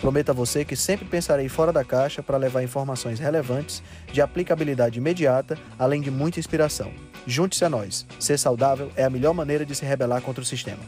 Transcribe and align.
Prometo 0.00 0.30
a 0.30 0.34
você 0.34 0.64
que 0.64 0.76
sempre 0.76 1.06
pensarei 1.06 1.48
fora 1.48 1.72
da 1.72 1.82
caixa 1.84 2.22
para 2.22 2.36
levar 2.36 2.62
informações 2.62 3.18
relevantes, 3.18 3.82
de 4.12 4.20
aplicabilidade 4.20 4.98
imediata, 4.98 5.58
além 5.78 6.02
de 6.02 6.10
muita 6.10 6.38
inspiração. 6.38 6.92
Junte-se 7.26 7.64
a 7.64 7.70
nós. 7.70 8.06
Ser 8.20 8.38
saudável 8.38 8.92
é 8.94 9.04
a 9.04 9.10
melhor 9.10 9.32
maneira 9.32 9.64
de 9.64 9.74
se 9.74 9.84
rebelar 9.84 10.20
contra 10.20 10.42
o 10.42 10.46
sistema. 10.46 10.82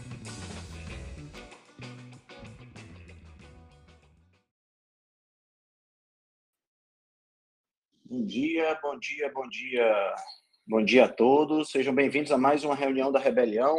Bom 8.05 8.27
dia, 8.27 8.79
bom 8.83 8.99
dia, 8.99 9.33
bom 9.33 9.49
dia. 9.49 10.15
Bom 10.67 10.85
dia 10.85 11.05
a 11.07 11.09
todos. 11.09 11.71
Sejam 11.71 11.95
bem-vindos 11.95 12.31
a 12.31 12.37
mais 12.37 12.63
uma 12.63 12.75
reunião 12.75 13.11
da 13.11 13.19
Rebelião. 13.19 13.75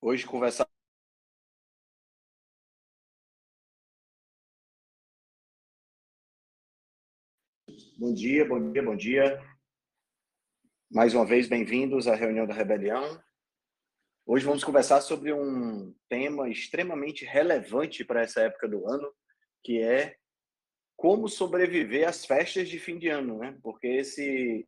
Hoje 0.00 0.24
conversar 0.24 0.69
Bom 8.00 8.14
dia, 8.14 8.48
bom 8.48 8.72
dia, 8.72 8.82
bom 8.82 8.96
dia. 8.96 9.46
Mais 10.90 11.12
uma 11.12 11.26
vez, 11.26 11.46
bem-vindos 11.46 12.08
à 12.08 12.14
reunião 12.14 12.46
da 12.46 12.54
Rebelião. 12.54 13.22
Hoje 14.24 14.42
vamos 14.42 14.64
conversar 14.64 15.02
sobre 15.02 15.34
um 15.34 15.94
tema 16.08 16.48
extremamente 16.48 17.26
relevante 17.26 18.02
para 18.02 18.22
essa 18.22 18.40
época 18.40 18.66
do 18.66 18.88
ano, 18.88 19.14
que 19.62 19.82
é 19.82 20.16
como 20.96 21.28
sobreviver 21.28 22.08
às 22.08 22.24
festas 22.24 22.70
de 22.70 22.78
fim 22.78 22.98
de 22.98 23.08
ano, 23.08 23.36
né? 23.36 23.58
Porque 23.62 23.86
esse 23.86 24.66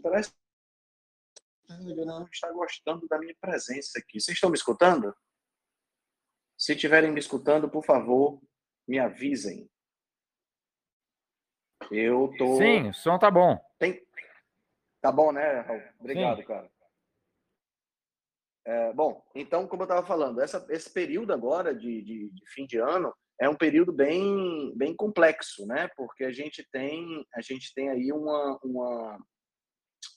parece 0.00 0.32
não 1.68 2.24
está 2.32 2.52
gostando 2.52 3.08
da 3.08 3.18
minha 3.18 3.34
presença 3.40 3.98
aqui. 3.98 4.20
Vocês 4.20 4.36
estão 4.36 4.50
me 4.50 4.56
escutando? 4.56 5.12
Se 6.66 6.72
estiverem 6.72 7.12
me 7.12 7.20
escutando, 7.20 7.70
por 7.70 7.84
favor, 7.84 8.42
me 8.88 8.98
avisem. 8.98 9.70
Eu 11.92 12.34
tô. 12.36 12.56
Sim, 12.56 12.88
o 12.88 12.92
som 12.92 13.16
tá 13.20 13.30
bom. 13.30 13.56
Tem... 13.78 14.04
Tá 15.00 15.12
bom, 15.12 15.30
né, 15.30 15.60
Raul? 15.60 15.80
Obrigado, 16.00 16.38
Sim. 16.38 16.44
cara. 16.44 16.68
É, 18.64 18.92
bom, 18.94 19.24
então, 19.32 19.68
como 19.68 19.82
eu 19.82 19.84
estava 19.84 20.04
falando, 20.04 20.40
essa, 20.40 20.66
esse 20.68 20.92
período 20.92 21.32
agora 21.32 21.72
de, 21.72 22.02
de, 22.02 22.30
de, 22.30 22.46
fim 22.52 22.66
de 22.66 22.78
ano 22.78 23.14
é 23.40 23.48
um 23.48 23.54
período 23.54 23.92
bem, 23.92 24.76
bem 24.76 24.92
complexo, 24.92 25.64
né? 25.68 25.88
Porque 25.96 26.24
a 26.24 26.32
gente 26.32 26.68
tem, 26.72 27.24
a 27.32 27.40
gente 27.42 27.72
tem 27.74 27.90
aí 27.90 28.10
uma, 28.10 28.58
uma, 28.64 29.18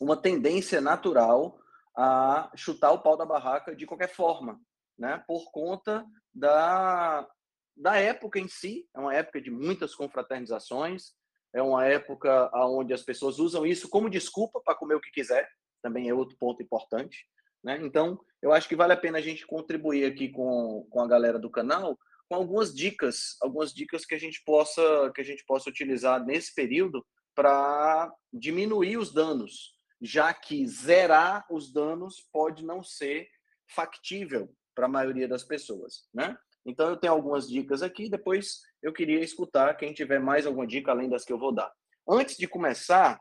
uma 0.02 0.17
tendência 0.19 0.81
natural 0.81 1.59
a 1.95 2.52
chutar 2.56 2.91
o 2.91 3.03
pau 3.03 3.16
da 3.16 3.23
barraca 3.23 3.75
de 3.75 3.86
qualquer 3.86 4.09
forma, 4.09 4.59
né? 4.97 5.23
Por 5.28 5.52
conta 5.52 6.03
da, 6.33 7.27
da 7.75 7.97
época 7.97 8.39
em 8.39 8.47
si, 8.47 8.88
é 8.95 8.99
uma 8.99 9.13
época 9.13 9.41
de 9.41 9.49
muitas 9.49 9.95
confraternizações, 9.95 11.13
é 11.53 11.61
uma 11.61 11.85
época 11.85 12.49
onde 12.53 12.94
as 12.94 13.02
pessoas 13.02 13.39
usam 13.39 13.66
isso 13.66 13.90
como 13.90 14.09
desculpa 14.09 14.62
para 14.63 14.75
comer 14.75 14.95
o 14.95 15.01
que 15.01 15.12
quiser, 15.12 15.50
também 15.81 16.09
é 16.09 16.13
outro 16.13 16.38
ponto 16.38 16.62
importante. 16.62 17.25
Né? 17.63 17.79
Então, 17.81 18.19
eu 18.41 18.53
acho 18.53 18.69
que 18.69 18.75
vale 18.75 18.94
a 18.94 18.97
pena 18.97 19.18
a 19.18 19.22
gente 19.22 19.45
contribuir 19.45 20.06
aqui 20.06 20.29
com, 20.29 20.88
com 20.89 21.01
a 21.01 21.07
galera 21.07 21.39
do 21.39 21.50
canal 21.50 21.97
com 22.29 22.35
algumas 22.35 22.73
dicas, 22.73 23.35
algumas 23.41 23.73
dicas 23.73 24.06
que 24.06 24.13
a 24.13 24.19
gente 24.19 24.44
possa 24.45 25.12
que 25.16 25.19
a 25.19 25.23
gente 25.23 25.44
possa 25.45 25.69
utilizar 25.69 26.23
nesse 26.23 26.53
período 26.53 27.06
para 27.35 28.13
diminuir 28.31 28.97
os 28.97 29.12
danos, 29.12 29.73
já 30.00 30.31
que 30.34 30.66
zerar 30.68 31.45
os 31.50 31.73
danos 31.73 32.28
pode 32.31 32.63
não 32.63 32.84
ser 32.84 33.28
factível 33.68 34.53
para 34.79 34.85
a 34.85 34.90
maioria 34.90 35.28
das 35.28 35.44
pessoas, 35.44 36.07
né? 36.13 36.38
Então 36.66 36.90
eu 36.90 36.95
tenho 36.95 37.12
algumas 37.12 37.50
dicas 37.50 37.84
aqui, 37.84 38.09
depois 38.09 38.62
eu 38.81 38.94
queria 38.94 39.19
escutar 39.19 39.75
quem 39.75 39.91
tiver 39.91 40.19
mais 40.19 40.45
alguma 40.45 40.66
dica 40.66 40.91
além 40.91 41.09
das 41.09 41.25
que 41.25 41.34
eu 41.34 41.38
vou 41.38 41.53
dar. 41.53 41.69
Antes 42.07 42.38
de 42.38 42.47
começar, 42.47 43.19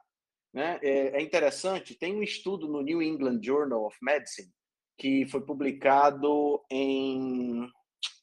né, 0.54 0.78
é, 0.80 1.18
é 1.18 1.20
interessante, 1.20 1.98
tem 1.98 2.14
um 2.14 2.22
estudo 2.22 2.68
no 2.68 2.80
New 2.80 3.02
England 3.02 3.41
Journal 3.42 3.84
of 3.84 3.97
Medicine 4.00 4.52
que 4.97 5.26
foi 5.26 5.41
publicado 5.41 6.62
em 6.70 7.68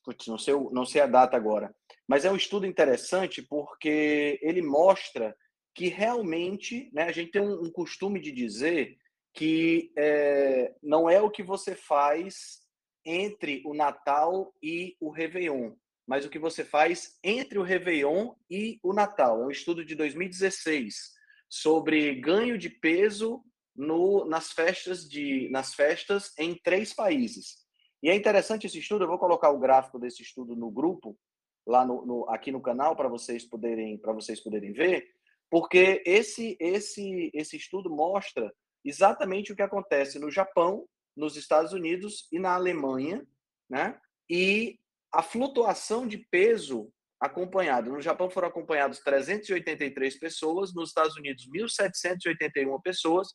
putz, 0.05 0.27
não 0.27 0.37
sei, 0.37 0.53
não 0.71 0.85
sei 0.85 1.01
a 1.01 1.07
data 1.07 1.35
agora, 1.35 1.75
mas 2.07 2.23
é 2.23 2.31
um 2.31 2.37
estudo 2.37 2.65
interessante 2.65 3.41
porque 3.41 4.39
ele 4.41 4.61
mostra 4.61 5.35
que 5.73 5.89
realmente, 5.89 6.89
né, 6.93 7.03
a 7.03 7.11
gente 7.11 7.31
tem 7.31 7.41
um, 7.41 7.65
um 7.65 7.71
costume 7.71 8.21
de 8.21 8.31
dizer 8.31 8.97
que 9.33 9.91
é, 9.97 10.73
não 10.81 11.09
é 11.09 11.21
o 11.21 11.29
que 11.29 11.43
você 11.43 11.75
faz 11.75 12.64
entre 13.05 13.61
o 13.65 13.73
Natal 13.73 14.53
e 14.61 14.95
o 14.99 15.09
Réveillon, 15.09 15.73
mas 16.07 16.25
o 16.25 16.29
que 16.29 16.39
você 16.39 16.65
faz 16.65 17.17
entre 17.23 17.59
o 17.59 17.63
Réveillon 17.63 18.33
e 18.49 18.79
o 18.81 18.93
Natal. 18.93 19.41
É 19.41 19.45
um 19.45 19.51
estudo 19.51 19.85
de 19.85 19.95
2016 19.95 21.13
sobre 21.49 22.15
ganho 22.15 22.57
de 22.57 22.69
peso 22.69 23.43
no, 23.75 24.25
nas 24.25 24.51
festas 24.51 25.07
de 25.07 25.49
nas 25.49 25.73
festas 25.73 26.33
em 26.39 26.55
três 26.55 26.93
países. 26.93 27.65
E 28.01 28.09
é 28.09 28.15
interessante 28.15 28.67
esse 28.67 28.79
estudo. 28.79 29.03
Eu 29.03 29.07
vou 29.07 29.19
colocar 29.19 29.49
o 29.49 29.59
gráfico 29.59 29.99
desse 29.99 30.21
estudo 30.21 30.55
no 30.55 30.71
grupo 30.71 31.17
lá 31.65 31.85
no, 31.85 32.05
no 32.05 32.29
aqui 32.29 32.51
no 32.51 32.61
canal 32.61 32.95
para 32.95 33.09
vocês 33.09 33.43
poderem 33.43 33.99
vocês 34.03 34.39
poderem 34.41 34.71
ver, 34.71 35.07
porque 35.49 36.03
esse 36.05 36.55
esse 36.59 37.31
esse 37.33 37.57
estudo 37.57 37.89
mostra 37.89 38.53
exatamente 38.83 39.51
o 39.51 39.55
que 39.55 39.63
acontece 39.63 40.19
no 40.19 40.29
Japão 40.29 40.87
nos 41.15 41.35
Estados 41.35 41.73
Unidos 41.73 42.27
e 42.31 42.39
na 42.39 42.55
Alemanha, 42.55 43.25
né? 43.69 43.99
E 44.29 44.79
a 45.13 45.21
flutuação 45.21 46.07
de 46.07 46.17
peso 46.17 46.91
acompanhada. 47.19 47.89
No 47.89 48.01
Japão 48.01 48.29
foram 48.29 48.47
acompanhados 48.47 48.99
383 48.99 50.19
pessoas, 50.19 50.73
nos 50.73 50.89
Estados 50.89 51.15
Unidos 51.15 51.47
1.781 51.47 52.81
pessoas 52.81 53.29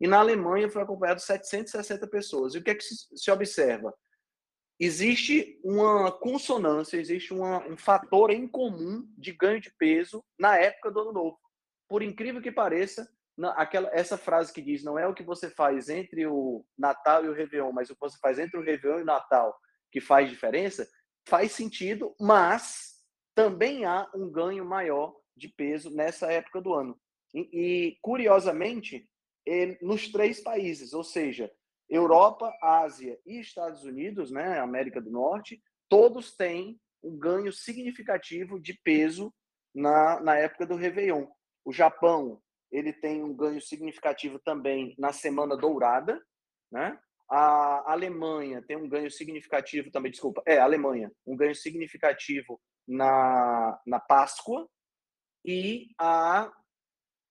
e 0.00 0.06
na 0.06 0.18
Alemanha 0.18 0.68
foram 0.68 0.84
acompanhados 0.84 1.24
760 1.24 2.06
pessoas. 2.08 2.54
E 2.54 2.58
o 2.58 2.62
que 2.62 2.70
é 2.70 2.74
que 2.74 2.84
se 2.84 3.30
observa? 3.30 3.94
Existe 4.78 5.60
uma 5.62 6.10
consonância, 6.10 6.96
existe 6.96 7.32
uma, 7.32 7.64
um 7.66 7.76
fator 7.76 8.30
em 8.30 8.46
comum 8.46 9.08
de 9.16 9.32
ganho 9.32 9.60
de 9.60 9.72
peso 9.78 10.24
na 10.38 10.56
época 10.56 10.90
do 10.90 11.00
Ano 11.00 11.12
Novo. 11.12 11.38
Por 11.88 12.02
incrível 12.02 12.42
que 12.42 12.50
pareça, 12.50 13.08
aquela, 13.56 13.90
essa 13.92 14.16
frase 14.16 14.52
que 14.52 14.62
diz 14.62 14.84
não 14.84 14.98
é 14.98 15.06
o 15.06 15.14
que 15.14 15.22
você 15.22 15.50
faz 15.50 15.88
entre 15.88 16.26
o 16.26 16.64
Natal 16.78 17.24
e 17.24 17.28
o 17.28 17.32
Réveillon, 17.32 17.72
mas 17.72 17.90
o 17.90 17.94
que 17.94 18.00
você 18.00 18.18
faz 18.18 18.38
entre 18.38 18.58
o 18.58 18.62
Réveillon 18.62 19.00
e 19.00 19.02
o 19.02 19.06
Natal 19.06 19.54
que 19.90 20.00
faz 20.00 20.28
diferença, 20.28 20.88
faz 21.24 21.52
sentido, 21.52 22.14
mas 22.20 22.94
também 23.34 23.84
há 23.84 24.10
um 24.14 24.28
ganho 24.30 24.64
maior 24.64 25.14
de 25.36 25.48
peso 25.48 25.88
nessa 25.90 26.32
época 26.32 26.60
do 26.60 26.74
ano. 26.74 26.98
E, 27.32 27.48
e 27.52 27.98
curiosamente, 28.02 29.08
nos 29.80 30.10
três 30.10 30.40
países, 30.40 30.92
ou 30.92 31.04
seja, 31.04 31.50
Europa, 31.88 32.52
Ásia 32.60 33.18
e 33.26 33.40
Estados 33.40 33.84
Unidos, 33.84 34.30
né, 34.30 34.58
América 34.58 35.00
do 35.00 35.10
Norte, 35.10 35.62
todos 35.88 36.34
têm 36.34 36.80
um 37.02 37.16
ganho 37.16 37.52
significativo 37.52 38.58
de 38.58 38.74
peso 38.82 39.32
na, 39.74 40.20
na 40.20 40.36
época 40.36 40.66
do 40.66 40.76
Réveillon. 40.76 41.26
O 41.64 41.72
Japão 41.72 42.42
ele 42.74 42.92
tem 42.92 43.22
um 43.22 43.32
ganho 43.32 43.62
significativo 43.62 44.40
também 44.40 44.96
na 44.98 45.12
Semana 45.12 45.56
Dourada, 45.56 46.20
né? 46.72 46.98
A 47.30 47.92
Alemanha 47.92 48.60
tem 48.66 48.76
um 48.76 48.88
ganho 48.88 49.10
significativo 49.10 49.90
também, 49.92 50.10
desculpa, 50.10 50.42
é, 50.44 50.58
Alemanha, 50.58 51.10
um 51.24 51.36
ganho 51.36 51.54
significativo 51.54 52.60
na, 52.86 53.80
na 53.86 54.00
Páscoa 54.00 54.68
e 55.44 55.86
a, 55.98 56.52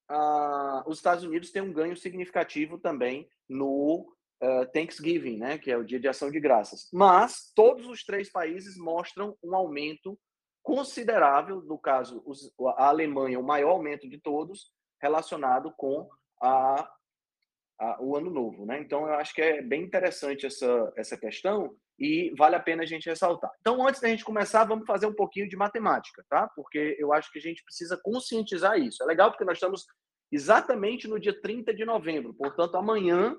a, 0.09 0.83
os 0.87 0.97
Estados 0.97 1.25
Unidos 1.25 1.51
têm 1.51 1.61
um 1.61 1.73
ganho 1.73 1.95
significativo 1.95 2.79
também 2.79 3.29
no 3.47 4.09
uh, 4.41 4.65
Thanksgiving, 4.71 5.37
né, 5.37 5.57
que 5.57 5.69
é 5.69 5.77
o 5.77 5.83
Dia 5.83 5.99
de 5.99 6.07
Ação 6.07 6.31
de 6.31 6.39
Graças. 6.39 6.87
Mas 6.91 7.51
todos 7.53 7.85
os 7.85 8.03
três 8.03 8.31
países 8.31 8.77
mostram 8.77 9.37
um 9.43 9.53
aumento 9.53 10.17
considerável, 10.63 11.61
no 11.61 11.77
caso, 11.77 12.23
os, 12.25 12.51
a 12.77 12.87
Alemanha, 12.87 13.39
o 13.39 13.45
maior 13.45 13.71
aumento 13.71 14.09
de 14.09 14.17
todos, 14.19 14.71
relacionado 15.03 15.73
com 15.75 16.09
a, 16.41 16.89
a, 17.77 18.01
o 18.01 18.15
ano 18.15 18.29
novo. 18.29 18.65
Né? 18.65 18.79
Então, 18.79 19.05
eu 19.05 19.15
acho 19.15 19.33
que 19.33 19.41
é 19.41 19.61
bem 19.61 19.83
interessante 19.83 20.45
essa, 20.45 20.93
essa 20.95 21.17
questão. 21.17 21.75
e 21.99 22.33
vale 22.37 22.55
a 22.55 22.59
pena 22.59 22.83
a 22.83 22.85
gente 22.85 23.09
ressaltar. 23.09 23.51
Então, 23.59 23.85
antes 23.85 23.99
da 23.99 24.07
gente 24.07 24.23
começar, 24.23 24.63
vamos 24.63 24.87
fazer 24.87 25.05
um 25.05 25.13
pouquinho 25.13 25.49
de 25.49 25.57
matemática, 25.57 26.25
tá? 26.29 26.49
Porque 26.55 26.95
eu 26.97 27.13
acho 27.13 27.31
que 27.31 27.39
a 27.39 27.41
gente 27.41 27.63
precisa 27.63 27.99
conscientizar 28.01 28.79
isso. 28.79 29.03
É 29.03 29.05
legal 29.05 29.29
porque 29.29 29.45
nós 29.45 29.57
estamos 29.57 29.85
exatamente 30.31 31.07
no 31.07 31.19
dia 31.19 31.39
30 31.39 31.73
de 31.73 31.85
novembro, 31.85 32.33
portanto, 32.33 32.75
amanhã 32.75 33.35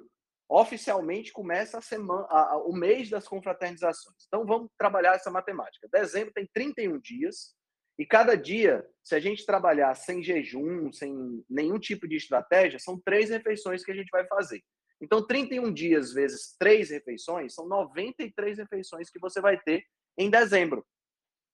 oficialmente 0.49 1.32
começa 1.32 1.78
a 1.78 1.81
semana, 1.81 2.26
a, 2.31 2.52
a, 2.52 2.56
o 2.58 2.72
mês 2.72 3.08
das 3.08 3.26
confraternizações. 3.26 4.25
Então, 4.28 4.46
vamos 4.46 4.70
trabalhar 4.78 5.14
essa 5.14 5.31
matemática. 5.31 5.88
Dezembro 5.90 6.32
tem 6.34 6.46
31 6.52 7.00
dias, 7.00 7.56
e 7.99 8.05
cada 8.05 8.37
dia, 8.37 8.85
se 9.02 9.14
a 9.14 9.20
gente 9.20 9.46
trabalhar 9.46 9.94
sem 9.94 10.23
jejum, 10.23 10.93
sem 10.93 11.44
nenhum 11.49 11.79
tipo 11.79 12.08
de 12.08 12.17
estratégia, 12.17 12.79
são 12.79 13.00
três 13.00 13.31
refeições 13.31 13.85
que 13.85 13.93
a 13.93 13.94
gente 13.94 14.11
vai 14.11 14.26
fazer. 14.26 14.62
Então, 15.00 15.25
31 15.25 15.73
dias 15.73 16.12
vezes 16.12 16.56
três 16.58 16.91
refeições 16.91 17.55
são 17.55 17.69
93 17.69 18.58
refeições 18.58 19.11
que 19.11 19.19
você 19.19 19.41
vai 19.41 19.61
ter 19.61 19.85
em 20.19 20.29
dezembro. 20.29 20.85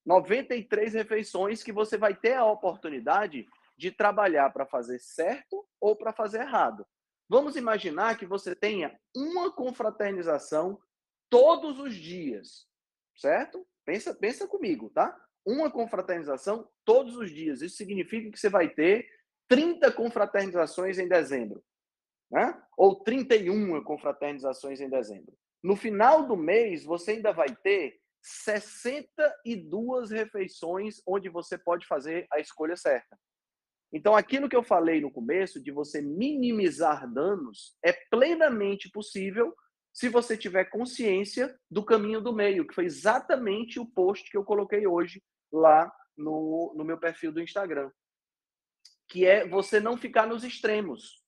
93 0.07 0.95
refeições 0.95 1.63
que 1.63 1.73
você 1.73 1.99
vai 1.99 2.15
ter 2.17 2.35
a 2.35 2.47
oportunidade 2.47 3.47
de 3.77 3.91
trabalhar 3.91 4.51
para 4.51 4.67
fazer 4.67 4.99
certo 4.99 5.67
ou 5.81 5.95
para 5.95 6.13
fazer 6.13 6.41
errado. 6.41 6.87
Vamos 7.29 7.55
imaginar 7.55 8.19
que 8.19 8.27
você 8.27 8.55
tenha 8.55 8.99
uma 9.15 9.53
confraternização 9.53 10.81
todos 11.29 11.79
os 11.79 11.95
dias, 11.95 12.67
certo? 13.17 13.67
Pensa, 13.85 14.15
pensa 14.15 14.49
comigo, 14.49 14.91
tá? 14.91 15.17
Uma 15.47 15.71
confraternização 15.71 16.69
todos 16.85 17.17
os 17.17 17.31
dias. 17.31 17.63
Isso 17.63 17.77
significa 17.77 18.31
que 18.31 18.39
você 18.39 18.49
vai 18.49 18.69
ter 18.69 19.09
30 19.49 19.91
confraternizações 19.93 20.99
em 20.99 21.09
dezembro 21.09 21.63
né? 22.31 22.57
ou 22.77 23.03
31 23.03 23.83
confraternizações 23.83 24.81
em 24.81 24.89
dezembro. 24.89 25.35
No 25.63 25.77
final 25.77 26.27
do 26.27 26.37
mês, 26.37 26.85
você 26.85 27.13
ainda 27.13 27.33
vai 27.33 27.55
ter 27.57 27.99
62 28.23 30.11
refeições 30.11 31.03
onde 31.07 31.29
você 31.29 31.59
pode 31.59 31.87
fazer 31.87 32.27
a 32.33 32.39
escolha 32.39 32.77
certa. 32.77 33.19
Então, 33.93 34.15
aquilo 34.15 34.49
que 34.49 34.55
eu 34.55 34.63
falei 34.63 35.01
no 35.01 35.11
começo, 35.11 35.61
de 35.61 35.73
você 35.73 36.01
minimizar 36.01 37.13
danos, 37.13 37.77
é 37.85 37.93
plenamente 37.93 38.89
possível 38.91 39.53
se 39.93 40.09
você 40.09 40.37
tiver 40.37 40.67
consciência 40.67 41.59
do 41.69 41.85
caminho 41.85 42.21
do 42.21 42.33
meio, 42.33 42.65
que 42.65 42.75
foi 42.75 42.85
exatamente 42.85 43.81
o 43.81 43.87
post 43.87 44.31
que 44.31 44.37
eu 44.37 44.45
coloquei 44.45 44.87
hoje 44.87 45.21
lá 45.53 45.93
no, 46.17 46.75
no 46.77 46.85
meu 46.85 46.99
perfil 46.99 47.33
do 47.33 47.41
Instagram. 47.41 47.91
Que 49.09 49.27
é 49.27 49.47
você 49.47 49.81
não 49.81 49.97
ficar 49.97 50.27
nos 50.27 50.45
extremos. 50.45 51.25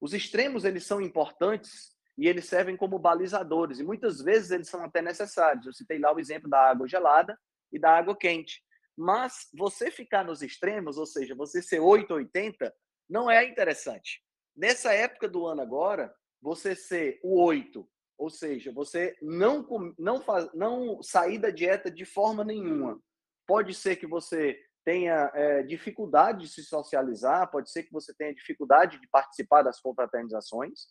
Os 0.00 0.14
extremos 0.14 0.64
eles 0.64 0.86
são 0.86 1.00
importantes 1.00 1.94
e 2.16 2.26
eles 2.28 2.46
servem 2.46 2.76
como 2.76 2.98
balizadores 2.98 3.78
e 3.78 3.84
muitas 3.84 4.20
vezes 4.20 4.50
eles 4.50 4.68
são 4.68 4.82
até 4.82 5.02
necessários. 5.02 5.66
Eu 5.66 5.72
citei 5.72 5.98
lá 5.98 6.12
o 6.14 6.18
exemplo 6.18 6.48
da 6.48 6.70
água 6.70 6.88
gelada 6.88 7.38
e 7.72 7.78
da 7.78 7.96
água 7.96 8.16
quente. 8.16 8.62
Mas 8.96 9.48
você 9.54 9.90
ficar 9.90 10.24
nos 10.24 10.42
extremos, 10.42 10.98
ou 10.98 11.06
seja, 11.06 11.34
você 11.34 11.62
ser 11.62 11.80
880, 11.80 12.74
não 13.08 13.30
é 13.30 13.44
interessante. 13.46 14.22
Nessa 14.56 14.92
época 14.92 15.28
do 15.28 15.46
ano 15.46 15.62
agora, 15.62 16.14
você 16.40 16.74
ser 16.74 17.18
o 17.22 17.42
8, 17.42 17.88
ou 18.18 18.28
seja, 18.28 18.70
você 18.72 19.16
não 19.22 19.66
não 19.98 20.20
faz, 20.20 20.52
não 20.52 21.02
sair 21.02 21.38
da 21.38 21.50
dieta 21.50 21.90
de 21.90 22.04
forma 22.04 22.44
nenhuma. 22.44 23.00
Pode 23.50 23.74
ser 23.74 23.96
que 23.96 24.06
você 24.06 24.56
tenha 24.84 25.28
é, 25.34 25.64
dificuldade 25.64 26.42
de 26.42 26.48
se 26.52 26.62
socializar, 26.62 27.50
pode 27.50 27.68
ser 27.68 27.82
que 27.82 27.92
você 27.92 28.14
tenha 28.14 28.32
dificuldade 28.32 29.00
de 29.00 29.08
participar 29.08 29.62
das 29.62 29.80
confraternizações. 29.80 30.86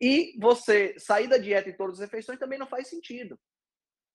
E 0.00 0.34
você 0.40 0.98
sair 0.98 1.28
da 1.28 1.36
dieta 1.36 1.68
em 1.68 1.76
todas 1.76 1.96
as 1.96 2.00
refeições 2.00 2.38
também 2.38 2.58
não 2.58 2.66
faz 2.66 2.88
sentido. 2.88 3.38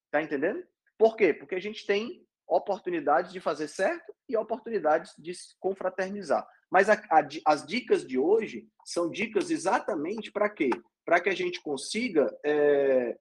Tá 0.09 0.19
entendendo? 0.19 0.65
Por 0.97 1.15
quê? 1.15 1.31
Porque 1.31 1.53
a 1.53 1.59
gente 1.59 1.85
tem 1.85 2.27
oportunidades 2.47 3.31
de 3.31 3.39
fazer 3.39 3.67
certo 3.67 4.15
e 4.27 4.35
oportunidades 4.35 5.13
de 5.19 5.35
se 5.35 5.55
confraternizar. 5.59 6.43
Mas 6.71 6.89
a, 6.89 6.95
a, 7.11 7.21
as 7.45 7.67
dicas 7.67 8.03
de 8.03 8.17
hoje 8.17 8.67
são 8.83 9.11
dicas 9.11 9.51
exatamente 9.51 10.31
para 10.31 10.49
quê? 10.49 10.71
Para 11.05 11.19
que 11.19 11.29
a 11.29 11.35
gente 11.35 11.61
consiga, 11.61 12.35
é, 12.43 13.15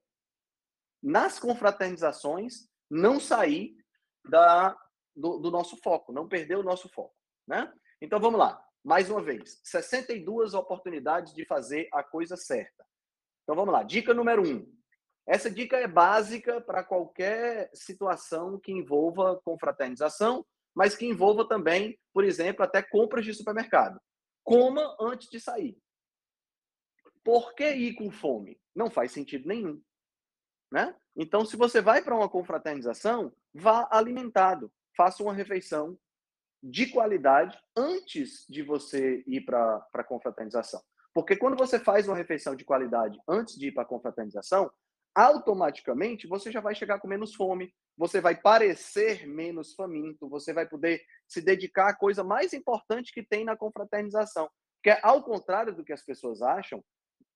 nas 1.03 1.37
confraternizações, 1.37 2.67
não 2.89 3.19
sair 3.19 3.84
da, 4.29 4.77
do, 5.15 5.37
do 5.39 5.51
nosso 5.51 5.77
foco, 5.77 6.11
não 6.11 6.27
perder 6.27 6.57
o 6.57 6.63
nosso 6.63 6.89
foco, 6.89 7.15
né? 7.47 7.71
Então 8.01 8.19
vamos 8.19 8.39
lá, 8.39 8.63
mais 8.83 9.09
uma 9.09 9.21
vez, 9.21 9.59
62 9.63 10.53
oportunidades 10.53 11.33
de 11.33 11.45
fazer 11.45 11.87
a 11.91 12.03
coisa 12.03 12.35
certa. 12.35 12.85
Então 13.43 13.55
vamos 13.55 13.73
lá, 13.73 13.83
dica 13.83 14.13
número 14.13 14.47
um. 14.47 14.75
Essa 15.27 15.49
dica 15.49 15.77
é 15.77 15.87
básica 15.87 16.61
para 16.61 16.83
qualquer 16.83 17.69
situação 17.73 18.59
que 18.59 18.71
envolva 18.71 19.41
confraternização, 19.43 20.45
mas 20.73 20.95
que 20.95 21.05
envolva 21.05 21.47
também, 21.47 21.97
por 22.13 22.23
exemplo, 22.23 22.63
até 22.63 22.83
compras 22.83 23.25
de 23.25 23.33
supermercado. 23.33 23.99
Coma 24.43 24.95
antes 24.99 25.29
de 25.29 25.39
sair. 25.39 25.77
Por 27.23 27.55
que 27.55 27.67
ir 27.67 27.95
com 27.95 28.11
fome? 28.11 28.59
Não 28.75 28.91
faz 28.91 29.11
sentido 29.11 29.47
nenhum. 29.47 29.81
Né? 30.75 30.93
Então, 31.15 31.45
se 31.45 31.55
você 31.55 31.79
vai 31.79 32.01
para 32.01 32.13
uma 32.13 32.27
confraternização, 32.27 33.31
vá 33.53 33.87
alimentado 33.89 34.69
faça 34.93 35.23
uma 35.23 35.33
refeição 35.33 35.97
de 36.61 36.87
qualidade 36.87 37.57
antes 37.77 38.45
de 38.49 38.61
você 38.61 39.23
ir 39.25 39.45
para 39.45 39.87
a 39.93 40.03
confraternização. 40.03 40.81
Porque 41.13 41.37
quando 41.37 41.55
você 41.55 41.79
faz 41.79 42.09
uma 42.09 42.17
refeição 42.17 42.57
de 42.57 42.65
qualidade 42.65 43.17
antes 43.25 43.55
de 43.55 43.67
ir 43.67 43.71
para 43.71 43.83
a 43.83 43.87
confraternização, 43.87 44.69
automaticamente 45.13 46.27
você 46.27 46.51
já 46.51 46.59
vai 46.59 46.75
chegar 46.75 46.99
com 46.99 47.07
menos 47.07 47.33
fome, 47.33 47.73
você 47.97 48.19
vai 48.19 48.35
parecer 48.35 49.25
menos 49.25 49.73
faminto, 49.75 50.27
você 50.27 50.51
vai 50.51 50.67
poder 50.67 51.01
se 51.25 51.41
dedicar 51.41 51.87
à 51.87 51.95
coisa 51.95 52.21
mais 52.21 52.51
importante 52.51 53.13
que 53.13 53.23
tem 53.23 53.45
na 53.45 53.55
confraternização. 53.55 54.49
Porque, 54.83 54.99
ao 55.01 55.23
contrário 55.23 55.73
do 55.73 55.85
que 55.85 55.93
as 55.93 56.03
pessoas 56.03 56.41
acham, 56.41 56.83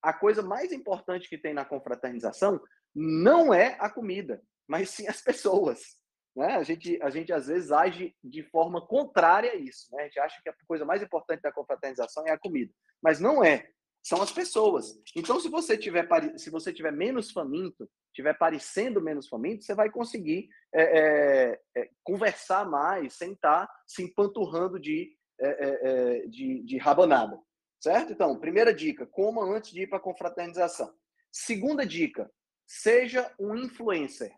a 0.01 0.13
coisa 0.13 0.41
mais 0.41 0.71
importante 0.71 1.29
que 1.29 1.37
tem 1.37 1.53
na 1.53 1.65
confraternização 1.65 2.59
não 2.95 3.53
é 3.53 3.77
a 3.79 3.89
comida, 3.89 4.41
mas 4.67 4.89
sim 4.89 5.07
as 5.07 5.21
pessoas. 5.21 5.99
Né? 6.35 6.55
A, 6.55 6.63
gente, 6.63 6.97
a 7.01 7.09
gente, 7.09 7.33
às 7.33 7.47
vezes, 7.47 7.71
age 7.71 8.15
de 8.23 8.43
forma 8.43 8.85
contrária 8.85 9.51
a 9.51 9.55
isso. 9.55 9.87
Né? 9.91 10.03
A 10.03 10.05
gente 10.05 10.19
acha 10.19 10.41
que 10.41 10.49
a 10.49 10.55
coisa 10.67 10.85
mais 10.85 11.01
importante 11.01 11.41
da 11.41 11.51
confraternização 11.51 12.25
é 12.27 12.31
a 12.31 12.39
comida. 12.39 12.71
Mas 13.01 13.19
não 13.19 13.43
é. 13.43 13.69
São 14.01 14.21
as 14.21 14.31
pessoas. 14.31 14.97
Então, 15.15 15.39
se 15.39 15.49
você 15.49 15.77
tiver, 15.77 16.07
se 16.37 16.49
você 16.49 16.71
tiver 16.71 16.91
menos 16.91 17.31
faminto, 17.31 17.89
tiver 18.13 18.33
parecendo 18.33 19.01
menos 19.01 19.27
faminto, 19.27 19.63
você 19.63 19.75
vai 19.75 19.89
conseguir 19.89 20.47
é, 20.73 20.81
é, 20.81 21.59
é, 21.75 21.89
conversar 22.03 22.65
mais, 22.65 23.13
sem 23.15 23.33
estar 23.33 23.69
se 23.85 24.01
empanturrando 24.01 24.79
de, 24.79 25.11
é, 25.39 25.47
é, 25.47 25.79
é, 25.81 26.27
de, 26.27 26.63
de 26.63 26.77
rabanada. 26.77 27.37
Certo? 27.81 28.13
Então, 28.13 28.39
primeira 28.39 28.73
dica, 28.73 29.05
coma 29.05 29.43
antes 29.43 29.71
de 29.71 29.83
ir 29.83 29.87
para 29.87 29.97
a 29.97 30.01
confraternização. 30.01 30.93
Segunda 31.31 31.85
dica, 31.85 32.31
seja 32.69 33.33
um 33.39 33.55
influencer. 33.55 34.31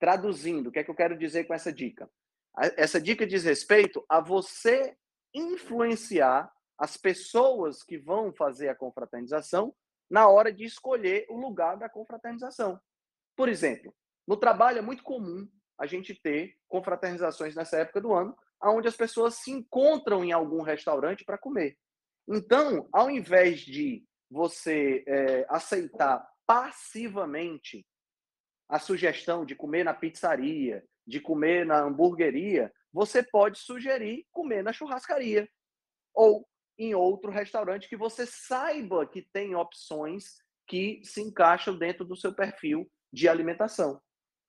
Traduzindo, 0.00 0.68
o 0.68 0.72
que 0.72 0.80
é 0.80 0.84
que 0.84 0.90
eu 0.90 0.96
quero 0.96 1.16
dizer 1.16 1.44
com 1.44 1.54
essa 1.54 1.72
dica? 1.72 2.10
Essa 2.76 3.00
dica 3.00 3.24
diz 3.24 3.44
respeito 3.44 4.04
a 4.08 4.20
você 4.20 4.96
influenciar 5.32 6.52
as 6.76 6.96
pessoas 6.96 7.84
que 7.84 7.96
vão 7.96 8.32
fazer 8.32 8.68
a 8.68 8.74
confraternização 8.74 9.72
na 10.10 10.28
hora 10.28 10.52
de 10.52 10.64
escolher 10.64 11.24
o 11.28 11.36
lugar 11.36 11.76
da 11.76 11.88
confraternização. 11.88 12.80
Por 13.36 13.48
exemplo, 13.48 13.94
no 14.26 14.36
trabalho 14.36 14.78
é 14.78 14.82
muito 14.82 15.04
comum 15.04 15.48
a 15.78 15.86
gente 15.86 16.14
ter 16.20 16.56
confraternizações 16.66 17.54
nessa 17.54 17.78
época 17.78 18.00
do 18.00 18.12
ano, 18.12 18.36
onde 18.62 18.88
as 18.88 18.96
pessoas 18.96 19.36
se 19.36 19.52
encontram 19.52 20.24
em 20.24 20.32
algum 20.32 20.62
restaurante 20.62 21.24
para 21.24 21.38
comer. 21.38 21.78
Então, 22.28 22.88
ao 22.92 23.08
invés 23.08 23.60
de 23.60 24.04
você 24.28 25.04
é, 25.06 25.46
aceitar 25.48 26.29
passivamente 26.50 27.86
a 28.68 28.80
sugestão 28.80 29.44
de 29.46 29.54
comer 29.54 29.84
na 29.84 29.94
pizzaria, 29.94 30.84
de 31.06 31.20
comer 31.20 31.64
na 31.64 31.78
hamburgueria, 31.84 32.72
você 32.92 33.22
pode 33.22 33.56
sugerir 33.56 34.26
comer 34.32 34.64
na 34.64 34.72
churrascaria 34.72 35.48
ou 36.12 36.44
em 36.76 36.92
outro 36.92 37.30
restaurante 37.30 37.88
que 37.88 37.96
você 37.96 38.26
saiba 38.26 39.06
que 39.06 39.22
tem 39.32 39.54
opções 39.54 40.38
que 40.66 41.00
se 41.04 41.20
encaixam 41.20 41.78
dentro 41.78 42.04
do 42.04 42.16
seu 42.16 42.34
perfil 42.34 42.90
de 43.12 43.28
alimentação. 43.28 44.02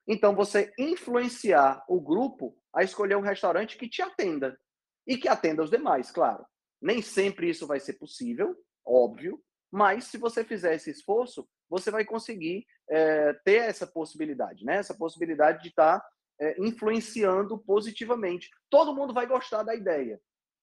Então, 0.04 0.34
você 0.34 0.72
influenciar 0.76 1.84
o 1.88 2.00
grupo 2.00 2.60
a 2.74 2.82
escolher 2.82 3.16
um 3.16 3.20
restaurante 3.20 3.78
que 3.78 3.88
te 3.88 4.02
atenda 4.02 4.58
e 5.06 5.16
que 5.16 5.28
atenda 5.28 5.62
os 5.62 5.70
demais, 5.70 6.10
claro. 6.10 6.44
Nem 6.80 7.00
sempre 7.00 7.48
isso 7.48 7.64
vai 7.64 7.78
ser 7.78 7.92
possível, 7.92 8.56
óbvio, 8.84 9.40
mas 9.70 10.04
se 10.04 10.18
você 10.18 10.44
fizer 10.44 10.74
esse 10.74 10.90
esforço, 10.90 11.48
você 11.72 11.90
vai 11.90 12.04
conseguir 12.04 12.66
é, 12.86 13.32
ter 13.32 13.62
essa 13.62 13.86
possibilidade, 13.86 14.62
né? 14.62 14.76
Essa 14.76 14.92
possibilidade 14.92 15.62
de 15.62 15.70
estar 15.70 16.00
tá, 16.00 16.08
é, 16.38 16.54
influenciando 16.60 17.56
positivamente. 17.56 18.50
Todo 18.68 18.94
mundo 18.94 19.14
vai 19.14 19.26
gostar 19.26 19.62
da 19.62 19.74
ideia. 19.74 20.20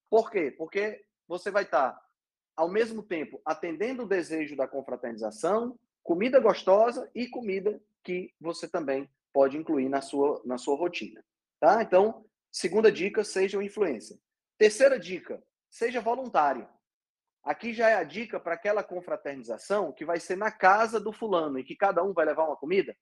Por 0.08 0.30
quê? 0.30 0.54
Porque 0.56 1.04
você 1.28 1.50
vai 1.50 1.64
estar, 1.64 1.94
tá, 1.94 2.02
ao 2.56 2.70
mesmo 2.70 3.02
tempo, 3.02 3.42
atendendo 3.44 4.04
o 4.04 4.08
desejo 4.08 4.56
da 4.56 4.68
confraternização, 4.68 5.80
comida 6.04 6.40
gostosa 6.40 7.10
e 7.16 7.28
comida 7.28 7.82
que 8.04 8.32
você 8.40 8.68
também 8.68 9.10
pode 9.34 9.58
incluir 9.58 9.90
na 9.90 10.02
sua, 10.02 10.40
na 10.46 10.60
sua 10.60 10.78
rotina. 10.78 11.26
Tá? 11.60 11.82
Então, 11.82 12.24
segunda 12.52 12.92
dica, 12.92 13.24
seja 13.24 13.58
um 13.58 13.64
influencer. 13.64 14.20
Terceira 14.60 15.00
dica, 15.00 15.44
seja 15.72 16.02
voluntário. 16.02 16.70
Aqui 17.44 17.74
já 17.74 17.90
é 17.90 17.96
a 17.96 18.04
dica 18.04 18.40
para 18.40 18.56
aquela 18.56 18.84
confraternização 18.84 19.94
que 19.94 20.06
vai 20.06 20.20
ser 20.20 20.36
na 20.36 20.52
casa 20.52 21.00
do 21.00 21.14
fulano 21.14 21.58
e 21.58 21.64
que 21.64 21.76
cada 21.76 22.04
um 22.04 22.14
vai 22.14 22.26
levar 22.26 22.46
uma 22.46 22.58
comida. 22.58 22.96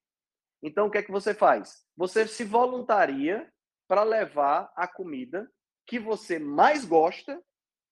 Então, 0.62 0.88
o 0.88 0.92
que 0.92 0.98
é 0.98 1.04
que 1.04 1.12
você 1.12 1.34
faz? 1.34 1.84
Você 1.96 2.28
se 2.28 2.44
voluntaria 2.44 3.52
para 3.88 4.04
levar 4.04 4.72
a 4.76 4.88
comida 4.88 5.50
que 5.86 6.00
você 6.00 6.40
mais 6.40 6.84
gosta 6.84 7.42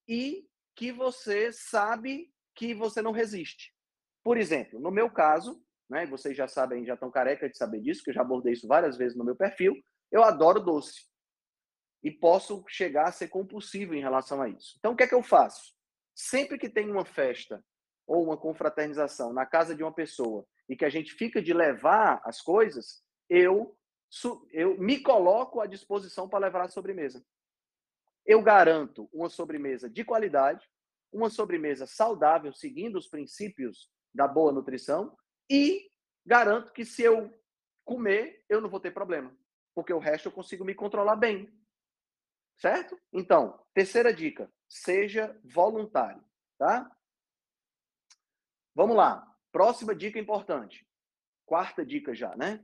e 0.07 0.47
que 0.75 0.91
você 0.91 1.51
sabe 1.51 2.31
que 2.53 2.73
você 2.73 3.01
não 3.01 3.11
resiste. 3.11 3.73
Por 4.23 4.37
exemplo, 4.37 4.79
no 4.79 4.91
meu 4.91 5.09
caso, 5.09 5.63
né, 5.89 6.05
vocês 6.05 6.35
já 6.35 6.47
sabem, 6.47 6.85
já 6.85 6.95
estão 6.95 7.11
careca 7.11 7.49
de 7.49 7.57
saber 7.57 7.81
disso, 7.81 8.03
que 8.03 8.09
eu 8.09 8.13
já 8.13 8.21
abordei 8.21 8.53
isso 8.53 8.67
várias 8.67 8.97
vezes 8.97 9.17
no 9.17 9.23
meu 9.23 9.35
perfil, 9.35 9.75
eu 10.11 10.23
adoro 10.23 10.59
doce. 10.59 11.05
E 12.03 12.11
posso 12.11 12.63
chegar 12.67 13.07
a 13.07 13.11
ser 13.11 13.29
compulsivo 13.29 13.93
em 13.93 14.01
relação 14.01 14.41
a 14.41 14.49
isso. 14.49 14.75
Então, 14.77 14.93
o 14.93 14.95
que 14.95 15.03
é 15.03 15.07
que 15.07 15.15
eu 15.15 15.23
faço? 15.23 15.74
Sempre 16.15 16.57
que 16.57 16.69
tem 16.69 16.89
uma 16.89 17.03
festa 17.03 17.63
ou 18.07 18.23
uma 18.23 18.37
confraternização 18.37 19.33
na 19.33 19.45
casa 19.45 19.75
de 19.75 19.83
uma 19.83 19.93
pessoa 19.93 20.47
e 20.69 20.75
que 20.75 20.85
a 20.85 20.89
gente 20.89 21.13
fica 21.13 21.41
de 21.41 21.53
levar 21.53 22.21
as 22.23 22.41
coisas, 22.41 23.03
eu, 23.29 23.77
eu 24.51 24.77
me 24.79 24.99
coloco 25.01 25.59
à 25.59 25.67
disposição 25.67 26.29
para 26.29 26.45
levar 26.45 26.61
a 26.61 26.69
sobremesa. 26.69 27.23
Eu 28.25 28.41
garanto 28.41 29.09
uma 29.11 29.29
sobremesa 29.29 29.89
de 29.89 30.03
qualidade, 30.03 30.67
uma 31.11 31.29
sobremesa 31.29 31.85
saudável, 31.85 32.53
seguindo 32.53 32.97
os 32.97 33.07
princípios 33.07 33.91
da 34.13 34.27
boa 34.27 34.51
nutrição, 34.51 35.15
e 35.49 35.91
garanto 36.25 36.71
que 36.71 36.85
se 36.85 37.03
eu 37.03 37.31
comer, 37.83 38.43
eu 38.49 38.59
não 38.61 38.69
vou 38.69 38.79
ter 38.79 38.91
problema, 38.91 39.35
porque 39.75 39.93
o 39.93 39.99
resto 39.99 40.27
eu 40.27 40.31
consigo 40.31 40.65
me 40.65 40.73
controlar 40.73 41.15
bem. 41.15 41.53
Certo? 42.57 42.97
Então, 43.11 43.61
terceira 43.73 44.13
dica, 44.13 44.51
seja 44.67 45.39
voluntário, 45.43 46.23
tá? 46.57 46.91
Vamos 48.73 48.95
lá. 48.95 49.25
Próxima 49.51 49.95
dica 49.95 50.19
importante. 50.19 50.87
Quarta 51.45 51.85
dica 51.85 52.13
já, 52.13 52.35
né? 52.35 52.63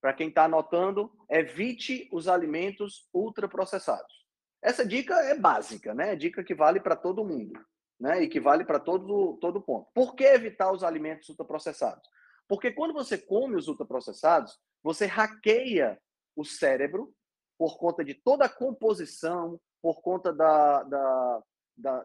Para 0.00 0.12
quem 0.12 0.28
está 0.28 0.44
anotando, 0.44 1.12
evite 1.28 2.08
os 2.12 2.28
alimentos 2.28 3.08
ultraprocessados. 3.12 4.26
Essa 4.60 4.84
dica 4.84 5.14
é 5.14 5.38
básica, 5.38 5.94
né? 5.94 6.12
É 6.12 6.16
dica 6.16 6.42
que 6.42 6.54
vale 6.54 6.80
para 6.80 6.96
todo 6.96 7.24
mundo 7.24 7.58
né? 7.98 8.22
E 8.22 8.28
que 8.28 8.40
vale 8.40 8.64
para 8.64 8.80
todo, 8.80 9.38
todo 9.40 9.62
ponto. 9.62 9.90
Por 9.94 10.14
que 10.14 10.24
evitar 10.24 10.72
os 10.72 10.82
alimentos 10.82 11.28
ultraprocessados? 11.28 12.08
Porque 12.48 12.70
quando 12.70 12.92
você 12.92 13.16
come 13.16 13.56
os 13.56 13.68
ultraprocessados, 13.68 14.58
você 14.82 15.06
hackeia 15.06 15.98
o 16.36 16.44
cérebro 16.44 17.14
por 17.56 17.78
conta 17.78 18.04
de 18.04 18.14
toda 18.14 18.44
a 18.44 18.48
composição, 18.48 19.60
por 19.84 20.00
conta 20.00 20.32
da, 20.32 20.82
da, 20.84 21.42
da, 21.76 22.04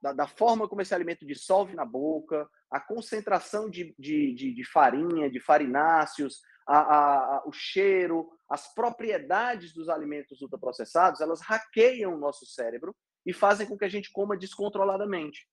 da, 0.00 0.12
da, 0.12 0.26
forma 0.28 0.68
como 0.68 0.80
esse 0.80 0.94
alimento 0.94 1.26
dissolve 1.26 1.74
na 1.74 1.84
boca, 1.84 2.48
a 2.70 2.78
concentração 2.78 3.68
de, 3.68 3.92
de, 3.98 4.32
de, 4.32 4.54
de 4.54 4.64
farinha, 4.64 5.28
de 5.28 5.40
farináceos, 5.40 6.40
a, 6.64 6.78
a, 6.78 7.36
a, 7.38 7.42
o 7.48 7.52
cheiro, 7.52 8.30
as 8.48 8.72
propriedades 8.72 9.74
dos 9.74 9.88
alimentos 9.88 10.40
ultraprocessados, 10.40 11.20
elas 11.20 11.40
hackeiam 11.40 12.14
o 12.14 12.18
nosso 12.18 12.46
cérebro 12.46 12.94
e 13.26 13.32
fazem 13.32 13.66
com 13.66 13.76
que 13.76 13.84
a 13.84 13.88
gente 13.88 14.12
coma 14.12 14.36
descontroladamente. 14.36 15.48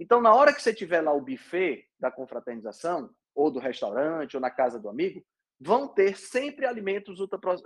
Então, 0.00 0.22
na 0.22 0.34
hora 0.34 0.54
que 0.54 0.62
você 0.62 0.72
tiver 0.72 1.02
lá 1.02 1.12
o 1.12 1.20
buffet 1.20 1.86
da 2.00 2.10
confraternização, 2.10 3.10
ou 3.34 3.50
do 3.50 3.58
restaurante, 3.58 4.34
ou 4.34 4.40
na 4.40 4.50
casa 4.50 4.80
do 4.80 4.88
amigo, 4.88 5.22
vão 5.60 5.86
ter 5.86 6.16
sempre 6.16 6.64
alimentos, 6.64 7.18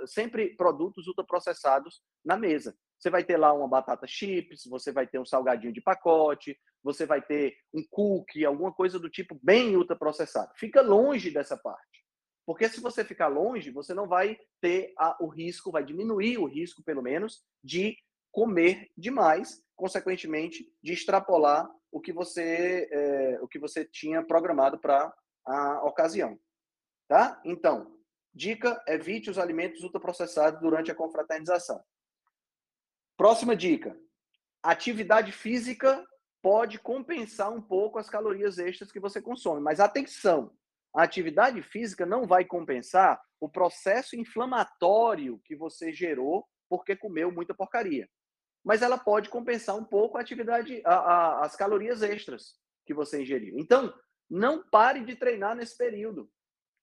sempre 0.06 0.56
produtos 0.56 1.06
ultraprocessados 1.06 2.02
na 2.24 2.36
mesa. 2.36 2.76
Você 2.98 3.10
vai 3.10 3.24
ter 3.24 3.36
lá 3.36 3.52
uma 3.52 3.68
batata 3.68 4.06
chips, 4.06 4.64
você 4.68 4.90
vai 4.90 5.06
ter 5.06 5.18
um 5.18 5.24
salgadinho 5.24 5.72
de 5.72 5.80
pacote, 5.80 6.58
você 6.82 7.06
vai 7.06 7.22
ter 7.22 7.56
um 7.72 7.82
cookie, 7.90 8.44
alguma 8.44 8.72
coisa 8.72 8.98
do 8.98 9.08
tipo 9.08 9.38
bem 9.42 9.76
ultraprocessado. 9.76 10.52
Fica 10.56 10.80
longe 10.80 11.30
dessa 11.30 11.56
parte. 11.56 12.04
Porque 12.46 12.68
se 12.68 12.80
você 12.80 13.04
ficar 13.04 13.28
longe, 13.28 13.70
você 13.70 13.92
não 13.92 14.08
vai 14.08 14.38
ter 14.60 14.94
a, 14.98 15.16
o 15.22 15.28
risco, 15.28 15.70
vai 15.70 15.84
diminuir 15.84 16.38
o 16.38 16.46
risco, 16.46 16.82
pelo 16.82 17.02
menos, 17.02 17.44
de 17.62 17.94
comer 18.32 18.88
demais, 18.96 19.62
consequentemente, 19.76 20.66
de 20.82 20.92
extrapolar 20.92 21.68
o 21.92 22.00
que 22.00 22.12
você, 22.12 22.88
é, 22.90 23.38
o 23.42 23.48
que 23.48 23.58
você 23.58 23.84
tinha 23.84 24.24
programado 24.24 24.78
para 24.78 25.12
a 25.46 25.84
ocasião. 25.84 26.38
Tá? 27.06 27.40
Então, 27.44 27.94
dica: 28.34 28.82
evite 28.86 29.30
os 29.30 29.38
alimentos 29.38 29.82
ultraprocessados 29.82 30.60
durante 30.60 30.90
a 30.90 30.94
confraternização. 30.94 31.82
Próxima 33.18 33.54
dica: 33.54 33.94
atividade 34.62 35.30
física 35.30 36.02
pode 36.40 36.78
compensar 36.78 37.52
um 37.52 37.60
pouco 37.60 37.98
as 37.98 38.08
calorias 38.08 38.58
extras 38.58 38.90
que 38.90 38.98
você 38.98 39.20
consome, 39.20 39.60
mas 39.60 39.78
atenção, 39.78 40.56
a 40.96 41.02
atividade 41.02 41.60
física 41.60 42.06
não 42.06 42.26
vai 42.26 42.46
compensar 42.46 43.20
o 43.38 43.50
processo 43.50 44.16
inflamatório 44.16 45.38
que 45.44 45.54
você 45.54 45.92
gerou 45.92 46.48
porque 46.70 46.96
comeu 46.96 47.30
muita 47.30 47.52
porcaria 47.52 48.08
mas 48.68 48.82
ela 48.82 48.98
pode 48.98 49.30
compensar 49.30 49.76
um 49.76 49.84
pouco 49.84 50.18
a 50.18 50.20
atividade, 50.20 50.82
a, 50.84 50.94
a, 50.94 51.44
as 51.46 51.56
calorias 51.56 52.02
extras 52.02 52.54
que 52.84 52.92
você 52.92 53.22
ingeriu. 53.22 53.58
Então, 53.58 53.94
não 54.28 54.62
pare 54.68 55.04
de 55.06 55.16
treinar 55.16 55.56
nesse 55.56 55.74
período. 55.74 56.30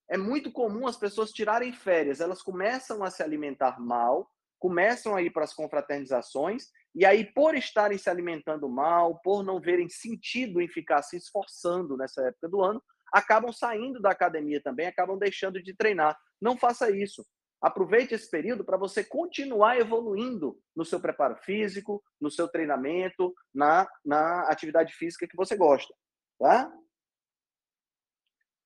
É 0.09 0.17
muito 0.17 0.51
comum 0.51 0.87
as 0.87 0.97
pessoas 0.97 1.31
tirarem 1.31 1.71
férias, 1.73 2.21
elas 2.21 2.41
começam 2.41 3.03
a 3.03 3.11
se 3.11 3.21
alimentar 3.21 3.79
mal, 3.79 4.31
começam 4.65 5.15
a 5.15 5.21
ir 5.21 5.29
para 5.29 5.43
as 5.43 5.53
confraternizações, 5.53 6.71
e 6.95 7.05
aí, 7.05 7.23
por 7.23 7.53
estarem 7.53 7.99
se 7.99 8.09
alimentando 8.09 8.67
mal, 8.67 9.19
por 9.19 9.43
não 9.43 9.61
verem 9.61 9.87
sentido 9.87 10.59
em 10.59 10.67
ficar 10.67 11.03
se 11.03 11.15
esforçando 11.15 11.95
nessa 11.95 12.27
época 12.27 12.49
do 12.49 12.63
ano, 12.63 12.81
acabam 13.13 13.53
saindo 13.53 14.01
da 14.01 14.09
academia 14.09 14.59
também, 14.59 14.87
acabam 14.87 15.19
deixando 15.19 15.61
de 15.61 15.75
treinar. 15.75 16.17
Não 16.41 16.57
faça 16.57 16.89
isso. 16.89 17.23
Aproveite 17.61 18.15
esse 18.15 18.27
período 18.27 18.65
para 18.65 18.75
você 18.75 19.03
continuar 19.03 19.77
evoluindo 19.77 20.59
no 20.75 20.83
seu 20.83 20.99
preparo 20.99 21.35
físico, 21.35 22.03
no 22.19 22.31
seu 22.31 22.47
treinamento, 22.47 23.35
na, 23.53 23.87
na 24.03 24.49
atividade 24.49 24.93
física 24.93 25.27
que 25.27 25.37
você 25.37 25.55
gosta. 25.55 25.93
Tá? 26.39 26.75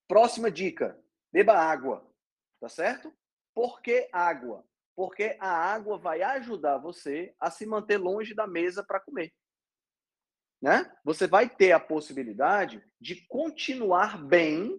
Próxima 0.07 0.49
dica: 0.49 0.97
beba 1.29 1.57
água. 1.57 2.09
Tá 2.61 2.69
certo? 2.69 3.13
Por 3.53 3.81
que 3.81 4.07
água? 4.13 4.63
Porque 4.99 5.37
a 5.39 5.47
água 5.49 5.97
vai 5.97 6.21
ajudar 6.21 6.77
você 6.77 7.33
a 7.39 7.49
se 7.49 7.65
manter 7.65 7.97
longe 7.97 8.35
da 8.35 8.45
mesa 8.45 8.83
para 8.83 8.99
comer. 8.99 9.33
Né? 10.61 10.93
Você 11.05 11.25
vai 11.25 11.47
ter 11.47 11.71
a 11.71 11.79
possibilidade 11.79 12.85
de 12.99 13.25
continuar 13.27 14.21
bem 14.21 14.77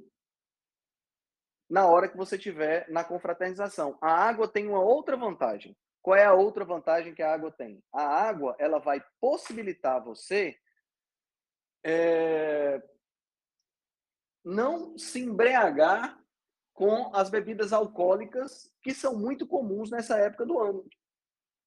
na 1.70 1.86
hora 1.86 2.06
que 2.06 2.18
você 2.18 2.36
estiver 2.36 2.86
na 2.90 3.02
confraternização. 3.02 3.96
A 3.98 4.12
água 4.12 4.46
tem 4.46 4.68
uma 4.68 4.82
outra 4.82 5.16
vantagem. 5.16 5.74
Qual 6.02 6.14
é 6.14 6.26
a 6.26 6.34
outra 6.34 6.66
vantagem 6.66 7.14
que 7.14 7.22
a 7.22 7.32
água 7.32 7.50
tem? 7.50 7.82
A 7.90 8.02
água 8.02 8.54
ela 8.58 8.78
vai 8.78 9.02
possibilitar 9.18 10.04
você 10.04 10.54
é, 11.82 12.78
não 14.44 14.98
se 14.98 15.18
embriagar 15.18 16.22
com 16.80 17.14
as 17.14 17.28
bebidas 17.28 17.75
alcoólicas 17.75 18.72
que 18.82 18.94
são 18.94 19.14
muito 19.14 19.46
comuns 19.46 19.90
nessa 19.90 20.16
época 20.16 20.46
do 20.46 20.58
ano. 20.58 20.82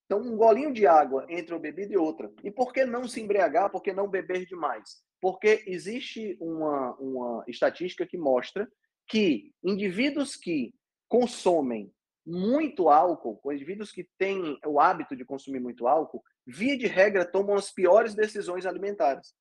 Então, 0.06 0.20
um 0.20 0.36
golinho 0.36 0.72
de 0.72 0.88
água 0.88 1.24
entre 1.28 1.54
uma 1.54 1.60
bebida 1.60 1.92
e 1.92 1.96
outra. 1.96 2.32
E 2.42 2.50
por 2.50 2.72
que 2.72 2.84
não 2.84 3.06
se 3.06 3.20
embriagar? 3.20 3.70
Por 3.70 3.80
que 3.80 3.92
não 3.92 4.08
beber 4.08 4.44
demais? 4.44 5.04
Porque 5.20 5.62
existe 5.68 6.36
uma, 6.40 6.96
uma 6.96 7.44
estatística 7.46 8.04
que 8.04 8.18
mostra 8.18 8.68
que 9.06 9.52
indivíduos 9.62 10.34
que 10.34 10.74
consomem 11.08 11.94
muito 12.26 12.88
álcool, 12.88 13.38
ou 13.44 13.52
indivíduos 13.52 13.92
que 13.92 14.08
têm 14.18 14.58
o 14.66 14.80
hábito 14.80 15.14
de 15.14 15.24
consumir 15.24 15.60
muito 15.60 15.86
álcool, 15.86 16.24
via 16.44 16.76
de 16.76 16.88
regra 16.88 17.24
tomam 17.24 17.54
as 17.54 17.70
piores 17.70 18.16
decisões 18.16 18.66
alimentares. 18.66 19.32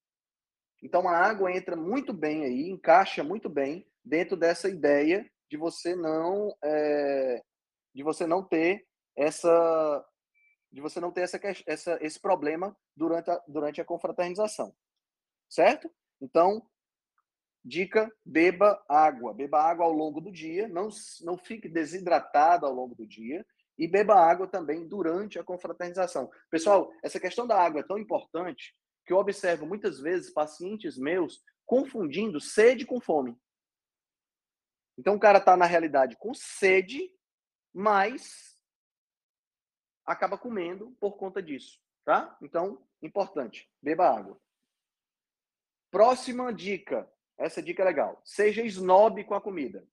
Então 0.83 1.09
a 1.09 1.17
água 1.17 1.51
entra 1.51 1.75
muito 1.75 2.13
bem 2.13 2.43
aí, 2.43 2.69
encaixa 2.69 3.23
muito 3.23 3.49
bem 3.49 3.87
dentro 4.05 4.37
dessa 4.37 4.69
ideia 4.69 5.27
de 5.53 5.57
você 5.57 5.95
não 5.95 6.51
é, 6.63 7.43
de 7.93 8.01
você 8.01 8.25
não 8.25 8.43
ter 8.43 8.87
essa 9.15 10.03
de 10.71 10.81
você 10.81 10.99
não 10.99 11.11
ter 11.11 11.21
essa, 11.21 11.39
essa 11.67 11.99
esse 12.01 12.19
problema 12.19 12.75
durante 12.95 13.29
a, 13.29 13.39
durante 13.47 13.79
a 13.79 13.85
confraternização, 13.85 14.75
certo? 15.47 15.91
Então 16.19 16.67
Dica: 17.63 18.11
beba 18.25 18.83
água. 18.89 19.31
Beba 19.31 19.61
água 19.61 19.85
ao 19.85 19.93
longo 19.93 20.19
do 20.19 20.31
dia, 20.31 20.67
não, 20.67 20.89
não 21.21 21.37
fique 21.37 21.69
desidratado 21.69 22.65
ao 22.65 22.73
longo 22.73 22.95
do 22.95 23.05
dia 23.05 23.45
e 23.77 23.87
beba 23.87 24.15
água 24.15 24.47
também 24.47 24.87
durante 24.87 25.37
a 25.37 25.43
confraternização. 25.43 26.31
Pessoal, 26.49 26.91
essa 27.03 27.19
questão 27.19 27.45
da 27.45 27.61
água 27.61 27.81
é 27.81 27.87
tão 27.87 27.99
importante 27.99 28.75
que 29.05 29.13
eu 29.13 29.17
observo 29.17 29.67
muitas 29.67 29.99
vezes 29.99 30.33
pacientes 30.33 30.97
meus 30.97 31.43
confundindo 31.63 32.41
sede 32.41 32.87
com 32.87 32.99
fome. 32.99 33.37
Então 34.97 35.15
o 35.15 35.19
cara 35.19 35.39
está 35.39 35.57
na 35.57 35.65
realidade 35.65 36.15
com 36.17 36.33
sede, 36.33 37.11
mas 37.73 38.57
acaba 40.05 40.37
comendo 40.37 40.95
por 40.99 41.17
conta 41.17 41.41
disso, 41.41 41.79
tá? 42.05 42.37
Então, 42.41 42.85
importante, 43.01 43.69
beba 43.81 44.09
água. 44.09 44.39
Próxima 45.89 46.53
dica, 46.53 47.09
essa 47.37 47.61
dica 47.61 47.81
é 47.81 47.85
legal. 47.85 48.21
Seja 48.23 48.63
snob 48.63 49.23
com 49.23 49.33
a 49.35 49.41
comida. 49.41 49.87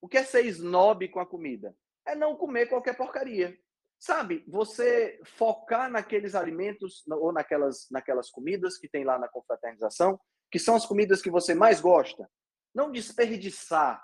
O 0.00 0.08
que 0.08 0.18
é 0.18 0.24
ser 0.24 0.44
snob 0.46 1.08
com 1.08 1.20
a 1.20 1.26
comida? 1.26 1.76
É 2.06 2.14
não 2.14 2.36
comer 2.36 2.66
qualquer 2.66 2.96
porcaria. 2.96 3.56
Sabe, 3.98 4.44
você 4.48 5.20
focar 5.24 5.88
naqueles 5.88 6.34
alimentos 6.34 7.06
ou 7.08 7.32
naquelas, 7.32 7.88
naquelas 7.88 8.30
comidas 8.30 8.76
que 8.76 8.88
tem 8.88 9.04
lá 9.04 9.16
na 9.16 9.28
confraternização, 9.28 10.18
que 10.50 10.58
são 10.58 10.74
as 10.74 10.84
comidas 10.84 11.22
que 11.22 11.30
você 11.30 11.54
mais 11.54 11.80
gosta. 11.80 12.28
Não 12.74 12.90
desperdiçar 12.90 14.02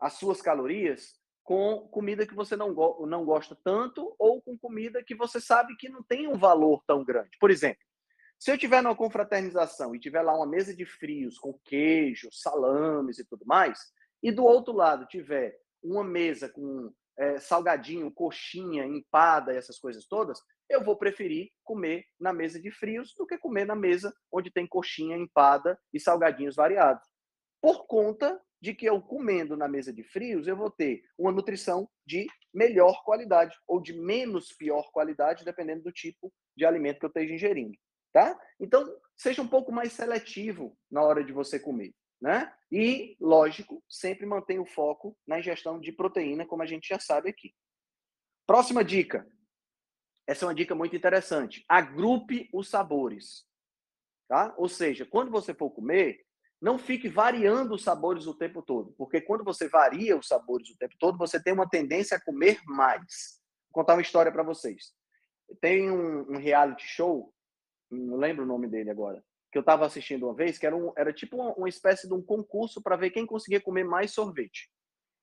as 0.00 0.14
suas 0.14 0.40
calorias 0.42 1.14
com 1.42 1.88
comida 1.88 2.26
que 2.26 2.34
você 2.34 2.56
não, 2.56 2.74
go 2.74 3.06
não 3.06 3.24
gosta 3.24 3.56
tanto 3.62 4.14
ou 4.18 4.42
com 4.42 4.58
comida 4.58 5.02
que 5.02 5.14
você 5.14 5.40
sabe 5.40 5.76
que 5.76 5.88
não 5.88 6.02
tem 6.02 6.26
um 6.26 6.36
valor 6.36 6.82
tão 6.86 7.04
grande. 7.04 7.36
Por 7.38 7.50
exemplo, 7.50 7.82
se 8.38 8.50
eu 8.50 8.58
tiver 8.58 8.82
numa 8.82 8.96
confraternização 8.96 9.94
e 9.94 10.00
tiver 10.00 10.22
lá 10.22 10.34
uma 10.34 10.46
mesa 10.46 10.74
de 10.74 10.84
frios 10.84 11.38
com 11.38 11.58
queijo, 11.64 12.28
salames 12.32 13.18
e 13.18 13.24
tudo 13.24 13.46
mais, 13.46 13.78
e 14.22 14.30
do 14.32 14.44
outro 14.44 14.74
lado 14.74 15.06
tiver 15.06 15.56
uma 15.82 16.04
mesa 16.04 16.48
com 16.48 16.92
é, 17.18 17.38
salgadinho, 17.38 18.10
coxinha, 18.10 18.84
empada, 18.84 19.54
essas 19.54 19.78
coisas 19.78 20.06
todas, 20.06 20.40
eu 20.68 20.82
vou 20.82 20.96
preferir 20.96 21.50
comer 21.62 22.04
na 22.18 22.32
mesa 22.32 22.60
de 22.60 22.70
frios 22.70 23.14
do 23.16 23.26
que 23.26 23.38
comer 23.38 23.64
na 23.64 23.76
mesa 23.76 24.12
onde 24.32 24.50
tem 24.50 24.66
coxinha, 24.66 25.16
empada 25.16 25.78
e 25.92 26.00
salgadinhos 26.00 26.56
variados. 26.56 27.06
Por 27.62 27.86
conta 27.86 28.38
de 28.66 28.74
que 28.74 28.84
eu 28.84 29.00
comendo 29.00 29.56
na 29.56 29.68
mesa 29.68 29.92
de 29.92 30.02
frios, 30.02 30.48
eu 30.48 30.56
vou 30.56 30.68
ter 30.68 31.04
uma 31.16 31.30
nutrição 31.30 31.88
de 32.04 32.26
melhor 32.52 33.04
qualidade 33.04 33.56
ou 33.64 33.80
de 33.80 33.92
menos 33.92 34.52
pior 34.52 34.90
qualidade, 34.90 35.44
dependendo 35.44 35.84
do 35.84 35.92
tipo 35.92 36.32
de 36.56 36.66
alimento 36.66 36.98
que 36.98 37.04
eu 37.04 37.08
esteja 37.08 37.32
ingerindo, 37.32 37.78
tá? 38.12 38.36
Então, 38.58 38.84
seja 39.16 39.40
um 39.40 39.46
pouco 39.46 39.70
mais 39.70 39.92
seletivo 39.92 40.76
na 40.90 41.00
hora 41.00 41.22
de 41.22 41.32
você 41.32 41.60
comer. 41.60 41.94
Né? 42.20 42.52
E, 42.72 43.16
lógico, 43.20 43.84
sempre 43.88 44.26
mantém 44.26 44.58
o 44.58 44.66
foco 44.66 45.16
na 45.24 45.38
ingestão 45.38 45.78
de 45.78 45.92
proteína, 45.92 46.44
como 46.44 46.64
a 46.64 46.66
gente 46.66 46.88
já 46.88 46.98
sabe 46.98 47.30
aqui. 47.30 47.54
Próxima 48.48 48.82
dica. 48.82 49.24
Essa 50.26 50.44
é 50.44 50.48
uma 50.48 50.54
dica 50.56 50.74
muito 50.74 50.96
interessante. 50.96 51.64
Agrupe 51.68 52.48
os 52.52 52.68
sabores. 52.68 53.46
Tá? 54.26 54.52
Ou 54.58 54.68
seja, 54.68 55.06
quando 55.06 55.30
você 55.30 55.54
for 55.54 55.70
comer, 55.70 56.25
não 56.66 56.78
fique 56.80 57.08
variando 57.08 57.76
os 57.76 57.84
sabores 57.84 58.26
o 58.26 58.34
tempo 58.34 58.60
todo, 58.60 58.92
porque 58.98 59.20
quando 59.20 59.44
você 59.44 59.68
varia 59.68 60.18
os 60.18 60.26
sabores 60.26 60.68
o 60.68 60.76
tempo 60.76 60.96
todo, 60.98 61.16
você 61.16 61.40
tem 61.40 61.52
uma 61.52 61.68
tendência 61.68 62.16
a 62.16 62.20
comer 62.20 62.58
mais. 62.64 63.40
Vou 63.70 63.82
contar 63.84 63.94
uma 63.94 64.02
história 64.02 64.32
para 64.32 64.42
vocês. 64.42 64.92
Tem 65.60 65.88
um, 65.88 66.32
um 66.32 66.36
reality 66.36 66.84
show, 66.84 67.32
não 67.88 68.16
lembro 68.16 68.42
o 68.42 68.48
nome 68.48 68.66
dele 68.66 68.90
agora, 68.90 69.22
que 69.52 69.56
eu 69.56 69.60
estava 69.60 69.86
assistindo 69.86 70.26
uma 70.26 70.34
vez, 70.34 70.58
que 70.58 70.66
era, 70.66 70.76
um, 70.76 70.92
era 70.96 71.12
tipo 71.12 71.36
uma, 71.36 71.54
uma 71.54 71.68
espécie 71.68 72.08
de 72.08 72.14
um 72.14 72.20
concurso 72.20 72.82
para 72.82 72.96
ver 72.96 73.10
quem 73.10 73.24
conseguia 73.24 73.60
comer 73.60 73.84
mais 73.84 74.10
sorvete. 74.10 74.68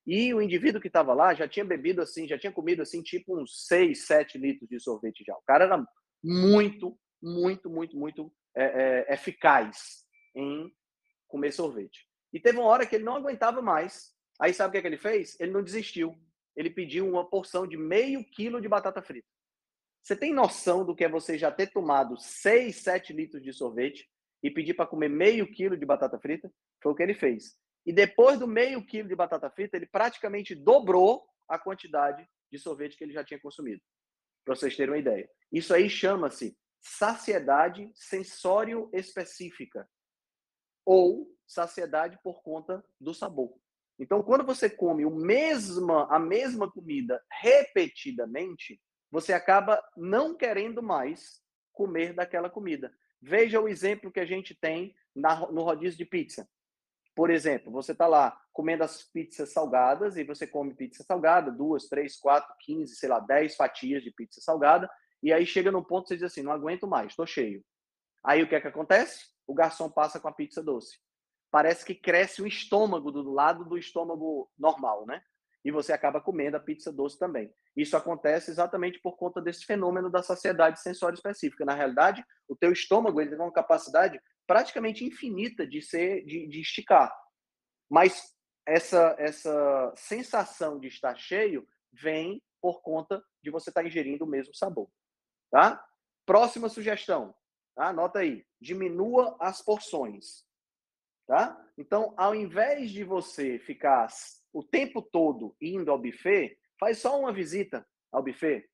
E 0.06 0.32
o 0.32 0.40
indivíduo 0.40 0.80
que 0.80 0.86
estava 0.86 1.12
lá 1.12 1.34
já 1.34 1.46
tinha 1.46 1.64
bebido 1.64 2.00
assim, 2.00 2.26
já 2.26 2.38
tinha 2.38 2.52
comido 2.52 2.80
assim, 2.80 3.02
tipo 3.02 3.38
uns 3.38 3.66
6, 3.66 4.06
7 4.06 4.38
litros 4.38 4.66
de 4.66 4.80
sorvete 4.80 5.22
já. 5.22 5.34
O 5.34 5.42
cara 5.46 5.64
era 5.64 5.86
muito, 6.22 6.98
muito, 7.22 7.68
muito, 7.68 7.98
muito 7.98 8.32
é, 8.56 8.64
é, 9.10 9.12
eficaz 9.12 10.06
em 10.34 10.72
comer 11.34 11.50
sorvete. 11.50 12.06
E 12.32 12.38
teve 12.38 12.58
uma 12.58 12.68
hora 12.68 12.86
que 12.86 12.94
ele 12.94 13.02
não 13.02 13.16
aguentava 13.16 13.60
mais. 13.60 14.14
Aí 14.40 14.54
sabe 14.54 14.68
o 14.68 14.72
que, 14.72 14.78
é 14.78 14.80
que 14.82 14.86
ele 14.86 14.96
fez? 14.96 15.36
Ele 15.40 15.50
não 15.50 15.64
desistiu. 15.64 16.16
Ele 16.54 16.70
pediu 16.70 17.08
uma 17.08 17.28
porção 17.28 17.66
de 17.66 17.76
meio 17.76 18.24
quilo 18.24 18.60
de 18.60 18.68
batata 18.68 19.02
frita. 19.02 19.26
Você 20.00 20.14
tem 20.14 20.32
noção 20.32 20.84
do 20.84 20.94
que 20.94 21.04
é 21.04 21.08
você 21.08 21.36
já 21.36 21.50
ter 21.50 21.72
tomado 21.72 22.16
6, 22.16 22.76
7 22.76 23.12
litros 23.12 23.42
de 23.42 23.52
sorvete 23.52 24.08
e 24.44 24.50
pedir 24.50 24.74
para 24.74 24.86
comer 24.86 25.08
meio 25.08 25.50
quilo 25.50 25.76
de 25.76 25.84
batata 25.84 26.20
frita, 26.20 26.52
foi 26.80 26.92
o 26.92 26.94
que 26.94 27.02
ele 27.02 27.14
fez. 27.14 27.56
E 27.84 27.92
depois 27.92 28.38
do 28.38 28.46
meio 28.46 28.84
quilo 28.86 29.08
de 29.08 29.16
batata 29.16 29.50
frita, 29.50 29.76
ele 29.76 29.86
praticamente 29.86 30.54
dobrou 30.54 31.26
a 31.48 31.58
quantidade 31.58 32.24
de 32.52 32.58
sorvete 32.60 32.96
que 32.96 33.02
ele 33.02 33.12
já 33.12 33.24
tinha 33.24 33.40
consumido. 33.40 33.82
Para 34.44 34.54
vocês 34.54 34.76
terem 34.76 34.92
uma 34.92 34.98
ideia. 34.98 35.28
Isso 35.50 35.74
aí 35.74 35.90
chama-se 35.90 36.56
saciedade 36.80 37.90
sensório 37.94 38.88
específica 38.92 39.88
ou 40.84 41.28
saciedade 41.46 42.18
por 42.22 42.42
conta 42.42 42.84
do 43.00 43.14
sabor. 43.14 43.54
Então, 43.98 44.22
quando 44.22 44.44
você 44.44 44.68
come 44.68 45.04
o 45.04 45.10
mesma, 45.10 46.06
a 46.10 46.18
mesma 46.18 46.70
comida 46.70 47.22
repetidamente, 47.30 48.80
você 49.10 49.32
acaba 49.32 49.82
não 49.96 50.36
querendo 50.36 50.82
mais 50.82 51.40
comer 51.72 52.12
daquela 52.12 52.50
comida. 52.50 52.92
Veja 53.20 53.60
o 53.60 53.68
exemplo 53.68 54.10
que 54.10 54.20
a 54.20 54.26
gente 54.26 54.54
tem 54.54 54.94
na, 55.14 55.50
no 55.50 55.62
rodízio 55.62 55.96
de 55.96 56.04
pizza. 56.04 56.48
Por 57.14 57.30
exemplo, 57.30 57.70
você 57.70 57.92
está 57.92 58.08
lá 58.08 58.36
comendo 58.52 58.82
as 58.82 59.02
pizzas 59.04 59.52
salgadas 59.52 60.16
e 60.16 60.24
você 60.24 60.46
come 60.46 60.74
pizza 60.74 61.04
salgada, 61.04 61.50
duas, 61.50 61.88
três, 61.88 62.16
quatro, 62.16 62.52
quinze, 62.60 62.96
sei 62.96 63.08
lá, 63.08 63.20
dez 63.20 63.54
fatias 63.54 64.02
de 64.02 64.10
pizza 64.10 64.40
salgada, 64.40 64.90
e 65.22 65.32
aí 65.32 65.46
chega 65.46 65.70
no 65.70 65.84
ponto 65.84 66.02
que 66.02 66.08
você 66.08 66.16
diz 66.16 66.24
assim, 66.24 66.42
não 66.42 66.52
aguento 66.52 66.86
mais, 66.86 67.12
estou 67.12 67.26
cheio. 67.26 67.64
Aí 68.22 68.42
o 68.42 68.48
que 68.48 68.54
é 68.54 68.60
que 68.60 68.68
acontece? 68.68 69.26
O 69.46 69.54
garçom 69.54 69.90
passa 69.90 70.18
com 70.20 70.28
a 70.28 70.32
pizza 70.32 70.62
doce. 70.62 70.98
Parece 71.50 71.84
que 71.84 71.94
cresce 71.94 72.42
o 72.42 72.46
estômago 72.46 73.12
do 73.12 73.32
lado 73.32 73.64
do 73.64 73.78
estômago 73.78 74.50
normal, 74.58 75.06
né? 75.06 75.22
e 75.64 75.70
você 75.70 75.92
acaba 75.92 76.20
comendo 76.20 76.56
a 76.56 76.60
pizza 76.60 76.92
doce 76.92 77.18
também. 77.18 77.52
Isso 77.74 77.96
acontece 77.96 78.50
exatamente 78.50 79.00
por 79.00 79.16
conta 79.16 79.40
desse 79.40 79.64
fenômeno 79.64 80.10
da 80.10 80.22
saciedade 80.22 80.80
sensório 80.80 81.16
específica. 81.16 81.64
Na 81.64 81.74
realidade, 81.74 82.22
o 82.46 82.54
teu 82.54 82.70
estômago 82.70 83.20
ele 83.20 83.30
tem 83.30 83.38
uma 83.38 83.50
capacidade 83.50 84.20
praticamente 84.46 85.04
infinita 85.04 85.66
de 85.66 85.80
ser 85.80 86.22
de, 86.26 86.46
de 86.46 86.60
esticar. 86.60 87.10
Mas 87.90 88.34
essa 88.66 89.16
essa 89.18 89.92
sensação 89.96 90.78
de 90.78 90.88
estar 90.88 91.16
cheio 91.16 91.66
vem 91.92 92.42
por 92.60 92.82
conta 92.82 93.22
de 93.42 93.50
você 93.50 93.70
estar 93.70 93.84
ingerindo 93.84 94.24
o 94.24 94.28
mesmo 94.28 94.54
sabor, 94.54 94.88
tá? 95.50 95.82
Próxima 96.26 96.68
sugestão, 96.68 97.34
tá? 97.74 97.88
Anota 97.88 98.18
aí, 98.18 98.44
diminua 98.64 99.36
as 99.38 99.60
porções, 99.60 100.44
tá? 101.26 101.62
Então, 101.76 102.14
ao 102.16 102.34
invés 102.34 102.90
de 102.90 103.04
você 103.04 103.58
ficar 103.58 104.08
o 104.52 104.62
tempo 104.62 105.02
todo 105.02 105.54
indo 105.60 105.90
ao 105.90 105.98
buffet, 105.98 106.58
faz 106.80 106.98
só 106.98 107.18
uma 107.20 107.32
visita 107.32 107.86
ao 108.10 108.22
buffet. 108.22 108.66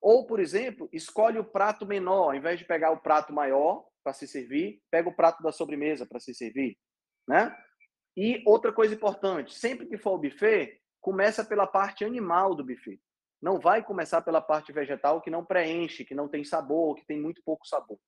Ou, 0.00 0.26
por 0.26 0.38
exemplo, 0.38 0.88
escolhe 0.92 1.38
o 1.38 1.44
prato 1.44 1.86
menor, 1.86 2.24
ao 2.24 2.34
invés 2.34 2.58
de 2.58 2.64
pegar 2.64 2.90
o 2.90 3.00
prato 3.00 3.32
maior 3.32 3.86
para 4.04 4.12
se 4.12 4.26
servir, 4.26 4.82
pega 4.90 5.08
o 5.08 5.14
prato 5.14 5.42
da 5.42 5.52
sobremesa 5.52 6.04
para 6.04 6.20
se 6.20 6.34
servir, 6.34 6.76
né? 7.26 7.56
E 8.16 8.42
outra 8.46 8.72
coisa 8.72 8.94
importante, 8.94 9.54
sempre 9.54 9.86
que 9.86 9.96
for 9.96 10.10
ao 10.10 10.18
buffet, 10.18 10.78
começa 11.00 11.44
pela 11.44 11.66
parte 11.66 12.04
animal 12.04 12.54
do 12.54 12.64
buffet. 12.64 13.00
Não 13.40 13.58
vai 13.58 13.82
começar 13.82 14.20
pela 14.22 14.42
parte 14.42 14.72
vegetal 14.72 15.22
que 15.22 15.30
não 15.30 15.44
preenche, 15.44 16.04
que 16.04 16.14
não 16.14 16.28
tem 16.28 16.44
sabor, 16.44 16.96
que 16.96 17.06
tem 17.06 17.20
muito 17.20 17.42
pouco 17.44 17.66
sabor, 17.66 17.98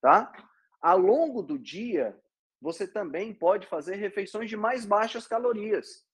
tá? 0.00 0.32
Ao 0.80 0.98
longo 0.98 1.42
do 1.42 1.58
dia, 1.58 2.18
você 2.60 2.86
também 2.86 3.34
pode 3.34 3.66
fazer 3.66 3.96
refeições 3.96 4.48
de 4.48 4.56
mais 4.56 4.84
baixas 4.84 5.26
calorias 5.26 6.06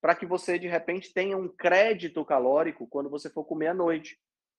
para 0.00 0.16
que 0.16 0.26
você, 0.26 0.58
de 0.58 0.66
repente, 0.66 1.12
tenha 1.14 1.36
um 1.36 1.48
crédito 1.48 2.24
calórico 2.24 2.88
quando 2.88 3.08
você 3.08 3.30
for 3.30 3.44
comer 3.44 3.68
à 3.68 3.74
noite. 3.74 4.18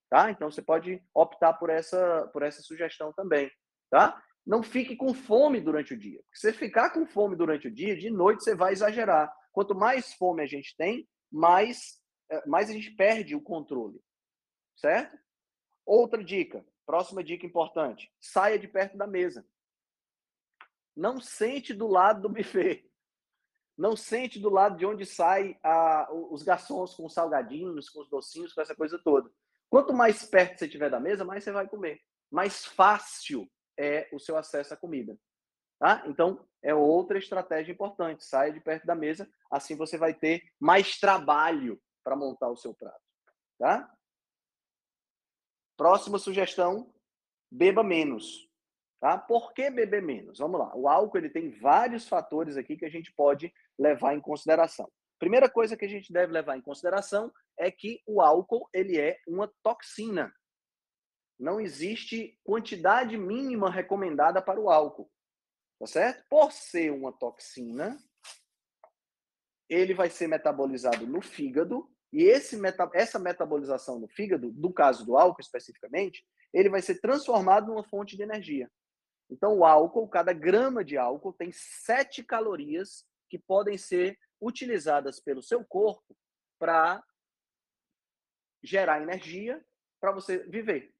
Tá? 0.09 0.31
Então, 0.31 0.49
você 0.49 0.61
pode 0.61 1.03
optar 1.13 1.53
por 1.53 1.69
essa, 1.69 2.27
por 2.31 2.43
essa 2.43 2.61
sugestão 2.61 3.11
também. 3.11 3.51
Tá? 3.89 4.23
Não 4.45 4.63
fique 4.63 4.95
com 4.95 5.13
fome 5.13 5.59
durante 5.59 5.93
o 5.93 5.97
dia. 5.97 6.21
Se 6.33 6.51
você 6.51 6.53
ficar 6.53 6.91
com 6.91 7.05
fome 7.05 7.35
durante 7.35 7.67
o 7.67 7.71
dia, 7.71 7.95
de 7.95 8.09
noite 8.09 8.43
você 8.43 8.55
vai 8.55 8.71
exagerar. 8.71 9.33
Quanto 9.51 9.75
mais 9.75 10.13
fome 10.13 10.41
a 10.41 10.45
gente 10.45 10.75
tem, 10.77 11.07
mais, 11.29 12.01
eh, 12.29 12.43
mais 12.47 12.69
a 12.69 12.73
gente 12.73 12.91
perde 12.91 13.35
o 13.35 13.41
controle. 13.41 13.99
Certo? 14.77 15.17
Outra 15.85 16.23
dica, 16.23 16.65
próxima 16.85 17.23
dica 17.23 17.45
importante: 17.45 18.11
saia 18.19 18.59
de 18.59 18.67
perto 18.67 18.97
da 18.97 19.07
mesa. 19.07 19.45
Não 20.95 21.19
sente 21.19 21.73
do 21.73 21.87
lado 21.87 22.21
do 22.21 22.29
buffet 22.29 22.87
não 23.77 23.95
sente 23.95 24.39
do 24.39 24.49
lado 24.49 24.77
de 24.77 24.85
onde 24.85 25.05
sai 25.05 25.57
a, 25.63 26.07
os 26.11 26.43
garçons 26.43 26.93
com 26.95 27.05
os 27.05 27.13
salgadinhos, 27.13 27.89
com 27.89 28.01
os 28.01 28.09
docinhos, 28.09 28.53
com 28.53 28.61
essa 28.61 28.75
coisa 28.75 28.99
toda. 29.03 29.29
Quanto 29.69 29.93
mais 29.93 30.23
perto 30.25 30.59
você 30.59 30.65
estiver 30.65 30.89
da 30.89 30.99
mesa, 30.99 31.25
mais 31.25 31.43
você 31.43 31.51
vai 31.51 31.67
comer. 31.67 31.99
Mais 32.31 32.65
fácil 32.65 33.49
é 33.77 34.07
o 34.13 34.19
seu 34.19 34.37
acesso 34.37 34.73
à 34.73 34.77
comida. 34.77 35.17
Tá? 35.79 36.03
Então, 36.05 36.47
é 36.61 36.73
outra 36.73 37.17
estratégia 37.17 37.71
importante. 37.71 38.23
Saia 38.23 38.53
de 38.53 38.61
perto 38.61 38.85
da 38.85 38.93
mesa, 38.93 39.27
assim 39.51 39.75
você 39.75 39.97
vai 39.97 40.13
ter 40.13 40.43
mais 40.59 40.99
trabalho 40.99 41.81
para 42.03 42.15
montar 42.15 42.49
o 42.49 42.57
seu 42.57 42.73
prato. 42.75 43.01
Tá? 43.57 43.91
Próxima 45.77 46.19
sugestão: 46.19 46.93
beba 47.51 47.83
menos. 47.83 48.49
Tá? 48.99 49.17
Por 49.17 49.53
que 49.53 49.69
beber 49.69 50.01
menos? 50.01 50.39
Vamos 50.39 50.59
lá. 50.59 50.73
O 50.75 50.87
álcool 50.87 51.17
ele 51.17 51.29
tem 51.29 51.49
vários 51.49 52.07
fatores 52.07 52.55
aqui 52.55 52.77
que 52.77 52.85
a 52.85 52.89
gente 52.89 53.11
pode 53.11 53.53
levar 53.77 54.15
em 54.15 54.21
consideração. 54.21 54.89
Primeira 55.19 55.49
coisa 55.49 55.75
que 55.75 55.85
a 55.85 55.89
gente 55.89 56.11
deve 56.11 56.31
levar 56.31 56.57
em 56.57 56.61
consideração 56.61 57.31
é 57.57 57.69
que 57.69 58.01
o 58.07 58.21
álcool 58.21 58.69
ele 58.73 58.97
é 58.97 59.19
uma 59.27 59.51
toxina. 59.61 60.33
Não 61.37 61.59
existe 61.59 62.39
quantidade 62.43 63.17
mínima 63.17 63.69
recomendada 63.69 64.41
para 64.41 64.59
o 64.59 64.69
álcool, 64.69 65.11
tá 65.79 65.87
certo? 65.87 66.25
Por 66.29 66.51
ser 66.53 66.91
uma 66.91 67.11
toxina, 67.11 67.97
ele 69.69 69.93
vai 69.93 70.09
ser 70.09 70.27
metabolizado 70.27 71.05
no 71.05 71.21
fígado 71.21 71.92
e 72.13 72.25
esse 72.25 72.55
meta, 72.55 72.87
essa 72.93 73.17
metabolização 73.17 73.99
no 73.99 74.07
fígado, 74.07 74.51
do 74.51 74.71
caso 74.71 75.03
do 75.03 75.17
álcool 75.17 75.41
especificamente, 75.41 76.23
ele 76.53 76.69
vai 76.69 76.79
ser 76.79 77.01
transformado 77.01 77.67
numa 77.67 77.83
fonte 77.83 78.15
de 78.15 78.21
energia. 78.21 78.69
Então, 79.31 79.57
o 79.57 79.65
álcool, 79.65 80.07
cada 80.07 80.31
grama 80.31 80.85
de 80.85 80.95
álcool 80.95 81.33
tem 81.33 81.51
sete 81.51 82.23
calorias 82.23 83.03
que 83.27 83.39
podem 83.39 83.79
ser 83.79 84.15
utilizadas 84.39 85.19
pelo 85.19 85.41
seu 85.41 85.65
corpo 85.65 86.15
para 86.59 87.03
gerar 88.61 89.01
energia 89.01 89.65
para 89.99 90.11
você 90.11 90.37
viver. 90.47 90.93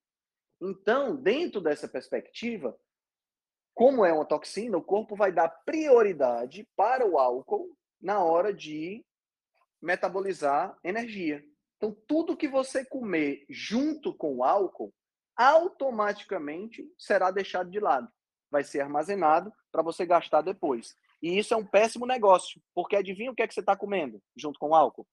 Então, 0.60 1.16
dentro 1.16 1.62
dessa 1.62 1.88
perspectiva, 1.88 2.76
como 3.76 4.04
é 4.04 4.12
uma 4.12 4.26
toxina, 4.26 4.78
o 4.78 4.84
corpo 4.84 5.16
vai 5.16 5.32
dar 5.32 5.50
prioridade 5.64 6.68
para 6.76 7.06
o 7.06 7.20
álcool 7.20 7.78
na 8.02 8.24
hora 8.24 8.52
de 8.52 9.06
metabolizar 9.84 10.78
energia. 10.84 11.44
Então, 11.78 11.96
tudo 12.08 12.38
que 12.38 12.48
você 12.48 12.86
comer 12.86 13.46
junto 13.50 14.16
com 14.16 14.38
o 14.38 14.44
álcool, 14.44 14.94
automaticamente 15.36 16.88
será 16.98 17.30
deixado 17.30 17.70
de 17.70 17.80
lado. 17.80 18.08
Vai 18.50 18.64
ser 18.64 18.80
armazenado 18.80 19.52
para 19.72 19.84
você 19.84 20.06
gastar 20.06 20.42
depois. 20.42 20.96
E 21.22 21.38
isso 21.38 21.54
é 21.54 21.58
um 21.58 21.66
péssimo 21.66 22.06
negócio, 22.06 22.62
porque 22.74 22.96
adivinha 22.96 23.32
o 23.32 23.36
que 23.36 23.42
é 23.42 23.48
que 23.48 23.54
você 23.54 23.60
está 23.60 23.76
comendo 23.76 24.22
junto 24.36 24.58
com 24.58 24.70
o 24.70 24.76
álcool? 24.76 25.08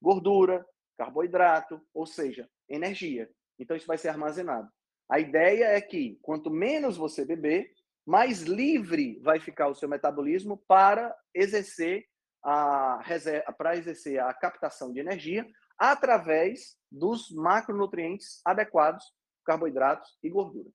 Gordura, 0.00 0.64
carboidrato, 0.96 1.80
ou 1.92 2.06
seja, 2.06 2.48
energia. 2.68 3.28
Então, 3.58 3.76
isso 3.76 3.86
vai 3.86 3.98
ser 3.98 4.08
armazenado. 4.08 4.68
A 5.08 5.18
ideia 5.18 5.66
é 5.66 5.80
que 5.80 6.18
quanto 6.22 6.50
menos 6.50 6.96
você 6.96 7.24
beber, 7.24 7.72
mais 8.06 8.42
livre 8.42 9.18
vai 9.20 9.40
ficar 9.40 9.68
o 9.68 9.74
seu 9.74 9.88
metabolismo 9.88 10.62
para 10.68 11.14
exercer 11.34 12.06
para 12.44 13.76
exercer 13.76 14.20
a 14.20 14.32
captação 14.34 14.92
de 14.92 15.00
energia 15.00 15.46
através 15.78 16.76
dos 16.90 17.30
macronutrientes 17.30 18.40
adequados, 18.44 19.04
carboidratos 19.44 20.16
e 20.22 20.28
gordura, 20.28 20.70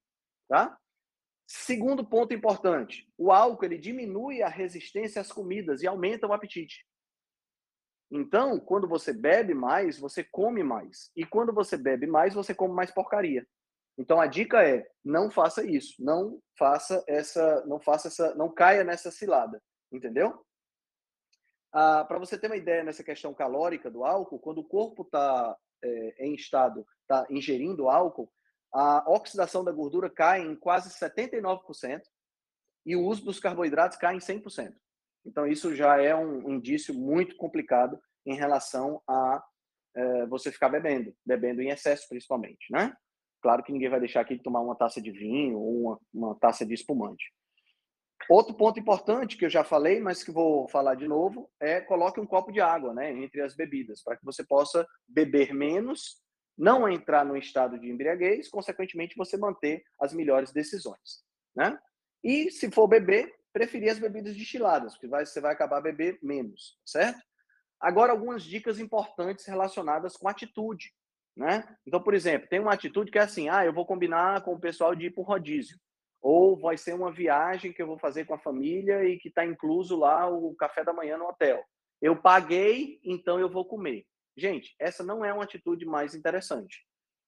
tá? 0.48 0.78
Segundo 1.48 2.06
ponto 2.06 2.34
importante, 2.34 3.08
o 3.18 3.32
álcool 3.32 3.66
ele 3.66 3.78
diminui 3.78 4.42
a 4.44 4.50
resistência 4.50 5.22
às 5.22 5.32
comidas 5.32 5.82
e 5.82 5.88
aumenta 5.88 6.28
o 6.28 6.34
apetite. 6.34 6.86
Então, 8.12 8.60
quando 8.60 8.88
você 8.88 9.14
bebe 9.14 9.54
mais, 9.54 9.98
você 10.00 10.24
come 10.24 10.64
mais. 10.64 11.12
E 11.16 11.26
quando 11.26 11.54
você 11.54 11.78
bebe 11.78 12.08
mais, 12.08 12.34
você 12.34 12.54
come 12.54 12.74
mais 12.74 12.92
porcaria. 12.92 13.48
Então 14.00 14.20
a 14.22 14.28
dica 14.28 14.64
é: 14.64 14.88
não 15.04 15.30
faça 15.30 15.64
isso, 15.64 15.94
não 16.00 16.42
faça 16.58 17.04
essa, 17.06 17.66
não 17.66 17.80
faça 17.80 18.08
essa, 18.08 18.34
não 18.36 18.50
caia 18.50 18.84
nessa 18.84 19.12
cilada, 19.12 19.62
entendeu? 19.92 20.44
Ah, 21.72 22.04
Para 22.06 22.20
você 22.20 22.38
ter 22.38 22.48
uma 22.48 22.58
ideia 22.58 22.84
nessa 22.84 23.04
questão 23.04 23.34
calórica 23.34 23.90
do 23.90 24.04
álcool, 24.04 24.40
quando 24.40 24.60
o 24.60 24.68
corpo 24.68 25.04
está 25.04 25.56
é, 25.84 26.26
em 26.26 26.34
estado, 26.34 26.86
está 27.02 27.26
ingerindo 27.30 27.90
álcool, 27.90 28.32
a 28.74 29.10
oxidação 29.10 29.64
da 29.64 29.72
gordura 29.72 30.10
cai 30.10 30.42
em 30.42 30.56
quase 30.56 30.90
79% 30.90 32.02
e 32.86 32.96
o 32.96 33.04
uso 33.04 33.24
dos 33.24 33.40
carboidratos 33.40 33.98
cai 33.98 34.16
em 34.16 34.20
100%. 34.20 34.74
Então, 35.26 35.46
isso 35.46 35.76
já 35.76 36.02
é 36.02 36.16
um 36.16 36.50
indício 36.52 36.94
muito 36.94 37.36
complicado 37.36 38.00
em 38.26 38.36
relação 38.36 39.02
a 39.08 39.44
é, 39.96 40.26
você 40.28 40.52
ficar 40.52 40.70
bebendo, 40.70 41.14
bebendo 41.26 41.62
em 41.62 41.70
excesso 41.70 42.08
principalmente, 42.08 42.72
né? 42.72 42.96
Claro 43.42 43.64
que 43.64 43.72
ninguém 43.72 43.90
vai 43.90 44.00
deixar 44.00 44.22
aqui 44.22 44.36
de 44.36 44.44
tomar 44.44 44.62
uma 44.62 44.76
taça 44.76 45.02
de 45.02 45.12
vinho 45.12 45.58
ou 45.58 45.82
uma, 45.82 46.00
uma 46.14 46.36
taça 46.36 46.66
de 46.66 46.74
espumante. 46.74 47.34
Outro 48.28 48.54
ponto 48.54 48.80
importante 48.80 49.38
que 49.38 49.46
eu 49.46 49.50
já 49.50 49.64
falei, 49.64 50.00
mas 50.00 50.24
que 50.24 50.32
vou 50.32 50.68
falar 50.68 50.96
de 50.96 51.08
novo, 51.08 51.50
é 51.60 51.80
coloque 51.80 52.20
um 52.20 52.26
copo 52.26 52.52
de 52.52 52.60
água, 52.60 52.94
né, 52.94 53.12
entre 53.12 53.42
as 53.42 53.56
bebidas, 53.56 54.04
para 54.04 54.18
que 54.18 54.26
você 54.26 54.44
possa 54.44 54.86
beber 55.08 55.54
menos, 55.54 56.22
não 56.58 56.90
entrar 56.90 57.24
no 57.24 57.38
estado 57.38 57.80
de 57.80 57.90
embriaguez, 57.90 58.50
consequentemente 58.50 59.16
você 59.16 59.38
manter 59.38 59.84
as 60.00 60.14
melhores 60.14 60.52
decisões, 60.52 61.24
né? 61.56 61.80
E 62.22 62.52
se 62.52 62.70
for 62.70 62.88
beber, 62.88 63.34
preferir 63.54 63.90
as 63.90 63.98
bebidas 63.98 64.36
destiladas, 64.36 64.94
porque 64.94 65.08
vai, 65.08 65.26
você 65.26 65.40
vai 65.40 65.54
acabar 65.54 65.80
beber 65.80 66.20
menos, 66.22 66.78
certo? 66.86 67.20
Agora 67.80 68.12
algumas 68.12 68.44
dicas 68.44 68.78
importantes 68.78 69.46
relacionadas 69.46 70.18
com 70.18 70.28
atitude, 70.28 70.94
né? 71.36 71.64
Então, 71.88 72.04
por 72.04 72.14
exemplo, 72.14 72.50
tem 72.50 72.60
uma 72.60 72.74
atitude 72.74 73.10
que 73.10 73.18
é 73.18 73.22
assim: 73.22 73.48
ah, 73.48 73.66
eu 73.66 73.74
vou 73.74 73.86
combinar 73.86 74.44
com 74.44 74.54
o 74.54 74.60
pessoal 74.60 74.94
de 74.94 75.06
ir 75.06 75.12
para 75.12 75.22
o 75.22 75.26
rodízio 75.26 75.80
ou 76.22 76.60
vai 76.60 76.78
ser 76.78 76.94
uma 76.94 77.12
viagem 77.12 77.72
que 77.72 77.82
eu 77.82 77.88
vou 77.88 77.98
fazer 77.98 78.26
com 78.26 78.34
a 78.34 78.40
família 78.40 79.04
e 79.06 79.18
que 79.18 79.30
está 79.30 79.46
incluso 79.46 79.98
lá 79.98 80.30
o 80.30 80.54
café 80.56 80.84
da 80.84 80.94
manhã 80.94 81.18
no 81.18 81.28
hotel. 81.28 81.64
Eu 82.02 82.16
paguei, 82.16 83.00
então 83.04 83.40
eu 83.40 83.50
vou 83.50 83.66
comer. 83.66 84.06
Gente, 84.38 84.76
essa 84.80 85.04
não 85.04 85.24
é 85.24 85.34
uma 85.34 85.44
atitude 85.44 85.86
mais 85.86 86.16
interessante, 86.16 86.86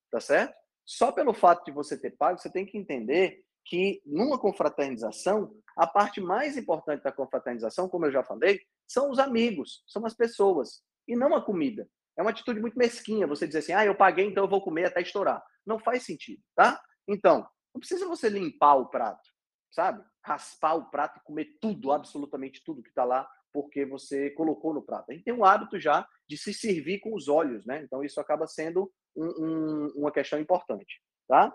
tá 0.10 0.20
certo? 0.20 0.56
Só 0.86 1.12
pelo 1.12 1.34
fato 1.34 1.66
de 1.66 1.72
você 1.72 1.98
ter 1.98 2.12
pago, 2.12 2.40
você 2.40 2.50
tem 2.50 2.66
que 2.66 2.78
entender 2.78 3.44
que 3.66 4.02
numa 4.06 4.40
confraternização, 4.40 5.54
a 5.78 5.86
parte 5.86 6.20
mais 6.20 6.58
importante 6.58 7.04
da 7.04 7.12
confraternização, 7.12 7.88
como 7.88 8.06
eu 8.06 8.12
já 8.12 8.24
falei, 8.24 8.62
são 8.88 9.10
os 9.10 9.20
amigos, 9.20 9.84
são 9.88 10.06
as 10.06 10.14
pessoas, 10.14 10.82
e 11.08 11.16
não 11.16 11.36
a 11.36 11.42
comida. 11.42 11.88
É 12.18 12.22
uma 12.22 12.32
atitude 12.32 12.60
muito 12.60 12.78
mesquinha 12.78 13.28
você 13.28 13.48
dizer 13.48 13.60
assim, 13.60 13.74
ah, 13.74 13.86
eu 13.86 13.96
paguei, 13.96 14.26
então 14.26 14.44
eu 14.44 14.50
vou 14.50 14.62
comer 14.62 14.86
até 14.86 15.02
estourar. 15.02 15.42
Não 15.66 15.80
faz 15.80 16.04
sentido, 16.04 16.42
tá? 16.56 16.82
Então, 17.08 17.48
não 17.74 17.80
precisa 17.80 18.08
você 18.08 18.30
limpar 18.30 18.76
o 18.76 18.88
prato, 18.88 19.30
sabe? 19.72 20.04
Raspar 20.24 20.76
o 20.76 20.90
prato 20.90 21.20
e 21.20 21.24
comer 21.24 21.58
tudo, 21.60 21.92
absolutamente 21.92 22.64
tudo 22.64 22.84
que 22.84 22.90
está 22.90 23.04
lá, 23.04 23.30
porque 23.54 23.86
você 23.86 24.30
colocou 24.32 24.74
no 24.74 24.82
prato. 24.82 25.12
A 25.12 25.14
gente 25.14 25.24
tem 25.24 25.34
um 25.34 25.46
hábito 25.46 25.80
já 25.80 26.08
de 26.28 26.38
se 26.38 26.54
servir 26.54 27.00
com 27.00 27.14
os 27.14 27.28
olhos, 27.28 27.66
né? 27.66 27.82
Então 27.84 28.04
isso 28.04 28.20
acaba 28.20 28.48
sendo 28.48 28.92
um, 29.16 29.26
um, 29.26 29.88
uma 29.98 30.12
questão 30.12 30.40
importante, 30.40 31.02
tá? 31.28 31.54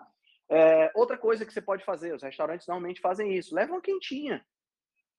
É, 0.49 0.93
outra 0.95 1.19
coisa 1.19 1.45
que 1.45 1.53
você 1.53 1.61
pode 1.61 1.85
fazer, 1.85 2.15
os 2.15 2.23
restaurantes 2.23 2.67
normalmente 2.67 3.01
fazem 3.01 3.35
isso, 3.35 3.55
levam 3.55 3.77
uma 3.77 3.83
quentinha. 3.83 4.45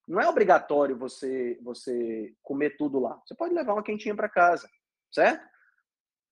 Não 0.08 0.22
é 0.22 0.28
obrigatório 0.28 0.98
você 0.98 1.60
você 1.62 2.34
comer 2.42 2.78
tudo 2.78 3.00
lá. 3.00 3.22
Você 3.26 3.36
pode 3.36 3.54
levar 3.54 3.74
uma 3.74 3.84
quentinha 3.84 4.16
para 4.16 4.30
casa, 4.30 4.70
certo? 5.12 5.46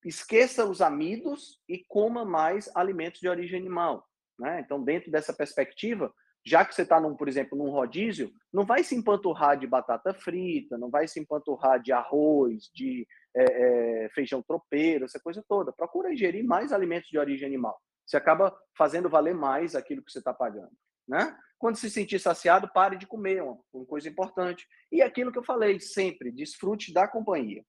Esqueça 0.06 0.66
os 0.66 0.82
amidos 0.82 1.60
e 1.68 1.84
coma 1.84 2.24
mais 2.24 2.70
alimentos 2.76 3.20
de 3.20 3.28
origem 3.28 3.60
animal. 3.60 4.08
Né? 4.40 4.60
Então, 4.60 4.84
dentro 4.84 5.12
dessa 5.12 5.34
perspectiva, 5.34 6.14
já 6.46 6.64
que 6.64 6.76
você 6.76 6.84
está, 6.84 7.02
por 7.02 7.28
exemplo, 7.28 7.58
num 7.58 7.72
rodízio, 7.72 8.32
não 8.54 8.66
vai 8.66 8.84
se 8.84 8.96
empanturrar 8.96 9.58
de 9.58 9.66
batata 9.66 10.14
frita, 10.14 10.78
não 10.78 10.92
vai 10.92 11.08
se 11.08 11.20
empanturrar 11.20 11.82
de 11.82 11.92
arroz, 11.92 12.70
de 12.74 13.08
é, 13.36 14.06
é, 14.06 14.10
feijão 14.10 14.44
tropeiro, 14.44 15.06
essa 15.06 15.20
coisa 15.20 15.44
toda. 15.48 15.74
Procura 15.74 16.14
ingerir 16.14 16.46
mais 16.46 16.72
alimentos 16.72 17.10
de 17.10 17.18
origem 17.18 17.48
animal. 17.48 17.80
Você 18.06 18.16
acaba 18.16 18.56
fazendo 18.78 19.10
valer 19.10 19.34
mais 19.34 19.76
aquilo 19.76 20.04
que 20.04 20.12
você 20.12 20.20
está 20.20 20.34
pagando. 20.34 20.72
Né? 21.08 21.36
Quando 21.58 21.78
se 21.78 21.90
sentir 21.90 22.20
saciado, 22.20 22.72
pare 22.72 22.96
de 22.96 23.08
comer, 23.08 23.42
uma, 23.42 23.60
uma 23.74 23.86
coisa 23.86 24.08
importante. 24.08 24.68
E 24.92 25.02
aquilo 25.02 25.32
que 25.32 25.40
eu 25.40 25.44
falei 25.44 25.80
sempre, 25.80 26.32
desfrute 26.32 26.94
da 26.94 27.08
companhia. 27.08 27.66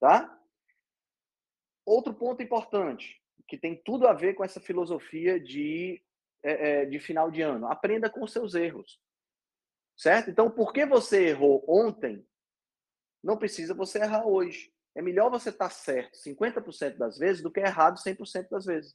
Tá? 0.00 0.36
Outro 1.84 2.12
ponto 2.12 2.42
importante, 2.42 3.22
que 3.46 3.56
tem 3.56 3.80
tudo 3.84 4.06
a 4.06 4.12
ver 4.12 4.34
com 4.34 4.44
essa 4.44 4.60
filosofia 4.60 5.38
de 5.38 6.02
é, 6.42 6.82
é, 6.82 6.84
de 6.84 6.98
final 7.00 7.30
de 7.30 7.42
ano. 7.42 7.66
Aprenda 7.66 8.08
com 8.08 8.22
os 8.22 8.32
seus 8.32 8.54
erros. 8.54 9.00
Certo? 9.96 10.30
Então, 10.30 10.50
porque 10.50 10.84
você 10.86 11.28
errou 11.28 11.64
ontem, 11.66 12.24
não 13.22 13.36
precisa 13.36 13.74
você 13.74 13.98
errar 13.98 14.26
hoje. 14.26 14.72
É 14.94 15.02
melhor 15.02 15.30
você 15.30 15.50
estar 15.50 15.70
certo 15.70 16.16
50% 16.16 16.96
das 16.96 17.18
vezes 17.18 17.42
do 17.42 17.50
que 17.50 17.60
errado 17.60 17.98
100% 17.98 18.48
das 18.48 18.64
vezes. 18.64 18.94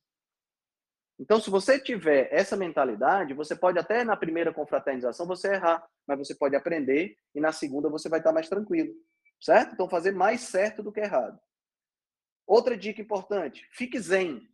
Então, 1.20 1.40
se 1.40 1.50
você 1.50 1.80
tiver 1.80 2.30
essa 2.32 2.56
mentalidade, 2.56 3.34
você 3.34 3.56
pode 3.56 3.78
até 3.78 4.04
na 4.04 4.16
primeira 4.16 4.54
confraternização 4.54 5.28
você 5.28 5.54
errar, 5.54 5.86
mas 6.08 6.18
você 6.18 6.34
pode 6.34 6.56
aprender 6.56 7.16
e 7.36 7.40
na 7.40 7.52
segunda 7.52 7.90
você 7.90 8.10
vai 8.10 8.20
estar 8.20 8.32
mais 8.32 8.50
tranquilo. 8.50 8.94
Certo? 9.40 9.74
Então, 9.74 9.90
fazer 9.90 10.12
mais 10.12 10.42
certo 10.42 10.82
do 10.82 10.92
que 10.92 11.00
errado. 11.00 11.40
Outra 12.52 12.76
dica 12.76 13.02
importante: 13.02 13.66
fique 13.72 13.98
zen. 13.98 14.46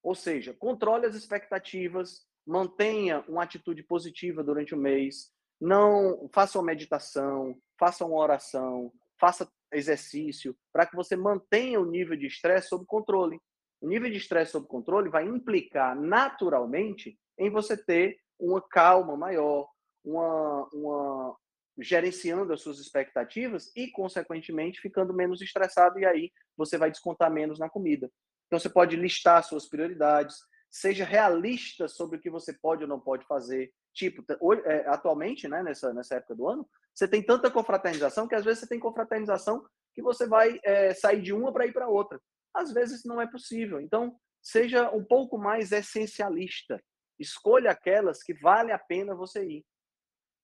Ou 0.00 0.14
seja, 0.14 0.54
controle 0.54 1.06
as 1.06 1.16
expectativas, 1.16 2.24
mantenha 2.46 3.24
uma 3.26 3.42
atitude 3.42 3.82
positiva 3.82 4.44
durante 4.44 4.76
o 4.76 4.78
mês, 4.78 5.32
não 5.60 6.30
faça 6.32 6.56
uma 6.56 6.66
meditação, 6.66 7.60
faça 7.76 8.04
uma 8.04 8.16
oração, 8.16 8.92
faça 9.18 9.50
exercício, 9.72 10.56
para 10.72 10.86
que 10.86 10.94
você 10.94 11.16
mantenha 11.16 11.80
o 11.80 11.84
nível 11.84 12.16
de 12.16 12.28
estresse 12.28 12.68
sob 12.68 12.86
controle. 12.86 13.40
O 13.80 13.88
nível 13.88 14.08
de 14.08 14.18
estresse 14.18 14.52
sob 14.52 14.68
controle 14.68 15.10
vai 15.10 15.24
implicar 15.24 16.00
naturalmente 16.00 17.18
em 17.36 17.50
você 17.50 17.76
ter 17.76 18.20
uma 18.38 18.62
calma 18.62 19.16
maior, 19.16 19.68
uma, 20.04 20.68
uma, 20.72 21.36
gerenciando 21.78 22.52
as 22.52 22.60
suas 22.60 22.78
expectativas 22.78 23.70
e, 23.74 23.90
consequentemente, 23.90 24.80
ficando 24.80 25.12
menos 25.12 25.40
estressado, 25.40 25.98
e 25.98 26.06
aí 26.06 26.32
você 26.56 26.78
vai 26.78 26.90
descontar 26.90 27.30
menos 27.30 27.58
na 27.58 27.68
comida. 27.68 28.10
Então, 28.46 28.58
você 28.58 28.68
pode 28.68 28.96
listar 28.96 29.42
suas 29.42 29.68
prioridades, 29.68 30.36
seja 30.70 31.04
realista 31.04 31.88
sobre 31.88 32.18
o 32.18 32.20
que 32.20 32.30
você 32.30 32.52
pode 32.52 32.82
ou 32.82 32.88
não 32.88 33.00
pode 33.00 33.26
fazer. 33.26 33.72
Tipo, 33.92 34.24
é, 34.64 34.88
atualmente, 34.88 35.48
né, 35.48 35.62
nessa, 35.62 35.92
nessa 35.92 36.16
época 36.16 36.34
do 36.34 36.48
ano, 36.48 36.68
você 36.94 37.08
tem 37.08 37.22
tanta 37.22 37.50
confraternização 37.50 38.28
que 38.28 38.34
às 38.34 38.44
vezes 38.44 38.60
você 38.60 38.68
tem 38.68 38.78
confraternização 38.78 39.64
que 39.94 40.02
você 40.02 40.26
vai 40.26 40.58
é, 40.64 40.92
sair 40.94 41.22
de 41.22 41.32
uma 41.32 41.52
para 41.52 41.66
ir 41.66 41.72
para 41.72 41.88
outra. 41.88 42.20
Às 42.52 42.72
vezes 42.72 43.04
não 43.04 43.20
é 43.20 43.26
possível. 43.26 43.80
Então, 43.80 44.16
seja 44.42 44.90
um 44.90 45.04
pouco 45.04 45.38
mais 45.38 45.72
essencialista. 45.72 46.80
Escolha 47.18 47.70
aquelas 47.70 48.22
que 48.22 48.34
vale 48.34 48.72
a 48.72 48.78
pena 48.78 49.14
você 49.14 49.44
ir 49.44 49.64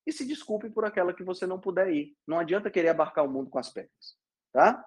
e 0.06 0.12
se 0.12 0.26
desculpe 0.26 0.70
por 0.70 0.84
aquela 0.84 1.14
que 1.14 1.22
você 1.22 1.46
não 1.46 1.60
puder 1.60 1.92
ir. 1.92 2.16
Não 2.26 2.38
adianta 2.38 2.70
querer 2.70 2.88
abarcar 2.88 3.24
o 3.24 3.30
mundo 3.30 3.50
com 3.50 3.58
as 3.58 3.70
pernas, 3.70 4.16
tá? 4.52 4.84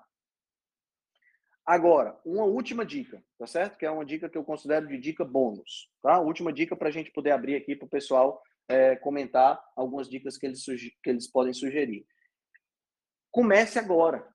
Agora, 1.65 2.19
uma 2.25 2.43
última 2.43 2.85
dica, 2.85 3.23
tá 3.39 3.47
certo? 3.47 3.77
Que 3.77 3.85
é 3.85 3.91
uma 3.91 4.05
dica 4.05 4.29
que 4.29 4.37
eu 4.37 4.43
considero 4.43 4.87
de 4.87 4.97
dica 4.97 5.23
bônus, 5.23 5.89
tá? 6.01 6.19
Última 6.19 6.51
dica 6.51 6.75
para 6.75 6.89
a 6.89 6.91
gente 6.91 7.11
poder 7.11 7.31
abrir 7.31 7.55
aqui 7.55 7.75
para 7.75 7.85
o 7.85 7.89
pessoal 7.89 8.41
é, 8.67 8.95
comentar 8.97 9.63
algumas 9.75 10.09
dicas 10.09 10.37
que 10.37 10.45
eles, 10.45 10.63
que 10.65 11.09
eles 11.09 11.29
podem 11.29 11.53
sugerir. 11.53 12.05
Comece 13.31 13.79
agora. 13.79 14.27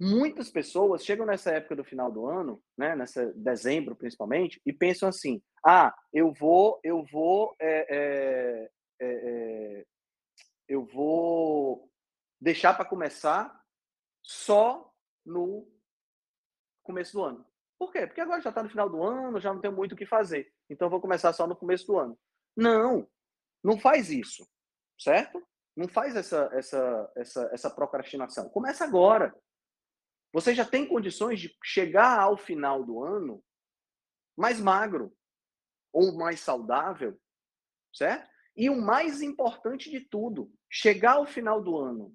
Muitas 0.00 0.50
pessoas 0.50 1.04
chegam 1.04 1.26
nessa 1.26 1.52
época 1.52 1.76
do 1.76 1.84
final 1.84 2.10
do 2.10 2.26
ano, 2.26 2.60
né, 2.76 2.96
nessa 2.96 3.32
dezembro 3.34 3.94
principalmente, 3.94 4.60
e 4.66 4.72
pensam 4.72 5.08
assim: 5.08 5.40
ah, 5.64 5.94
eu 6.12 6.32
vou, 6.32 6.80
eu 6.82 7.04
vou 7.04 7.54
é, 7.60 7.86
é, 7.88 8.70
é, 9.04 9.86
eu 10.68 10.84
vou 10.84 11.90
deixar 12.40 12.74
para 12.74 12.84
começar 12.84 13.62
só 14.22 14.92
no 15.24 15.68
começo 16.82 17.12
do 17.12 17.22
ano. 17.22 17.46
Por 17.78 17.92
quê? 17.92 18.06
Porque 18.06 18.20
agora 18.20 18.40
já 18.40 18.50
está 18.50 18.62
no 18.62 18.70
final 18.70 18.88
do 18.88 19.02
ano, 19.02 19.40
já 19.40 19.52
não 19.52 19.60
tenho 19.60 19.74
muito 19.74 19.92
o 19.92 19.96
que 19.96 20.06
fazer. 20.06 20.52
Então 20.70 20.88
vou 20.88 21.00
começar 21.00 21.32
só 21.32 21.46
no 21.46 21.56
começo 21.56 21.86
do 21.86 21.98
ano. 21.98 22.18
Não, 22.56 23.08
não 23.62 23.78
faz 23.78 24.10
isso, 24.10 24.48
certo? 24.98 25.42
Não 25.76 25.88
faz 25.88 26.14
essa, 26.16 26.48
essa, 26.52 27.12
essa, 27.16 27.50
essa 27.52 27.70
procrastinação. 27.70 28.48
Começa 28.50 28.84
agora. 28.84 29.34
Você 30.32 30.54
já 30.54 30.64
tem 30.64 30.86
condições 30.86 31.40
de 31.40 31.56
chegar 31.62 32.18
ao 32.18 32.36
final 32.36 32.84
do 32.84 33.02
ano 33.02 33.42
mais 34.36 34.60
magro 34.60 35.14
ou 35.92 36.16
mais 36.16 36.40
saudável, 36.40 37.20
certo? 37.92 38.31
E 38.56 38.68
o 38.68 38.80
mais 38.80 39.22
importante 39.22 39.90
de 39.90 40.00
tudo, 40.00 40.52
chegar 40.70 41.14
ao 41.14 41.26
final 41.26 41.62
do 41.62 41.78
ano 41.78 42.14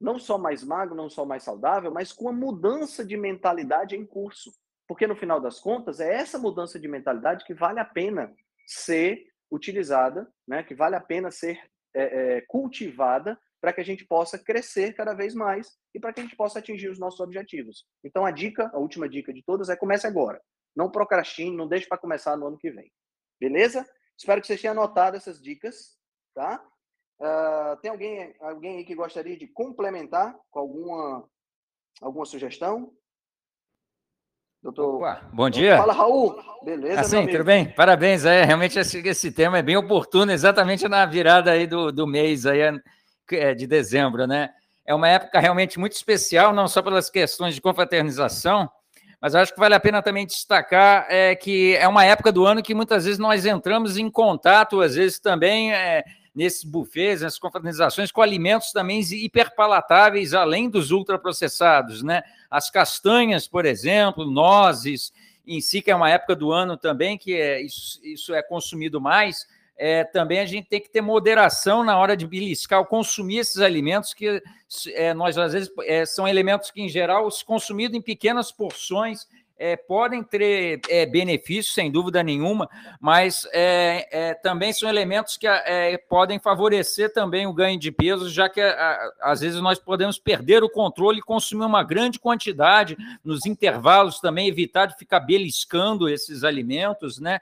não 0.00 0.18
só 0.18 0.36
mais 0.36 0.62
magro, 0.62 0.94
não 0.94 1.08
só 1.08 1.24
mais 1.24 1.42
saudável, 1.42 1.90
mas 1.90 2.12
com 2.12 2.28
a 2.28 2.32
mudança 2.32 3.04
de 3.04 3.16
mentalidade 3.16 3.96
em 3.96 4.04
curso. 4.04 4.52
Porque 4.86 5.06
no 5.06 5.16
final 5.16 5.40
das 5.40 5.58
contas, 5.58 5.98
é 5.98 6.12
essa 6.12 6.38
mudança 6.38 6.78
de 6.78 6.86
mentalidade 6.86 7.44
que 7.44 7.54
vale 7.54 7.80
a 7.80 7.84
pena 7.84 8.30
ser 8.66 9.24
utilizada, 9.50 10.30
né? 10.46 10.62
que 10.62 10.74
vale 10.74 10.94
a 10.94 11.00
pena 11.00 11.30
ser 11.30 11.58
é, 11.94 12.02
é, 12.36 12.40
cultivada 12.42 13.38
para 13.60 13.72
que 13.72 13.80
a 13.80 13.84
gente 13.84 14.04
possa 14.04 14.38
crescer 14.38 14.92
cada 14.92 15.14
vez 15.14 15.34
mais 15.34 15.78
e 15.94 15.98
para 15.98 16.12
que 16.12 16.20
a 16.20 16.22
gente 16.22 16.36
possa 16.36 16.58
atingir 16.58 16.90
os 16.90 16.98
nossos 16.98 17.20
objetivos. 17.20 17.86
Então, 18.04 18.26
a 18.26 18.30
dica, 18.30 18.70
a 18.74 18.78
última 18.78 19.08
dica 19.08 19.32
de 19.32 19.42
todas 19.42 19.70
é 19.70 19.76
comece 19.76 20.06
agora. 20.06 20.38
Não 20.76 20.90
procrastine, 20.90 21.56
não 21.56 21.66
deixe 21.66 21.86
para 21.86 21.96
começar 21.96 22.36
no 22.36 22.46
ano 22.46 22.58
que 22.58 22.70
vem. 22.70 22.92
Beleza? 23.40 23.88
Espero 24.16 24.40
que 24.40 24.46
vocês 24.46 24.60
tenham 24.60 24.72
anotado 24.72 25.16
essas 25.16 25.40
dicas, 25.40 25.96
tá? 26.34 26.62
Uh, 27.20 27.76
tem 27.80 27.90
alguém, 27.90 28.34
alguém 28.40 28.76
aí 28.78 28.84
que 28.84 28.94
gostaria 28.94 29.36
de 29.36 29.46
complementar 29.46 30.36
com 30.50 30.58
alguma, 30.58 31.28
alguma 32.00 32.24
sugestão? 32.24 32.92
Doutor... 34.62 34.96
Opa, 34.96 35.28
bom 35.32 35.50
dia. 35.50 35.76
Fala, 35.76 35.92
Raul. 35.92 36.42
Beleza, 36.64 37.00
assim, 37.00 37.26
tudo 37.26 37.44
bem? 37.44 37.70
Parabéns. 37.74 38.24
É, 38.24 38.44
realmente 38.44 38.78
esse, 38.78 38.98
esse 39.06 39.30
tema 39.30 39.58
é 39.58 39.62
bem 39.62 39.76
oportuno, 39.76 40.32
exatamente 40.32 40.88
na 40.88 41.04
virada 41.04 41.50
aí 41.50 41.66
do, 41.66 41.92
do 41.92 42.06
mês 42.06 42.46
aí, 42.46 42.60
é, 43.32 43.54
de 43.54 43.66
dezembro, 43.66 44.26
né? 44.26 44.50
É 44.86 44.94
uma 44.94 45.08
época 45.08 45.38
realmente 45.38 45.78
muito 45.78 45.92
especial, 45.92 46.52
não 46.52 46.66
só 46.66 46.82
pelas 46.82 47.10
questões 47.10 47.54
de 47.54 47.60
confraternização, 47.60 48.70
mas 49.24 49.34
acho 49.34 49.54
que 49.54 49.58
vale 49.58 49.74
a 49.74 49.80
pena 49.80 50.02
também 50.02 50.26
destacar 50.26 51.06
é, 51.08 51.34
que 51.34 51.74
é 51.76 51.88
uma 51.88 52.04
época 52.04 52.30
do 52.30 52.44
ano 52.44 52.62
que 52.62 52.74
muitas 52.74 53.06
vezes 53.06 53.18
nós 53.18 53.46
entramos 53.46 53.96
em 53.96 54.10
contato, 54.10 54.82
às 54.82 54.96
vezes 54.96 55.18
também 55.18 55.72
é, 55.72 56.04
nesses 56.34 56.62
buffets, 56.62 57.22
nessas 57.22 57.38
confraternizações, 57.38 58.12
com 58.12 58.20
alimentos 58.20 58.70
também 58.70 59.00
hiperpalatáveis, 59.00 60.34
além 60.34 60.68
dos 60.68 60.90
ultraprocessados, 60.90 62.02
né? 62.02 62.22
As 62.50 62.68
castanhas, 62.68 63.48
por 63.48 63.64
exemplo, 63.64 64.30
nozes, 64.30 65.10
em 65.46 65.58
si, 65.58 65.80
que 65.80 65.90
é 65.90 65.96
uma 65.96 66.10
época 66.10 66.36
do 66.36 66.52
ano 66.52 66.76
também 66.76 67.16
que 67.16 67.32
é, 67.32 67.62
isso, 67.62 67.98
isso 68.04 68.34
é 68.34 68.42
consumido 68.42 69.00
mais, 69.00 69.46
é, 69.76 70.04
também 70.04 70.38
a 70.38 70.46
gente 70.46 70.68
tem 70.68 70.80
que 70.80 70.88
ter 70.88 71.00
moderação 71.00 71.82
na 71.82 71.98
hora 71.98 72.16
de 72.16 72.26
beliscar 72.26 72.78
ou 72.78 72.86
consumir 72.86 73.38
esses 73.38 73.58
alimentos 73.58 74.14
que 74.14 74.42
é, 74.88 75.12
nós 75.12 75.36
às 75.36 75.52
vezes 75.52 75.70
é, 75.82 76.06
são 76.06 76.28
elementos 76.28 76.70
que 76.70 76.80
em 76.80 76.88
geral 76.88 77.30
se 77.30 77.44
consumido 77.44 77.96
em 77.96 78.02
pequenas 78.02 78.52
porções 78.52 79.26
é, 79.56 79.76
podem 79.76 80.22
ter 80.22 80.80
é, 80.88 81.06
benefícios 81.06 81.74
sem 81.74 81.90
dúvida 81.90 82.22
nenhuma, 82.22 82.68
mas 83.00 83.46
é, 83.52 84.34
também 84.42 84.72
são 84.72 84.88
elementos 84.88 85.36
que 85.36 85.46
podem 86.08 86.40
favorecer 86.40 87.12
também 87.12 87.46
o 87.46 87.52
ganho 87.52 87.78
de 87.78 87.92
peso, 87.92 88.28
já 88.28 88.48
que 88.48 88.60
a, 88.60 89.12
às 89.22 89.40
vezes 89.40 89.60
nós 89.60 89.78
podemos 89.78 90.18
perder 90.18 90.64
o 90.64 90.68
controle 90.68 91.18
e 91.18 91.22
consumir 91.22 91.64
uma 91.64 91.84
grande 91.84 92.18
quantidade 92.18 92.96
nos 93.22 93.46
intervalos 93.46 94.18
também 94.18 94.48
evitar 94.48 94.86
de 94.86 94.96
ficar 94.96 95.20
beliscando 95.20 96.08
esses 96.08 96.42
alimentos, 96.42 97.20
né? 97.20 97.40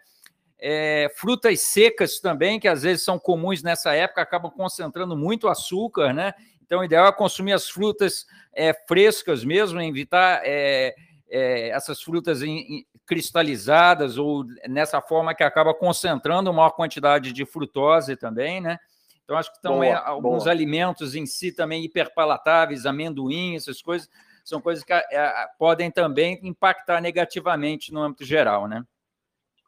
É, 0.64 1.10
frutas 1.16 1.60
secas 1.60 2.20
também, 2.20 2.60
que 2.60 2.68
às 2.68 2.84
vezes 2.84 3.04
são 3.04 3.18
comuns 3.18 3.64
nessa 3.64 3.92
época, 3.94 4.22
acabam 4.22 4.48
concentrando 4.48 5.16
muito 5.16 5.48
açúcar, 5.48 6.12
né? 6.12 6.32
Então, 6.64 6.78
o 6.78 6.84
ideal 6.84 7.08
é 7.08 7.12
consumir 7.12 7.52
as 7.52 7.68
frutas 7.68 8.24
é, 8.54 8.72
frescas 8.86 9.44
mesmo, 9.44 9.80
evitar 9.80 10.40
é, 10.44 10.94
é 11.28 11.70
essas 11.70 12.00
frutas 12.00 12.42
em, 12.42 12.58
em, 12.58 12.86
cristalizadas 13.04 14.18
ou 14.18 14.44
nessa 14.68 15.00
forma 15.02 15.34
que 15.34 15.42
acaba 15.42 15.74
concentrando 15.74 16.52
maior 16.52 16.70
quantidade 16.70 17.32
de 17.32 17.44
frutose 17.44 18.14
também, 18.14 18.60
né? 18.60 18.78
Então, 19.24 19.36
acho 19.36 19.52
que 19.52 19.60
também 19.60 19.90
boa, 19.92 19.98
alguns 19.98 20.44
boa. 20.44 20.52
alimentos 20.52 21.16
em 21.16 21.26
si 21.26 21.50
também 21.50 21.84
hiperpalatáveis, 21.84 22.86
amendoim, 22.86 23.56
essas 23.56 23.82
coisas, 23.82 24.08
são 24.44 24.60
coisas 24.60 24.84
que 24.84 24.92
é, 24.92 25.46
podem 25.58 25.90
também 25.90 26.38
impactar 26.44 27.00
negativamente 27.00 27.92
no 27.92 28.00
âmbito 28.00 28.24
geral, 28.24 28.68
né? 28.68 28.84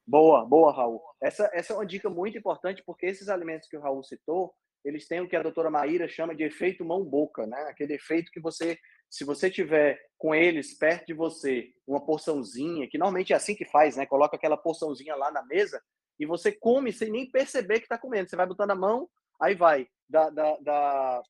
Boa, 0.06 0.44
boa, 0.44 0.70
Raul. 0.72 1.00
Essa, 1.20 1.50
essa 1.54 1.72
é 1.72 1.76
uma 1.76 1.86
dica 1.86 2.10
muito 2.10 2.36
importante, 2.36 2.82
porque 2.84 3.06
esses 3.06 3.28
alimentos 3.28 3.68
que 3.68 3.76
o 3.76 3.80
Raul 3.80 4.02
citou, 4.04 4.54
eles 4.84 5.08
têm 5.08 5.20
o 5.20 5.28
que 5.28 5.34
a 5.34 5.42
doutora 5.42 5.70
Maíra 5.70 6.06
chama 6.06 6.34
de 6.34 6.44
efeito 6.44 6.84
mão-boca, 6.84 7.46
né? 7.46 7.62
Aquele 7.62 7.94
efeito 7.94 8.30
que 8.30 8.38
você, 8.38 8.78
se 9.08 9.24
você 9.24 9.50
tiver 9.50 9.98
com 10.18 10.34
eles 10.34 10.76
perto 10.76 11.06
de 11.06 11.14
você, 11.14 11.72
uma 11.86 12.04
porçãozinha, 12.04 12.86
que 12.86 12.98
normalmente 12.98 13.32
é 13.32 13.36
assim 13.36 13.54
que 13.54 13.64
faz, 13.64 13.96
né? 13.96 14.04
Coloca 14.04 14.36
aquela 14.36 14.58
porçãozinha 14.58 15.16
lá 15.16 15.32
na 15.32 15.42
mesa 15.42 15.82
e 16.20 16.26
você 16.26 16.52
come 16.52 16.92
sem 16.92 17.10
nem 17.10 17.30
perceber 17.30 17.78
que 17.78 17.86
está 17.86 17.96
comendo. 17.96 18.28
Você 18.28 18.36
vai 18.36 18.46
botando 18.46 18.72
a 18.72 18.76
mão, 18.76 19.08
aí 19.40 19.54
vai 19.54 19.88
da, 20.06 20.28
da, 20.28 20.56
da... 20.58 21.22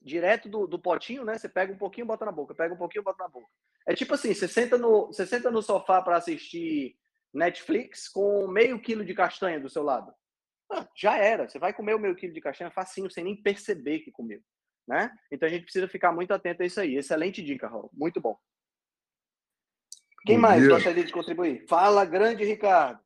direto 0.00 0.48
do, 0.48 0.66
do, 0.66 0.78
potinho, 0.78 1.24
né? 1.26 1.36
Você 1.36 1.48
pega 1.48 1.74
um 1.74 1.78
pouquinho, 1.78 2.06
bota 2.06 2.24
na 2.24 2.32
boca, 2.32 2.54
pega 2.54 2.72
um 2.72 2.78
pouquinho, 2.78 3.04
bota 3.04 3.22
na 3.22 3.28
boca. 3.28 3.48
É 3.86 3.94
tipo 3.94 4.14
assim, 4.14 4.32
você 4.32 4.48
senta 4.48 4.78
no, 4.78 5.08
você 5.08 5.26
senta 5.26 5.50
no 5.50 5.60
sofá 5.60 6.00
para 6.00 6.16
assistir 6.16 6.96
Netflix 7.32 8.08
com 8.08 8.46
meio 8.48 8.80
quilo 8.80 9.04
de 9.04 9.14
castanha 9.14 9.58
do 9.58 9.70
seu 9.70 9.82
lado. 9.82 10.12
Ah, 10.70 10.86
já 10.96 11.16
era. 11.16 11.48
Você 11.48 11.58
vai 11.58 11.72
comer 11.72 11.94
o 11.94 11.98
meio 11.98 12.14
quilo 12.14 12.32
de 12.32 12.40
castanha 12.40 12.70
facinho, 12.70 13.10
sem 13.10 13.24
nem 13.24 13.40
perceber 13.40 14.00
que 14.00 14.10
comeu. 14.10 14.40
Né? 14.86 15.10
Então 15.30 15.48
a 15.48 15.50
gente 15.50 15.64
precisa 15.64 15.88
ficar 15.88 16.12
muito 16.12 16.32
atento 16.32 16.62
a 16.62 16.66
isso 16.66 16.80
aí. 16.80 16.96
Excelente 16.96 17.42
dica, 17.42 17.68
Raul. 17.68 17.90
Muito 17.92 18.20
bom. 18.20 18.36
Quem 20.26 20.36
bom 20.36 20.42
mais 20.42 20.60
dia. 20.60 20.70
gostaria 20.70 21.04
de 21.04 21.12
contribuir? 21.12 21.64
Fala, 21.68 22.04
grande 22.04 22.44
Ricardo. 22.44 23.00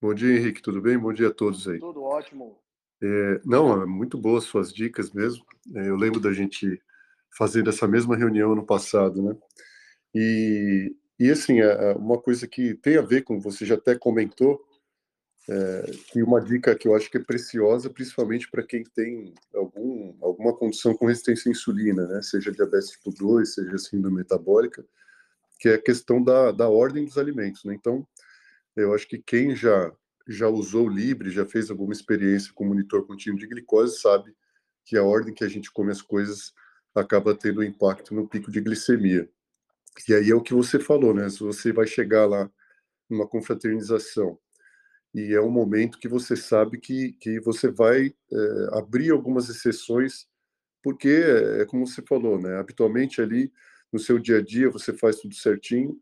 Bom 0.00 0.14
dia, 0.14 0.36
Henrique. 0.36 0.62
Tudo 0.62 0.80
bem? 0.80 0.98
Bom 0.98 1.12
dia 1.12 1.28
a 1.28 1.34
todos 1.34 1.66
aí. 1.66 1.78
Tudo 1.78 2.02
ótimo. 2.02 2.60
É, 3.02 3.40
não, 3.44 3.82
é 3.82 3.86
muito 3.86 4.18
boas 4.18 4.44
suas 4.44 4.72
dicas 4.72 5.12
mesmo. 5.12 5.44
É, 5.74 5.88
eu 5.88 5.96
lembro 5.96 6.20
da 6.20 6.32
gente 6.32 6.80
fazendo 7.36 7.70
essa 7.70 7.86
mesma 7.86 8.16
reunião 8.16 8.54
no 8.54 8.66
passado, 8.66 9.22
né? 9.22 9.36
E 10.14 10.94
e 11.18 11.30
assim, 11.30 11.60
é, 11.60 11.90
é 11.90 11.92
uma 11.94 12.18
coisa 12.20 12.46
que 12.46 12.74
tem 12.74 12.96
a 12.96 13.02
ver 13.02 13.22
com, 13.22 13.40
você 13.40 13.64
já 13.64 13.74
até 13.74 13.96
comentou, 13.96 14.64
é, 15.48 15.90
que 16.12 16.22
uma 16.22 16.40
dica 16.40 16.74
que 16.74 16.86
eu 16.86 16.94
acho 16.94 17.10
que 17.10 17.16
é 17.16 17.22
preciosa, 17.22 17.88
principalmente 17.88 18.50
para 18.50 18.62
quem 18.62 18.84
tem 18.84 19.34
algum, 19.54 20.14
alguma 20.20 20.54
condição 20.54 20.94
com 20.94 21.06
resistência 21.06 21.48
à 21.48 21.52
insulina, 21.52 22.06
né? 22.06 22.20
seja 22.20 22.52
diabetes 22.52 22.90
tipo 22.90 23.10
2, 23.10 23.54
seja 23.54 23.78
síndrome 23.78 24.18
metabólica, 24.18 24.84
que 25.58 25.70
é 25.70 25.74
a 25.74 25.82
questão 25.82 26.22
da, 26.22 26.52
da 26.52 26.68
ordem 26.68 27.04
dos 27.04 27.16
alimentos. 27.16 27.64
Né? 27.64 27.74
Então, 27.74 28.06
eu 28.76 28.94
acho 28.94 29.08
que 29.08 29.18
quem 29.18 29.56
já, 29.56 29.90
já 30.28 30.48
usou 30.48 30.86
o 30.86 30.90
Libre, 30.90 31.30
já 31.30 31.46
fez 31.46 31.70
alguma 31.70 31.94
experiência 31.94 32.52
com 32.54 32.66
monitor 32.66 33.06
contínuo 33.06 33.38
de 33.38 33.46
glicose, 33.46 34.00
sabe 34.00 34.36
que 34.84 34.96
a 34.98 35.02
ordem 35.02 35.34
que 35.34 35.44
a 35.44 35.48
gente 35.48 35.72
come 35.72 35.90
as 35.90 36.02
coisas 36.02 36.52
acaba 36.94 37.34
tendo 37.34 37.64
impacto 37.64 38.14
no 38.14 38.28
pico 38.28 38.50
de 38.50 38.60
glicemia. 38.60 39.28
E 40.08 40.14
aí 40.14 40.30
é 40.30 40.34
o 40.34 40.42
que 40.42 40.54
você 40.54 40.78
falou, 40.78 41.14
né? 41.14 41.28
Se 41.28 41.40
você 41.40 41.72
vai 41.72 41.86
chegar 41.86 42.26
lá 42.26 42.50
numa 43.08 43.26
confraternização 43.26 44.38
e 45.14 45.32
é 45.34 45.40
um 45.40 45.50
momento 45.50 45.98
que 45.98 46.08
você 46.08 46.36
sabe 46.36 46.78
que, 46.78 47.12
que 47.14 47.40
você 47.40 47.70
vai 47.70 48.06
é, 48.06 48.78
abrir 48.78 49.10
algumas 49.10 49.48
exceções, 49.48 50.26
porque 50.82 51.08
é, 51.08 51.62
é 51.62 51.66
como 51.66 51.86
você 51.86 52.02
falou, 52.02 52.40
né? 52.40 52.56
Habitualmente 52.58 53.20
ali 53.20 53.52
no 53.92 53.98
seu 53.98 54.18
dia 54.18 54.38
a 54.38 54.42
dia 54.42 54.70
você 54.70 54.92
faz 54.92 55.16
tudo 55.16 55.34
certinho, 55.34 55.98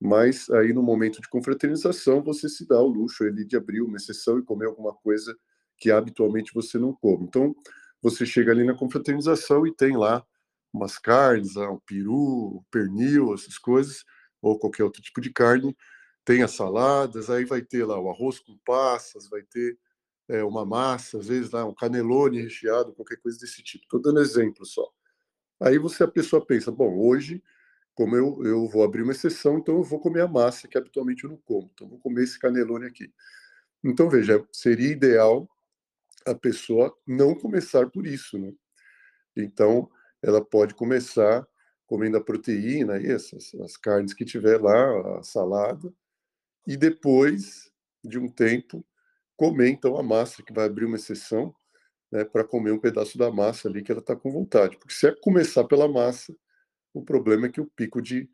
mas 0.00 0.48
aí 0.50 0.72
no 0.72 0.82
momento 0.82 1.20
de 1.20 1.28
confraternização 1.28 2.22
você 2.22 2.48
se 2.48 2.66
dá 2.66 2.80
o 2.80 2.88
luxo 2.88 3.24
ali 3.24 3.44
de 3.44 3.56
abrir 3.56 3.82
uma 3.82 3.96
exceção 3.96 4.38
e 4.38 4.42
comer 4.42 4.66
alguma 4.66 4.94
coisa 4.94 5.36
que 5.78 5.90
habitualmente 5.90 6.52
você 6.54 6.78
não 6.78 6.92
come. 6.94 7.24
Então 7.24 7.54
você 8.02 8.24
chega 8.24 8.52
ali 8.52 8.64
na 8.64 8.74
confraternização 8.74 9.66
e 9.66 9.74
tem 9.74 9.96
lá 9.96 10.24
umas 10.76 10.98
carnes, 10.98 11.56
um 11.56 11.78
peru, 11.86 12.64
pernil, 12.70 13.34
essas 13.34 13.58
coisas, 13.58 14.04
ou 14.40 14.58
qualquer 14.58 14.84
outro 14.84 15.02
tipo 15.02 15.20
de 15.20 15.32
carne, 15.32 15.76
tem 16.24 16.42
as 16.42 16.52
saladas, 16.52 17.30
aí 17.30 17.44
vai 17.44 17.62
ter 17.62 17.84
lá 17.84 17.98
o 17.98 18.10
arroz 18.10 18.38
com 18.40 18.56
passas, 18.64 19.28
vai 19.28 19.42
ter 19.42 19.78
é, 20.28 20.42
uma 20.44 20.64
massa, 20.64 21.18
às 21.18 21.28
vezes 21.28 21.50
lá 21.52 21.64
um 21.64 21.74
canelone 21.74 22.42
recheado, 22.42 22.92
qualquer 22.94 23.16
coisa 23.18 23.38
desse 23.38 23.62
tipo. 23.62 23.84
Estou 23.84 24.00
dando 24.00 24.20
exemplo 24.20 24.66
só. 24.66 24.88
Aí 25.60 25.78
você 25.78 26.04
a 26.04 26.08
pessoa 26.08 26.44
pensa, 26.44 26.70
bom, 26.70 26.98
hoje, 26.98 27.42
como 27.94 28.16
eu, 28.16 28.44
eu 28.44 28.68
vou 28.68 28.84
abrir 28.84 29.02
uma 29.02 29.12
exceção, 29.12 29.58
então 29.58 29.76
eu 29.76 29.82
vou 29.82 30.00
comer 30.00 30.22
a 30.22 30.28
massa 30.28 30.68
que 30.68 30.76
habitualmente 30.76 31.24
eu 31.24 31.30
não 31.30 31.38
como, 31.38 31.70
então 31.74 31.88
vou 31.88 31.98
comer 32.00 32.24
esse 32.24 32.38
canelone 32.38 32.86
aqui. 32.86 33.12
Então 33.82 34.10
veja, 34.10 34.44
seria 34.52 34.90
ideal 34.90 35.48
a 36.26 36.34
pessoa 36.34 36.94
não 37.06 37.34
começar 37.34 37.88
por 37.88 38.06
isso, 38.06 38.38
né? 38.38 38.52
Então 39.36 39.88
ela 40.22 40.44
pode 40.44 40.74
começar 40.74 41.46
comendo 41.86 42.16
a 42.16 42.20
proteína, 42.20 42.96
essas 42.96 43.54
as 43.56 43.76
carnes 43.76 44.12
que 44.12 44.24
tiver 44.24 44.60
lá, 44.60 45.18
a 45.18 45.22
salada, 45.22 45.92
e 46.66 46.76
depois 46.76 47.70
de 48.02 48.18
um 48.18 48.28
tempo 48.28 48.84
comer 49.36 49.68
então 49.68 49.96
a 49.96 50.02
massa, 50.02 50.42
que 50.42 50.52
vai 50.52 50.66
abrir 50.66 50.84
uma 50.84 50.96
exceção, 50.96 51.54
né, 52.10 52.24
para 52.24 52.44
comer 52.44 52.72
um 52.72 52.78
pedaço 52.78 53.16
da 53.18 53.30
massa 53.30 53.68
ali 53.68 53.82
que 53.82 53.92
ela 53.92 54.00
está 54.00 54.16
com 54.16 54.30
vontade. 54.30 54.76
Porque 54.78 54.94
se 54.94 55.06
é 55.06 55.14
começar 55.14 55.64
pela 55.64 55.88
massa, 55.88 56.34
o 56.92 57.04
problema 57.04 57.46
é 57.46 57.50
que 57.50 57.60
o 57.60 57.66
pico 57.66 58.00
de, 58.00 58.28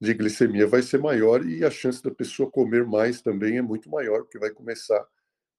de 0.00 0.14
glicemia 0.14 0.66
vai 0.66 0.82
ser 0.82 0.98
maior 0.98 1.44
e 1.44 1.64
a 1.64 1.70
chance 1.70 2.02
da 2.02 2.10
pessoa 2.10 2.50
comer 2.50 2.86
mais 2.86 3.20
também 3.20 3.58
é 3.58 3.62
muito 3.62 3.90
maior, 3.90 4.22
porque 4.22 4.38
vai 4.38 4.50
começar 4.50 5.04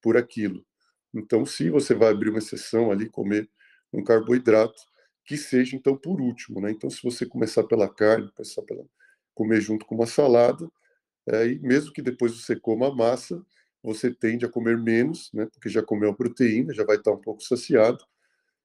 por 0.01 0.17
aquilo. 0.17 0.65
Então, 1.13 1.45
se 1.45 1.69
você 1.69 1.93
vai 1.93 2.09
abrir 2.09 2.29
uma 2.29 2.39
exceção 2.39 2.91
ali, 2.91 3.09
comer 3.09 3.49
um 3.93 4.03
carboidrato, 4.03 4.81
que 5.27 5.35
seja 5.37 5.75
então 5.75 5.95
por 5.97 6.21
último, 6.21 6.61
né? 6.61 6.71
Então, 6.71 6.89
se 6.89 7.03
você 7.03 7.25
começar 7.25 7.65
pela 7.65 7.93
carne, 7.93 8.31
começar 8.31 8.61
pela 8.61 8.85
comer 9.35 9.59
junto 9.61 9.85
com 9.85 9.93
uma 9.93 10.07
salada, 10.07 10.71
é, 11.27 11.45
mesmo 11.55 11.91
que 11.91 12.01
depois 12.01 12.31
você 12.31 12.55
coma 12.55 12.87
a 12.87 12.95
massa, 12.95 13.45
você 13.83 14.09
tende 14.09 14.45
a 14.45 14.49
comer 14.49 14.77
menos, 14.77 15.29
né, 15.33 15.45
porque 15.45 15.69
já 15.69 15.83
comeu 15.83 16.09
a 16.09 16.15
proteína, 16.15 16.73
já 16.73 16.83
vai 16.83 16.95
estar 16.95 17.11
um 17.11 17.21
pouco 17.21 17.43
saciado, 17.43 18.03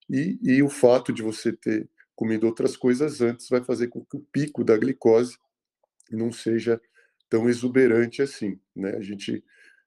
e, 0.08 0.38
e 0.42 0.62
o 0.62 0.70
fato 0.70 1.12
de 1.12 1.20
você 1.20 1.52
ter 1.52 1.90
comido 2.14 2.46
outras 2.46 2.76
coisas 2.76 3.20
antes 3.20 3.48
vai 3.48 3.62
fazer 3.62 3.88
com 3.88 4.04
que 4.04 4.16
o 4.16 4.26
pico 4.32 4.64
da 4.64 4.76
glicose 4.76 5.36
não 6.10 6.30
seja 6.32 6.80
tão 7.28 7.48
exuberante 7.48 8.22
assim, 8.22 8.58
né? 8.74 8.96
A 8.96 9.02
gente 9.02 9.44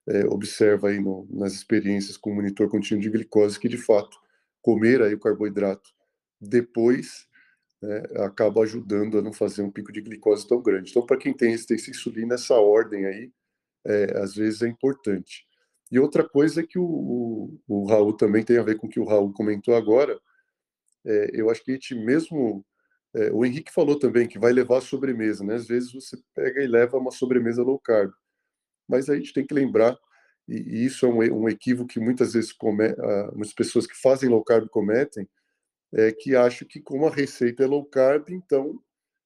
é, 0.07 0.25
observa 0.25 0.89
aí 0.89 0.99
no, 0.99 1.27
nas 1.31 1.53
experiências 1.53 2.17
com 2.17 2.33
monitor 2.33 2.69
contínuo 2.69 3.01
de 3.01 3.09
glicose 3.09 3.59
que, 3.59 3.69
de 3.69 3.77
fato, 3.77 4.17
comer 4.61 5.01
aí 5.01 5.13
o 5.13 5.19
carboidrato 5.19 5.95
depois 6.39 7.27
né, 7.81 8.03
acaba 8.25 8.61
ajudando 8.63 9.17
a 9.17 9.21
não 9.21 9.33
fazer 9.33 9.61
um 9.61 9.71
pico 9.71 9.91
de 9.91 10.01
glicose 10.01 10.47
tão 10.47 10.61
grande. 10.61 10.91
Então, 10.91 11.05
para 11.05 11.17
quem 11.17 11.33
tem 11.33 11.51
resistência 11.51 11.91
à 11.91 11.95
insulina, 11.95 12.35
essa 12.35 12.55
ordem 12.55 13.05
aí, 13.05 13.31
é, 13.85 14.17
às 14.17 14.35
vezes, 14.35 14.61
é 14.61 14.67
importante. 14.67 15.45
E 15.91 15.99
outra 15.99 16.27
coisa 16.27 16.65
que 16.65 16.79
o, 16.79 16.83
o, 16.85 17.59
o, 17.67 17.85
Raul 17.85 18.13
também 18.13 18.43
tem 18.43 18.57
a 18.57 18.63
ver 18.63 18.77
com 18.77 18.87
o 18.87 18.89
que 18.89 18.99
o 18.99 19.05
Raul 19.05 19.31
comentou 19.33 19.75
agora, 19.75 20.19
é, 21.05 21.31
eu 21.33 21.49
acho 21.49 21.63
que 21.63 21.71
a 21.71 21.73
gente 21.75 21.95
mesmo... 21.95 22.65
É, 23.13 23.31
o 23.31 23.45
Henrique 23.45 23.71
falou 23.71 23.97
também 23.97 24.27
que 24.27 24.39
vai 24.39 24.51
levar 24.51 24.79
a 24.79 24.81
sobremesa, 24.81 25.43
né? 25.43 25.55
Às 25.55 25.67
vezes 25.67 25.93
você 25.93 26.17
pega 26.33 26.61
e 26.61 26.67
leva 26.67 26.97
uma 26.97 27.11
sobremesa 27.11 27.63
low 27.63 27.79
carb. 27.79 28.11
Mas 28.87 29.09
a 29.09 29.15
gente 29.15 29.31
tem 29.31 29.45
que 29.45 29.53
lembrar, 29.53 29.97
e, 30.47 30.55
e 30.55 30.85
isso 30.85 31.05
é 31.05 31.09
um, 31.09 31.43
um, 31.43 31.49
equívoco 31.49 31.87
que 31.87 31.99
muitas 31.99 32.33
vezes 32.33 32.51
come, 32.51 32.87
uh, 32.89 33.31
muitas 33.33 33.53
pessoas 33.53 33.87
que 33.87 33.95
fazem 33.95 34.29
low 34.29 34.43
carb 34.43 34.67
cometem, 34.69 35.27
é, 35.93 36.11
que 36.11 36.35
acho 36.35 36.65
que 36.65 36.79
como 36.81 37.07
a 37.07 37.11
receita 37.11 37.63
é 37.63 37.67
low 37.67 37.85
carb, 37.85 38.29
então 38.29 38.81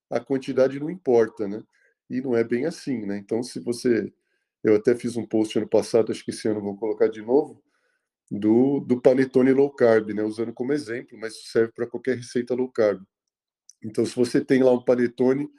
a 0.09 0.19
quantidade 0.19 0.79
não 0.79 0.89
importa, 0.89 1.47
né? 1.47 1.63
E 2.09 2.21
não 2.21 2.35
é 2.35 2.43
bem 2.43 2.65
assim, 2.65 3.05
né? 3.05 3.17
Então, 3.17 3.43
se 3.43 3.59
você. 3.59 4.11
Eu 4.63 4.75
até 4.75 4.95
fiz 4.95 5.15
um 5.15 5.25
post 5.25 5.57
ano 5.57 5.69
passado, 5.69 6.11
acho 6.11 6.23
que 6.25 6.31
esse 6.31 6.47
ano 6.47 6.61
vou 6.61 6.75
colocar 6.77 7.07
de 7.07 7.21
novo, 7.21 7.63
do, 8.29 8.81
do 8.81 9.01
panetone 9.01 9.53
low 9.53 9.71
carb, 9.71 10.09
né? 10.11 10.23
Usando 10.23 10.53
como 10.53 10.73
exemplo, 10.73 11.17
mas 11.19 11.49
serve 11.51 11.71
para 11.73 11.87
qualquer 11.87 12.17
receita 12.17 12.55
low 12.55 12.69
carb. 12.69 13.01
Então, 13.83 14.05
se 14.05 14.15
você 14.15 14.43
tem 14.43 14.63
lá 14.63 14.71
um 14.73 14.83
panetone, 14.83 15.49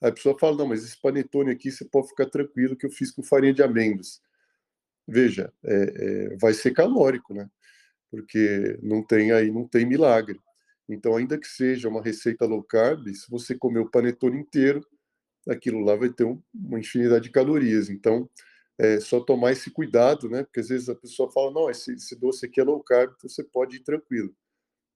a 0.00 0.12
pessoa 0.12 0.38
fala: 0.38 0.56
não, 0.56 0.68
mas 0.68 0.84
esse 0.84 1.00
panetone 1.00 1.50
aqui 1.50 1.70
você 1.70 1.84
pode 1.84 2.08
ficar 2.08 2.26
tranquilo 2.26 2.76
que 2.76 2.86
eu 2.86 2.90
fiz 2.90 3.10
com 3.10 3.22
farinha 3.22 3.54
de 3.54 3.62
amêndoas. 3.62 4.20
Veja, 5.06 5.52
é, 5.64 6.32
é, 6.32 6.36
vai 6.38 6.54
ser 6.54 6.72
calórico, 6.72 7.34
né? 7.34 7.48
Porque 8.10 8.78
não 8.82 9.04
tem 9.04 9.32
aí, 9.32 9.50
não 9.50 9.66
tem 9.68 9.86
milagre. 9.86 10.40
Então, 10.88 11.16
ainda 11.16 11.38
que 11.38 11.48
seja 11.48 11.88
uma 11.88 12.02
receita 12.02 12.46
low 12.46 12.62
carb, 12.62 13.08
se 13.08 13.28
você 13.30 13.54
comer 13.56 13.80
o 13.80 13.90
panetone 13.90 14.38
inteiro, 14.38 14.86
aquilo 15.48 15.80
lá 15.80 15.96
vai 15.96 16.10
ter 16.10 16.24
um, 16.24 16.40
uma 16.54 16.78
infinidade 16.78 17.24
de 17.24 17.30
calorias. 17.30 17.90
Então, 17.90 18.28
é 18.78 19.00
só 19.00 19.20
tomar 19.20 19.52
esse 19.52 19.70
cuidado, 19.70 20.28
né? 20.28 20.44
Porque 20.44 20.60
às 20.60 20.68
vezes 20.68 20.88
a 20.88 20.94
pessoa 20.94 21.30
fala, 21.30 21.50
não, 21.50 21.70
esse, 21.70 21.94
esse 21.94 22.14
doce 22.14 22.46
aqui 22.46 22.60
é 22.60 22.64
low 22.64 22.82
carb, 22.82 23.12
então 23.16 23.28
você 23.28 23.42
pode 23.42 23.76
ir 23.76 23.80
tranquilo. 23.80 24.34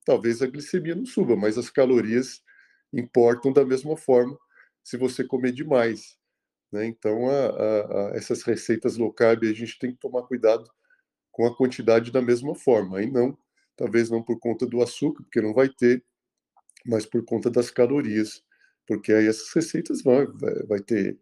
Talvez 0.05 0.43
a 0.43 0.47
glicemia 0.47 0.95
não 0.95 1.07
suba, 1.07 1.37
mas 1.37 1.59
as 1.59 1.71
calorias 1.71 2.43
importam 2.93 3.53
da 3.53 3.65
mesma 3.65 3.97
forma 3.97 4.39
se 4.83 4.97
você 4.97 5.25
comer 5.25 5.53
demais. 5.53 6.19
Né? 6.73 6.87
Então, 6.87 7.29
a, 7.29 7.47
a, 7.47 8.09
a 8.09 8.17
essas 8.17 8.43
receitas 8.43 8.97
low 8.97 9.13
carb, 9.13 9.45
a 9.45 9.53
gente 9.53 9.79
tem 9.79 9.93
que 9.93 9.99
tomar 9.99 10.23
cuidado 10.23 10.71
com 11.33 11.47
a 11.47 11.57
quantidade 11.57 12.11
da 12.11 12.23
mesma 12.23 12.55
forma. 12.55 12.99
Aí 12.99 13.11
não 13.11 13.37
talvez 13.81 14.11
não 14.11 14.23
por 14.23 14.39
conta 14.39 14.67
do 14.67 14.83
açúcar, 14.83 15.23
porque 15.23 15.41
não 15.41 15.55
vai 15.55 15.67
ter, 15.67 16.05
mas 16.85 17.07
por 17.07 17.25
conta 17.25 17.51
das 17.51 17.71
calorias, 17.71 18.45
porque 18.87 19.11
aí 19.11 19.27
essas 19.27 19.51
receitas 19.55 20.03
vão, 20.03 20.31
vai, 20.69 20.81
ter 20.81 21.19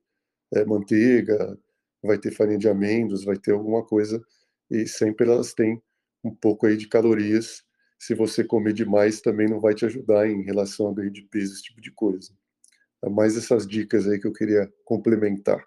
é, 0.53 0.65
manteiga, 0.65 1.57
vai 2.03 2.19
ter 2.19 2.33
farinha 2.33 2.59
de 2.59 2.69
amêndoas, 2.69 3.23
vai 3.23 3.37
ter 3.37 3.53
alguma 3.53 3.87
coisa, 3.87 4.21
e 4.69 4.89
sempre 4.89 5.31
elas 5.31 5.55
têm 5.55 5.81
um 6.25 6.35
pouco 6.35 6.67
aí 6.67 6.77
de 6.77 6.89
calorias. 6.89 7.63
Se 7.97 8.13
você 8.13 8.43
comer 8.43 8.73
demais, 8.73 9.21
também 9.21 9.49
não 9.49 9.61
vai 9.61 9.73
te 9.73 9.87
ajudar 9.87 10.29
em 10.29 10.43
relação 10.43 10.89
a 10.89 10.95
ganho 10.95 11.13
de 11.13 11.23
peso, 11.23 11.53
esse 11.53 11.63
tipo 11.63 11.81
de 11.81 11.93
coisa. 11.93 12.33
É 13.05 13.09
mais 13.09 13.37
essas 13.37 13.69
dicas 13.69 14.09
aí 14.09 14.19
que 14.19 14.27
eu 14.27 14.33
queria 14.33 14.69
complementar. 14.85 15.65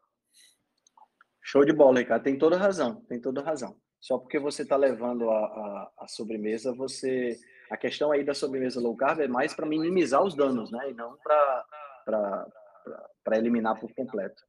Show 1.42 1.64
de 1.64 1.72
bola, 1.72 2.00
Ricardo. 2.00 2.24
Tem 2.24 2.38
toda 2.38 2.58
razão, 2.58 2.96
tem 3.06 3.20
toda 3.20 3.42
razão. 3.42 3.80
Só 4.02 4.18
porque 4.18 4.40
você 4.40 4.64
está 4.64 4.76
levando 4.76 5.30
a, 5.30 5.38
a, 5.38 5.92
a, 6.00 6.08
sobremesa, 6.08 6.74
você. 6.74 7.38
A 7.70 7.78
questão 7.78 8.12
aí 8.12 8.24
da 8.24 8.34
sobremesa 8.34 8.82
low 8.82 8.98
carb 8.98 9.22
é 9.22 9.28
mais 9.28 9.54
para 9.54 9.66
minimizar 9.66 10.24
os 10.24 10.36
danos, 10.36 10.72
né? 10.72 10.90
E 10.90 10.94
não 10.94 11.16
para 11.24 13.38
eliminar 13.38 13.80
por 13.80 13.94
completo. 13.94 14.44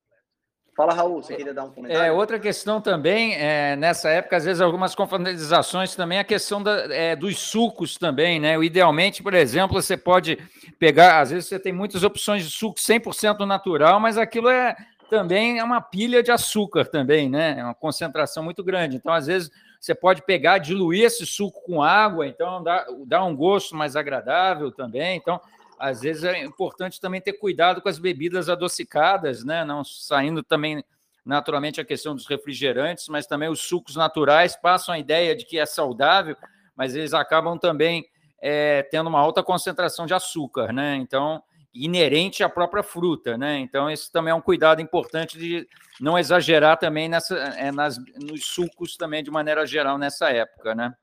Fala, 0.75 0.95
Raul, 0.95 1.23
você 1.23 1.37
queria 1.37 1.53
dar 1.53 1.65
um 1.65 1.71
comentário? 1.71 2.03
É, 2.03 2.11
outra 2.11 2.39
questão 2.39 2.81
também, 2.81 3.35
é, 3.35 3.77
nessa 3.77 4.09
época, 4.09 4.39
às 4.39 4.47
vezes, 4.47 4.63
algumas 4.63 4.95
confraternizações 4.95 5.95
também, 5.95 6.19
a 6.19 6.25
questão 6.25 6.63
da, 6.63 6.95
é, 6.95 7.15
dos 7.15 7.39
sucos 7.39 7.99
também, 7.99 8.41
né? 8.41 8.57
Idealmente, 8.65 9.23
por 9.23 9.35
exemplo, 9.35 9.81
você 9.81 9.99
pode 9.99 10.39
pegar, 10.79 11.21
às 11.21 11.31
vezes 11.31 11.47
você 11.47 11.59
tem 11.59 11.75
muitas 11.75 12.03
opções 12.03 12.43
de 12.43 12.51
suco 12.51 12.81
100% 12.81 13.45
natural, 13.45 14.01
mas 14.01 14.17
aquilo 14.17 14.49
é 14.49 14.75
também 15.13 15.59
é 15.59 15.65
uma 15.65 15.79
pilha 15.79 16.23
de 16.23 16.33
açúcar 16.33 16.87
também, 16.87 17.29
né? 17.29 17.59
É 17.59 17.63
uma 17.63 17.75
concentração 17.75 18.43
muito 18.43 18.65
grande. 18.65 18.97
Então, 18.97 19.13
às 19.13 19.27
vezes, 19.27 19.51
você 19.79 19.95
pode 19.95 20.23
pegar, 20.23 20.57
diluir 20.57 21.05
esse 21.05 21.27
suco 21.27 21.61
com 21.67 21.83
água, 21.83 22.27
então 22.27 22.63
dá, 22.63 22.87
dá 23.07 23.23
um 23.23 23.37
gosto 23.37 23.77
mais 23.77 23.95
agradável 23.95 24.73
também. 24.73 25.19
Então, 25.19 25.39
às 25.79 26.01
vezes 26.01 26.25
é 26.25 26.43
importante 26.43 26.99
também 26.99 27.21
ter 27.21 27.35
cuidado 27.35 27.83
com 27.83 27.91
as 27.91 27.99
bebidas 27.99 28.49
adocicadas, 28.49 29.45
né? 29.45 29.67
Não 29.67 29.85
saindo 29.85 30.43
também 30.43 30.83
naturalmente 31.27 31.79
a 31.79 31.85
questão 31.85 32.15
dos 32.15 32.27
refrigerantes, 32.27 33.07
mas 33.09 33.27
também 33.27 33.51
os 33.51 33.61
sucos 33.61 33.95
naturais 33.95 34.57
passam 34.57 34.95
a 34.95 34.99
ideia 34.99 35.37
de 35.37 35.45
que 35.45 35.59
é 35.59 35.67
saudável, 35.67 36.39
mas 36.75 36.97
eles 36.97 37.13
acabam 37.13 37.59
também 37.59 38.07
é, 38.41 38.83
tendo 38.85 39.09
uma 39.09 39.21
alta 39.21 39.43
concentração 39.43 40.07
de 40.07 40.15
açúcar, 40.15 40.73
né? 40.73 40.97
Então, 40.97 41.43
inerente 41.75 42.43
à 42.43 42.49
própria 42.49 42.83
fruta, 42.83 43.39
né? 43.39 43.59
Então, 43.59 43.91
esse 43.91 44.11
também 44.13 44.31
é 44.31 44.35
um 44.35 44.41
cuidado 44.41 44.81
importante 44.81 45.39
de 45.39 45.67
não 46.01 46.19
exagerar 46.19 46.79
também 46.79 47.09
nessa, 47.09 47.37
é, 47.37 47.73
nas, 47.73 47.97
nos 48.17 48.45
sucos 48.45 48.97
também 48.97 49.23
de 49.23 49.31
maneira 49.31 49.67
geral 49.67 49.97
nessa 49.97 50.31
época, 50.31 50.75
né? 50.75 50.95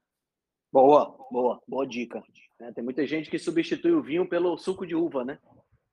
Boa, 0.71 1.17
boa, 1.31 1.61
boa 1.67 1.87
dica. 1.87 2.23
É, 2.61 2.71
tem 2.71 2.83
muita 2.83 3.05
gente 3.07 3.29
que 3.29 3.39
substitui 3.39 3.91
o 3.91 4.03
vinho 4.03 4.27
pelo 4.27 4.57
suco 4.57 4.85
de 4.85 4.95
uva, 4.95 5.25
né? 5.25 5.39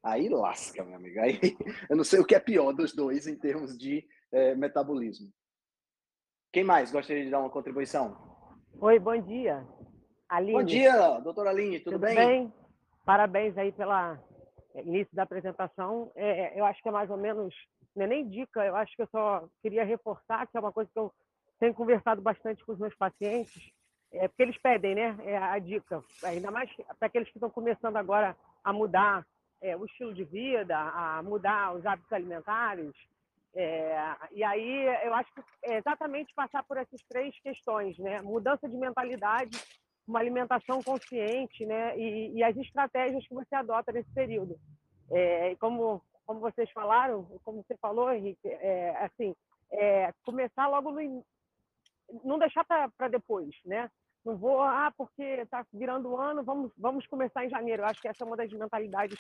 Aí 0.03 0.29
lasca, 0.29 0.85
meu 0.85 0.97
amigo. 0.97 1.19
Aí 1.21 1.41
eu 1.89 1.97
não 1.97 2.05
sei 2.05 2.21
o 2.21 2.25
que 2.25 2.35
é 2.35 2.41
pior 2.41 2.73
dos 2.73 2.95
dois 2.95 3.27
em 3.27 3.37
termos 3.37 3.79
de 3.79 4.07
é, 4.31 4.55
metabolismo. 4.55 5.33
Quem 6.53 6.65
mais 6.65 6.93
gostaria 6.93 7.25
de 7.25 7.31
dar 7.31 7.41
uma 7.41 7.51
contribuição? 7.51 8.17
Oi, 8.79 8.99
bom 8.99 9.21
dia. 9.21 9.67
Aline. 10.29 10.53
Bom 10.53 10.65
dia, 10.65 11.21
doutora 11.21 11.51
Aline, 11.51 11.79
tudo, 11.81 11.95
tudo 11.95 12.01
bem? 12.03 12.17
bem? 12.17 12.55
Parabéns 13.05 13.57
aí 13.57 13.71
pela 13.73 14.19
início 14.85 15.15
da 15.15 15.23
apresentação. 15.23 16.11
É, 16.15 16.29
é, 16.29 16.61
eu 16.61 16.65
acho 16.65 16.83
que 16.83 16.89
é 16.89 16.93
mais 16.93 17.11
ou 17.11 17.17
menos, 17.17 17.55
não 17.95 18.05
é 18.05 18.09
nem 18.09 18.29
dica, 18.29 18.65
eu 18.65 18.77
acho 18.77 18.95
que 18.95 19.03
eu 19.03 19.09
só 19.09 19.49
queria 19.63 19.85
reforçar, 19.85 20.47
que 20.47 20.57
é 20.57 20.61
uma 20.61 20.73
coisa 20.73 20.91
que 20.93 20.99
eu 20.99 21.13
tenho 21.59 21.75
conversado 21.75 22.21
bastante 22.21 22.65
com 22.65 22.73
os 22.73 22.79
meus 22.79 22.95
pacientes, 22.95 23.73
é 24.13 24.29
porque 24.29 24.43
eles 24.43 24.59
pedem, 24.59 24.95
né? 24.95 25.17
É 25.25 25.37
a 25.37 25.59
dica, 25.59 26.03
ainda 26.23 26.51
mais 26.51 26.71
para 26.99 27.07
aqueles 27.07 27.29
que 27.29 27.37
estão 27.37 27.51
começando 27.51 27.97
agora 27.97 28.37
a 28.63 28.73
mudar 28.73 29.27
é, 29.61 29.77
o 29.77 29.85
estilo 29.85 30.15
de 30.15 30.25
vida, 30.25 30.77
a 30.77 31.23
mudar 31.23 31.75
os 31.75 31.85
hábitos 31.85 32.13
alimentares. 32.13 32.93
É, 33.55 33.97
e 34.33 34.45
aí 34.45 34.87
eu 35.05 35.15
acho 35.15 35.33
que 35.33 35.43
é 35.63 35.79
exatamente 35.79 36.35
passar 36.35 36.63
por 36.63 36.77
essas 36.77 37.03
três 37.09 37.39
questões, 37.41 37.99
né? 37.99 38.21
Mudança 38.21 38.69
de 38.69 38.77
mentalidade, 38.77 39.59
uma 40.07 40.21
alimentação 40.21 40.83
consciente, 40.83 41.65
né? 41.67 41.99
E, 41.99 42.33
e 42.35 42.43
as 42.43 42.57
estratégias 42.57 43.27
que 43.27 43.35
você 43.35 43.55
adota 43.55 43.93
nesse 43.93 44.11
período. 44.13 44.59
É, 45.11 45.55
como 45.57 46.03
como 46.27 46.41
vocês 46.41 46.69
falaram, 46.73 47.25
como 47.45 47.63
você 47.63 47.77
falou, 47.77 48.13
Henrique, 48.13 48.49
é, 48.49 48.97
assim, 49.05 49.35
é, 49.71 50.13
começar 50.25 50.67
logo 50.67 50.91
no 50.91 51.25
não 52.25 52.39
deixar 52.39 52.65
para 52.65 53.09
depois, 53.09 53.51
né? 53.65 53.91
Não 54.25 54.37
vou, 54.37 54.61
ah, 54.61 54.93
porque 54.97 55.23
está 55.23 55.65
virando 55.73 56.17
ano, 56.17 56.43
vamos, 56.43 56.73
vamos 56.77 57.07
começar 57.07 57.45
em 57.45 57.51
janeiro. 57.51 57.83
Eu 57.83 57.87
acho 57.87 58.01
que 58.01 58.09
essa 58.09 58.25
é 58.25 58.27
uma 58.27 58.37
das 58.37 58.53
mentalidades, 58.53 59.19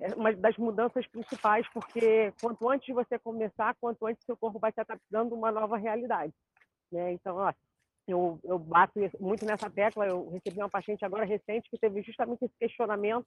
é 0.00 0.14
uma 0.14 0.32
das 0.32 0.56
mudanças 0.56 1.06
principais, 1.06 1.66
porque 1.72 2.32
quanto 2.40 2.68
antes 2.68 2.94
você 2.94 3.18
começar, 3.18 3.74
quanto 3.80 4.06
antes 4.06 4.24
seu 4.24 4.36
corpo 4.36 4.58
vai 4.58 4.72
se 4.72 4.80
adaptando 4.80 5.34
a 5.34 5.38
uma 5.38 5.52
nova 5.52 5.76
realidade. 5.76 6.32
Né? 6.90 7.12
Então, 7.12 7.36
ó, 7.36 7.52
eu, 8.06 8.38
eu 8.44 8.58
bato 8.58 8.92
muito 9.20 9.44
nessa 9.44 9.70
tecla. 9.70 10.06
Eu 10.06 10.30
recebi 10.30 10.58
uma 10.58 10.68
paciente 10.68 11.04
agora 11.04 11.24
recente 11.24 11.68
que 11.70 11.78
teve 11.78 12.02
justamente 12.02 12.44
esse 12.44 12.54
questionamento 12.58 13.26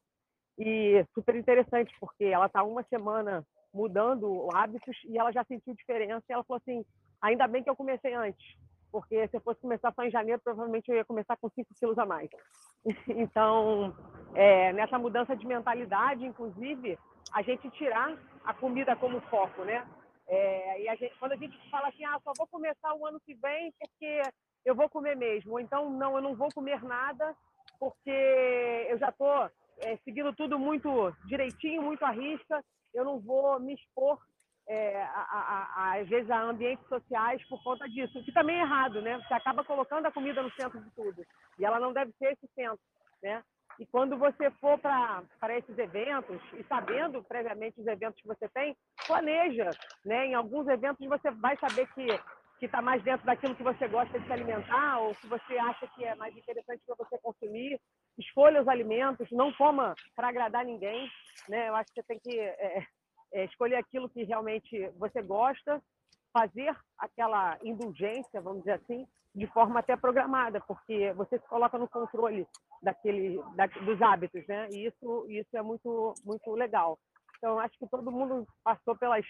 e 0.57 1.05
super 1.13 1.35
interessante, 1.35 1.93
porque 1.99 2.25
ela 2.25 2.47
está 2.47 2.63
uma 2.63 2.83
semana 2.83 3.45
mudando 3.73 4.47
hábitos 4.53 4.97
e 5.05 5.17
ela 5.17 5.31
já 5.31 5.43
sentiu 5.43 5.73
diferença. 5.73 6.23
E 6.29 6.33
ela 6.33 6.43
falou 6.43 6.61
assim: 6.61 6.83
ainda 7.21 7.47
bem 7.47 7.63
que 7.63 7.69
eu 7.69 7.75
comecei 7.75 8.13
antes, 8.13 8.45
porque 8.91 9.27
se 9.27 9.37
eu 9.37 9.41
fosse 9.41 9.61
começar 9.61 9.93
só 9.93 10.03
em 10.03 10.11
janeiro, 10.11 10.41
provavelmente 10.43 10.89
eu 10.89 10.95
ia 10.95 11.05
começar 11.05 11.37
com 11.37 11.49
5 11.49 11.73
quilos 11.79 11.97
a 11.97 12.05
mais. 12.05 12.29
Então, 13.09 13.93
é, 14.33 14.71
nessa 14.73 14.97
mudança 14.97 15.35
de 15.35 15.45
mentalidade, 15.45 16.25
inclusive, 16.25 16.97
a 17.33 17.41
gente 17.41 17.69
tirar 17.71 18.17
a 18.45 18.53
comida 18.53 18.95
como 18.95 19.19
foco, 19.21 19.63
né? 19.65 19.85
É, 20.27 20.83
e 20.83 20.89
a 20.89 20.95
gente, 20.95 21.13
quando 21.19 21.33
a 21.33 21.35
gente 21.35 21.57
fala 21.69 21.89
assim, 21.89 22.05
ah, 22.05 22.19
só 22.23 22.31
vou 22.37 22.47
começar 22.47 22.93
o 22.93 23.05
ano 23.05 23.19
que 23.25 23.33
vem 23.33 23.73
porque 23.79 24.21
eu 24.65 24.75
vou 24.75 24.89
comer 24.89 25.15
mesmo, 25.15 25.53
ou 25.53 25.59
então, 25.59 25.89
não, 25.89 26.15
eu 26.15 26.21
não 26.21 26.35
vou 26.35 26.49
comer 26.53 26.83
nada 26.83 27.35
porque 27.79 28.87
eu 28.89 28.97
já 28.97 29.09
estou 29.09 29.49
é, 29.79 29.97
seguindo 30.03 30.33
tudo 30.33 30.59
muito 30.59 31.11
direitinho, 31.25 31.81
muito 31.81 32.03
à 32.03 32.11
risca, 32.11 32.63
eu 32.93 33.05
não 33.05 33.19
vou 33.19 33.59
me 33.59 33.73
expor 33.73 34.19
é, 34.67 35.01
a, 35.01 35.27
a, 35.31 35.83
a, 35.83 35.99
às 35.99 36.07
vezes 36.07 36.29
a 36.29 36.41
ambientes 36.41 36.87
sociais 36.87 37.43
por 37.47 37.61
conta 37.63 37.87
disso, 37.89 38.19
o 38.19 38.23
que 38.23 38.31
também 38.31 38.57
é 38.57 38.61
errado, 38.61 39.01
né? 39.01 39.17
Você 39.17 39.33
acaba 39.33 39.63
colocando 39.63 40.05
a 40.05 40.11
comida 40.11 40.43
no 40.43 40.51
centro 40.51 40.79
de 40.79 40.91
tudo 40.91 41.25
e 41.57 41.65
ela 41.65 41.79
não 41.79 41.91
deve 41.91 42.11
ser 42.19 42.33
esse 42.33 42.47
centro, 42.53 42.79
né? 43.21 43.43
E 43.79 43.85
quando 43.85 44.17
você 44.17 44.51
for 44.51 44.77
para 44.77 45.57
esses 45.57 45.77
eventos 45.77 46.39
e 46.53 46.63
sabendo 46.65 47.23
previamente 47.23 47.79
os 47.79 47.87
eventos 47.87 48.21
que 48.21 48.27
você 48.27 48.47
tem, 48.49 48.75
planeja, 49.07 49.69
né? 50.05 50.27
Em 50.27 50.35
alguns 50.35 50.67
eventos 50.67 51.07
você 51.07 51.31
vai 51.31 51.57
saber 51.57 51.87
que 51.93 52.07
que 52.59 52.65
está 52.65 52.81
mais 52.81 53.01
dentro 53.03 53.25
daquilo 53.25 53.55
que 53.55 53.63
você 53.63 53.87
gosta 53.87 54.19
de 54.19 54.25
se 54.25 54.33
alimentar 54.33 54.99
ou 54.99 55.15
que 55.15 55.27
você 55.27 55.57
acha 55.57 55.87
que 55.87 56.03
é 56.03 56.13
mais 56.15 56.35
interessante 56.35 56.83
para 56.85 56.95
você 56.95 57.17
consumir. 57.19 57.79
Escolha 58.17 58.61
os 58.61 58.67
alimentos, 58.67 59.31
não 59.31 59.53
coma 59.53 59.95
para 60.15 60.27
agradar 60.27 60.65
ninguém, 60.65 61.09
né? 61.47 61.69
Eu 61.69 61.75
acho 61.75 61.87
que 61.87 62.01
você 62.01 62.03
tem 62.03 62.19
que 62.19 62.37
é, 62.37 62.85
é, 63.33 63.45
escolher 63.45 63.77
aquilo 63.77 64.09
que 64.09 64.23
realmente 64.23 64.89
você 64.97 65.21
gosta, 65.21 65.81
fazer 66.33 66.75
aquela 66.97 67.57
indulgência, 67.63 68.41
vamos 68.41 68.59
dizer 68.59 68.73
assim, 68.73 69.07
de 69.33 69.47
forma 69.47 69.79
até 69.79 69.95
programada, 69.95 70.59
porque 70.61 71.13
você 71.13 71.39
se 71.39 71.47
coloca 71.47 71.77
no 71.77 71.87
controle 71.87 72.45
daquele, 72.81 73.41
da, 73.55 73.67
dos 73.67 74.01
hábitos, 74.01 74.45
né? 74.47 74.67
E 74.71 74.87
isso, 74.87 75.25
isso 75.29 75.55
é 75.55 75.61
muito, 75.61 76.13
muito 76.25 76.51
legal. 76.51 76.99
Então, 77.37 77.57
acho 77.57 77.77
que 77.79 77.87
todo 77.87 78.11
mundo 78.11 78.45
passou 78.65 78.97
pelas, 78.97 79.25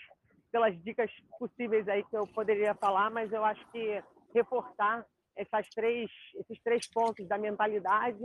pelas 0.51 0.75
dicas 0.83 1.11
possíveis 1.37 1.87
aí 1.87 2.03
que 2.03 2.17
eu 2.17 2.27
poderia 2.27 2.73
falar, 2.75 3.09
mas 3.09 3.31
eu 3.31 3.43
acho 3.43 3.65
que 3.71 4.03
reforçar 4.33 5.05
essas 5.35 5.67
três, 5.69 6.09
esses 6.35 6.61
três 6.63 6.87
pontos 6.87 7.27
da 7.27 7.37
mentalidade, 7.37 8.19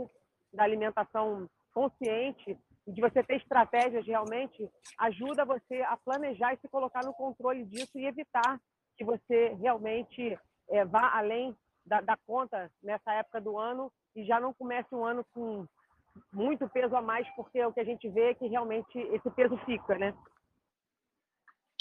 da 0.53 0.63
alimentação 0.63 1.47
consciente 1.73 2.57
de 2.87 3.01
você 3.01 3.23
ter 3.23 3.37
estratégias 3.37 4.05
realmente 4.05 4.69
ajuda 4.99 5.43
você 5.43 5.81
a 5.81 5.97
planejar 5.97 6.53
e 6.53 6.57
se 6.57 6.67
colocar 6.69 7.03
no 7.03 7.13
controle 7.13 7.65
disso 7.65 7.97
e 7.97 8.05
evitar 8.05 8.59
que 8.97 9.03
você 9.03 9.55
realmente 9.59 10.37
é, 10.69 10.85
vá 10.85 11.17
além 11.17 11.55
da, 11.85 12.01
da, 12.01 12.17
conta 12.25 12.71
nessa 12.81 13.13
época 13.13 13.41
do 13.41 13.57
ano 13.57 13.91
e 14.15 14.23
já 14.25 14.39
não 14.39 14.53
comece 14.53 14.93
um 14.93 15.03
ano 15.03 15.25
com 15.33 15.65
muito 16.31 16.69
peso 16.69 16.95
a 16.95 17.01
mais, 17.01 17.27
porque 17.35 17.63
o 17.63 17.73
que 17.73 17.79
a 17.79 17.83
gente 17.83 18.07
vê 18.09 18.29
é 18.29 18.33
que 18.33 18.47
realmente 18.47 18.97
esse 18.97 19.29
peso 19.31 19.57
fica, 19.65 19.97
né? 19.97 20.13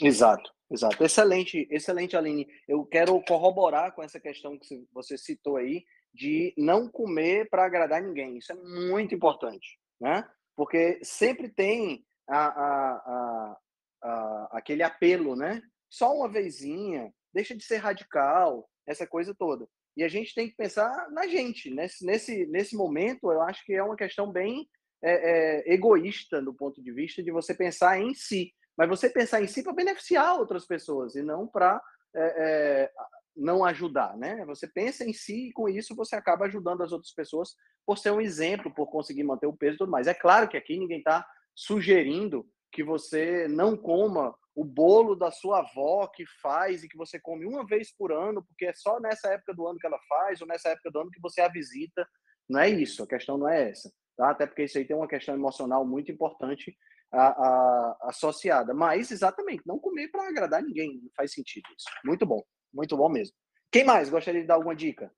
Exato, 0.02 0.50
exato. 0.70 1.02
Excelente, 1.04 1.68
excelente, 1.70 2.16
Aline. 2.16 2.46
Eu 2.66 2.84
quero 2.84 3.20
corroborar 3.24 3.94
com 3.94 4.02
essa 4.02 4.20
questão 4.20 4.58
que 4.58 4.86
você 4.92 5.16
citou 5.16 5.56
aí 5.56 5.84
de 6.12 6.54
não 6.56 6.88
comer 6.88 7.48
para 7.48 7.64
agradar 7.64 8.02
ninguém. 8.02 8.38
Isso 8.38 8.52
é 8.52 8.56
muito 8.56 9.14
importante, 9.14 9.78
né? 10.00 10.28
porque 10.56 11.00
sempre 11.02 11.48
tem 11.48 12.04
a, 12.28 12.46
a, 12.46 13.56
a, 14.02 14.48
aquele 14.52 14.82
apelo, 14.82 15.36
né? 15.36 15.62
Só 15.90 16.14
uma 16.14 16.28
vezinha, 16.28 17.12
deixa 17.32 17.54
de 17.54 17.64
ser 17.64 17.76
radical, 17.76 18.68
essa 18.86 19.06
coisa 19.06 19.34
toda. 19.34 19.68
E 19.96 20.02
a 20.02 20.08
gente 20.08 20.34
tem 20.34 20.48
que 20.48 20.56
pensar 20.56 21.08
na 21.10 21.26
gente. 21.26 21.70
Nesse, 21.70 22.04
nesse, 22.04 22.46
nesse 22.46 22.76
momento, 22.76 23.30
eu 23.30 23.40
acho 23.42 23.64
que 23.64 23.74
é 23.74 23.82
uma 23.82 23.96
questão 23.96 24.30
bem 24.30 24.68
é, 25.02 25.12
é, 25.12 25.74
egoísta 25.74 26.42
do 26.42 26.52
ponto 26.52 26.82
de 26.82 26.92
vista 26.92 27.22
de 27.22 27.30
você 27.30 27.54
pensar 27.54 28.00
em 28.00 28.12
si. 28.14 28.52
Mas 28.76 28.88
você 28.88 29.08
pensar 29.08 29.42
em 29.42 29.46
si 29.46 29.62
para 29.62 29.72
beneficiar 29.72 30.38
outras 30.38 30.66
pessoas 30.66 31.14
e 31.14 31.22
não 31.22 31.46
para 31.46 31.82
é, 32.14 32.22
é 32.22 32.90
não 33.36 33.64
ajudar, 33.64 34.16
né? 34.16 34.44
Você 34.46 34.66
pensa 34.66 35.04
em 35.04 35.12
si 35.12 35.48
e 35.48 35.52
com 35.52 35.68
isso 35.68 35.94
você 35.96 36.14
acaba 36.14 36.44
ajudando 36.46 36.82
as 36.82 36.92
outras 36.92 37.12
pessoas 37.12 37.54
por 37.84 37.98
ser 37.98 38.10
um 38.10 38.20
exemplo, 38.20 38.72
por 38.72 38.86
conseguir 38.86 39.24
manter 39.24 39.46
o 39.46 39.56
peso 39.56 39.74
e 39.74 39.78
tudo 39.78 39.90
mais. 39.90 40.06
É 40.06 40.14
claro 40.14 40.48
que 40.48 40.56
aqui 40.56 40.78
ninguém 40.78 40.98
está 40.98 41.26
sugerindo 41.54 42.46
que 42.72 42.82
você 42.82 43.46
não 43.48 43.76
coma 43.76 44.34
o 44.54 44.64
bolo 44.64 45.14
da 45.16 45.30
sua 45.30 45.60
avó 45.60 46.06
que 46.06 46.24
faz 46.40 46.82
e 46.82 46.88
que 46.88 46.96
você 46.96 47.18
come 47.18 47.44
uma 47.44 47.66
vez 47.66 47.92
por 47.92 48.12
ano, 48.12 48.42
porque 48.44 48.66
é 48.66 48.72
só 48.74 49.00
nessa 49.00 49.32
época 49.32 49.52
do 49.52 49.66
ano 49.66 49.78
que 49.78 49.86
ela 49.86 49.98
faz 50.08 50.40
ou 50.40 50.46
nessa 50.46 50.70
época 50.70 50.90
do 50.90 51.00
ano 51.00 51.10
que 51.10 51.20
você 51.20 51.40
a 51.40 51.48
visita. 51.48 52.06
Não 52.48 52.60
é 52.60 52.68
isso, 52.68 53.02
a 53.02 53.06
questão 53.06 53.36
não 53.36 53.48
é 53.48 53.70
essa. 53.70 53.92
Tá? 54.16 54.30
Até 54.30 54.46
porque 54.46 54.64
isso 54.64 54.78
aí 54.78 54.84
tem 54.84 54.96
uma 54.96 55.08
questão 55.08 55.34
emocional 55.34 55.84
muito 55.86 56.10
importante 56.10 56.76
a, 57.12 57.26
a, 57.26 57.96
associada. 58.02 58.74
Mas, 58.74 59.10
exatamente, 59.10 59.62
não 59.66 59.78
comer 59.78 60.08
para 60.08 60.28
agradar 60.28 60.62
ninguém. 60.62 61.00
Não 61.02 61.10
faz 61.16 61.32
sentido 61.32 61.64
isso. 61.76 61.88
Muito 62.04 62.24
bom. 62.26 62.42
Muito 62.72 62.96
bom 62.96 63.08
mesmo. 63.08 63.34
Quem 63.70 63.84
mais 63.84 64.08
gostaria 64.08 64.40
de 64.40 64.46
dar 64.46 64.54
alguma 64.54 64.74
dica? 64.74 65.12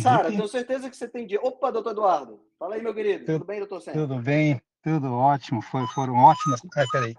Sara, 0.00 0.30
tenho 0.30 0.48
certeza 0.48 0.88
que 0.88 0.96
você 0.96 1.06
tem 1.06 1.26
dia. 1.26 1.38
Opa, 1.42 1.70
doutor 1.70 1.90
Eduardo. 1.90 2.40
Fala 2.58 2.76
aí, 2.76 2.82
meu 2.82 2.94
querido. 2.94 3.26
Tudo, 3.26 3.38
tudo 3.40 3.46
bem, 3.46 3.58
doutor 3.58 3.80
Senna? 3.82 3.98
Tudo 3.98 4.18
bem, 4.22 4.62
tudo 4.82 5.12
ótimo. 5.12 5.60
Foi, 5.60 5.86
foram 5.88 6.14
ótimas. 6.14 6.62
Ah, 6.74 6.84
peraí. 6.90 7.14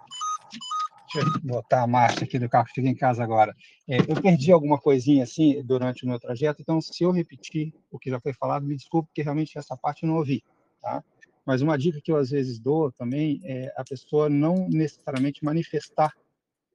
Deixa 1.14 1.30
eu 1.30 1.42
botar 1.44 1.84
a 1.84 1.88
marcha 1.88 2.24
aqui 2.24 2.40
do 2.40 2.50
carro, 2.50 2.68
cheguei 2.74 2.90
em 2.90 2.96
casa 2.96 3.24
agora. 3.24 3.56
É, 3.88 3.98
eu 3.98 4.20
perdi 4.20 4.52
alguma 4.52 4.80
coisinha 4.80 5.24
assim 5.24 5.62
durante 5.64 6.06
o 6.06 6.08
meu 6.08 6.20
trajeto, 6.20 6.62
então 6.62 6.82
se 6.82 7.04
eu 7.04 7.12
repetir 7.12 7.74
o 7.92 8.00
que 8.00 8.10
já 8.10 8.20
foi 8.20 8.34
falado, 8.34 8.66
me 8.66 8.76
desculpe, 8.76 9.10
porque 9.10 9.22
realmente 9.22 9.58
essa 9.58 9.78
parte 9.78 10.04
eu 10.04 10.10
não 10.10 10.18
ouvi. 10.18 10.44
Tá? 10.82 11.04
Mas 11.46 11.62
uma 11.62 11.78
dica 11.78 12.02
que 12.04 12.12
eu 12.12 12.16
às 12.16 12.32
vezes 12.32 12.60
dou 12.60 12.92
também 12.92 13.40
é 13.44 13.72
a 13.78 13.84
pessoa 13.84 14.30
não 14.30 14.68
necessariamente 14.70 15.44
manifestar 15.46 16.12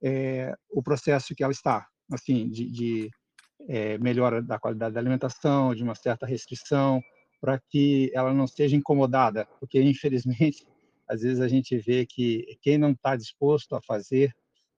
é, 0.01 0.55
o 0.71 0.83
processo 0.83 1.35
que 1.35 1.43
ela 1.43 1.53
está, 1.53 1.89
assim, 2.13 2.49
de, 2.49 2.71
de 2.71 3.11
é, 3.69 3.99
melhora 3.99 4.41
da 4.41 4.59
qualidade 4.59 4.95
da 4.95 5.01
alimentação, 5.01 5.75
de 5.75 5.83
uma 5.83 5.95
certa 5.95 6.27
restrição, 6.27 7.03
para 7.41 7.59
que 7.59 8.11
ela 8.15 8.33
não 8.33 8.47
seja 8.47 8.77
incomodada, 8.77 9.47
porque 9.59 9.81
infelizmente 9.83 10.67
às 11.09 11.23
vezes 11.23 11.41
a 11.41 11.49
gente 11.49 11.77
vê 11.79 12.05
que 12.07 12.59
quem 12.61 12.77
não 12.77 12.91
está 12.93 13.17
disposto 13.17 13.75
a 13.75 13.83
fazer, 13.83 14.35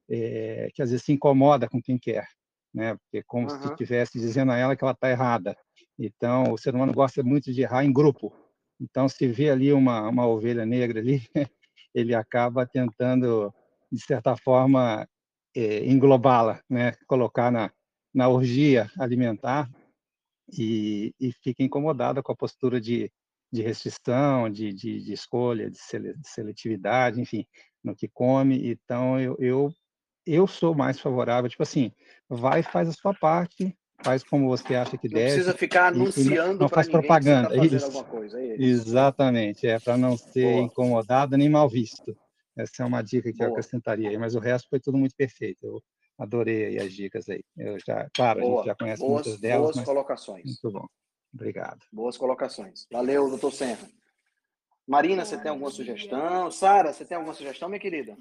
é, 0.08 0.68
que 0.74 0.82
às 0.82 0.90
vezes 0.90 1.04
se 1.04 1.12
incomoda 1.12 1.68
com 1.68 1.82
quem 1.82 1.98
quer, 1.98 2.26
né? 2.72 2.96
Porque 2.96 3.22
como 3.24 3.50
uhum. 3.50 3.60
se 3.60 3.68
estivesse 3.68 4.18
dizendo 4.18 4.52
a 4.52 4.56
ela 4.56 4.76
que 4.76 4.84
ela 4.84 4.92
está 4.92 5.10
errada. 5.10 5.56
Então, 5.98 6.52
o 6.52 6.58
ser 6.58 6.74
humano 6.74 6.92
gosta 6.92 7.22
muito 7.22 7.52
de 7.52 7.62
errar 7.62 7.84
em 7.84 7.92
grupo. 7.92 8.32
Então, 8.80 9.08
se 9.08 9.26
vê 9.26 9.50
ali 9.50 9.72
uma, 9.72 10.08
uma 10.08 10.26
ovelha 10.26 10.64
negra 10.64 11.00
ali, 11.00 11.22
ele 11.94 12.14
acaba 12.14 12.66
tentando, 12.66 13.52
de 13.90 14.00
certa 14.00 14.36
forma, 14.36 15.06
é, 15.54 15.84
englobá-la, 15.84 16.62
né? 16.68 16.92
colocar 17.06 17.50
na, 17.50 17.70
na 18.14 18.28
orgia 18.28 18.90
alimentar 18.98 19.70
e, 20.52 21.14
e 21.20 21.32
fica 21.32 21.62
incomodada 21.62 22.22
com 22.22 22.32
a 22.32 22.36
postura 22.36 22.80
de, 22.80 23.12
de 23.52 23.62
restrição, 23.62 24.48
de, 24.48 24.72
de, 24.72 25.00
de 25.00 25.12
escolha, 25.12 25.70
de 25.70 25.78
seletividade, 26.22 27.20
enfim, 27.20 27.46
no 27.82 27.94
que 27.94 28.08
come. 28.08 28.70
Então, 28.70 29.18
eu, 29.18 29.36
eu, 29.38 29.70
eu 30.26 30.46
sou 30.46 30.74
mais 30.74 31.00
favorável, 31.00 31.50
tipo 31.50 31.62
assim, 31.62 31.92
vai, 32.28 32.62
faz 32.62 32.88
a 32.88 32.92
sua 32.92 33.12
parte, 33.12 33.76
faz 34.02 34.22
como 34.22 34.48
você 34.48 34.74
acha 34.76 34.96
que 34.96 35.08
não 35.08 35.14
deve. 35.14 35.28
Não 35.28 35.34
precisa 35.34 35.54
ficar 35.54 35.86
anunciando 35.88 36.52
não, 36.52 36.58
não 36.60 36.68
faz 36.68 36.88
propaganda. 36.88 37.48
Que 37.48 37.56
tá 37.56 37.66
isso. 37.66 37.84
alguma 37.86 38.04
coisa. 38.04 38.40
É 38.40 38.56
Exatamente, 38.62 39.66
é 39.66 39.78
para 39.78 39.96
não 39.96 40.16
ser 40.16 40.54
Boa. 40.54 40.64
incomodado 40.64 41.36
nem 41.36 41.48
mal 41.48 41.68
visto. 41.68 42.16
Essa 42.56 42.82
é 42.82 42.86
uma 42.86 43.02
dica 43.02 43.32
que 43.32 43.38
Boa. 43.38 43.48
eu 43.48 43.52
acrescentaria, 43.52 44.18
mas 44.18 44.34
o 44.34 44.38
resto 44.38 44.68
foi 44.68 44.78
tudo 44.78 44.98
muito 44.98 45.14
perfeito. 45.16 45.64
Eu 45.64 45.82
adorei 46.18 46.78
as 46.78 46.92
dicas 46.92 47.28
aí. 47.28 47.42
Eu 47.56 47.78
já, 47.84 48.08
claro, 48.14 48.40
Boa. 48.40 48.52
a 48.52 48.56
gente 48.56 48.66
já 48.66 48.74
conhece 48.74 49.00
boas, 49.00 49.12
muitas 49.12 49.40
delas. 49.40 49.74
Boas 49.74 49.86
colocações. 49.86 50.44
Muito 50.44 50.70
bom. 50.70 50.86
Obrigado. 51.32 51.86
Boas 51.92 52.16
colocações. 52.16 52.86
Valeu, 52.90 53.28
doutor 53.28 53.52
Senra. 53.52 53.88
Marina, 54.86 55.24
você 55.24 55.40
tem 55.40 55.50
alguma 55.50 55.70
sugestão? 55.70 56.50
Sara, 56.50 56.92
você 56.92 57.04
tem 57.04 57.16
alguma 57.16 57.34
sugestão, 57.34 57.68
minha 57.68 57.78
querida? 57.78 58.16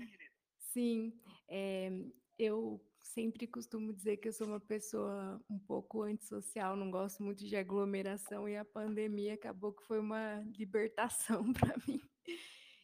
Sim, 0.72 1.12
é, 1.47 1.91
eu 2.38 2.80
sempre 3.01 3.47
costumo 3.47 3.91
dizer 3.91 4.18
que 4.18 4.28
eu 4.28 4.34
sou 4.34 4.47
uma 4.47 4.60
pessoa 4.60 5.41
um 5.49 5.57
pouco 5.57 6.03
antissocial, 6.03 6.76
não 6.76 6.91
gosto 6.91 7.24
muito 7.24 7.43
de 7.43 7.55
aglomeração 7.55 8.47
e 8.47 8.55
a 8.55 8.64
pandemia 8.64 9.34
acabou 9.34 9.74
que 9.74 9.84
foi 9.84 9.99
uma 9.99 10.43
libertação 10.55 11.51
para 11.53 11.76
mim. 11.88 11.99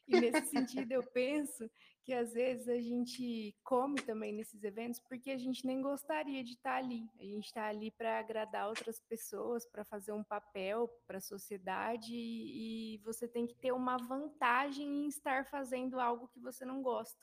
E 0.08 0.20
nesse 0.20 0.48
sentido 0.50 0.92
eu 0.92 1.04
penso 1.04 1.70
que 2.06 2.14
às 2.14 2.34
vezes 2.34 2.68
a 2.70 2.80
gente 2.80 3.58
come 3.64 4.00
também 4.00 4.32
nesses 4.32 4.64
eventos 4.64 5.00
porque 5.00 5.32
a 5.32 5.38
gente 5.40 5.66
nem 5.66 5.82
gostaria 5.82 6.44
de 6.44 6.52
estar 6.52 6.76
ali. 6.76 7.10
A 7.20 7.24
gente 7.24 7.46
está 7.46 7.66
ali 7.66 7.90
para 7.90 8.20
agradar 8.20 8.70
outras 8.70 9.00
pessoas, 9.00 9.66
para 9.66 9.84
fazer 9.84 10.12
um 10.12 10.24
papel 10.24 10.88
para 11.08 11.18
a 11.18 11.22
sociedade 11.22 12.14
e 12.16 13.02
você 13.04 13.28
tem 13.28 13.48
que 13.48 13.56
ter 13.56 13.72
uma 13.72 13.98
vantagem 13.98 14.88
em 14.88 15.08
estar 15.08 15.46
fazendo 15.46 16.00
algo 16.00 16.28
que 16.28 16.40
você 16.40 16.64
não 16.64 16.84
gosta. 16.84 17.20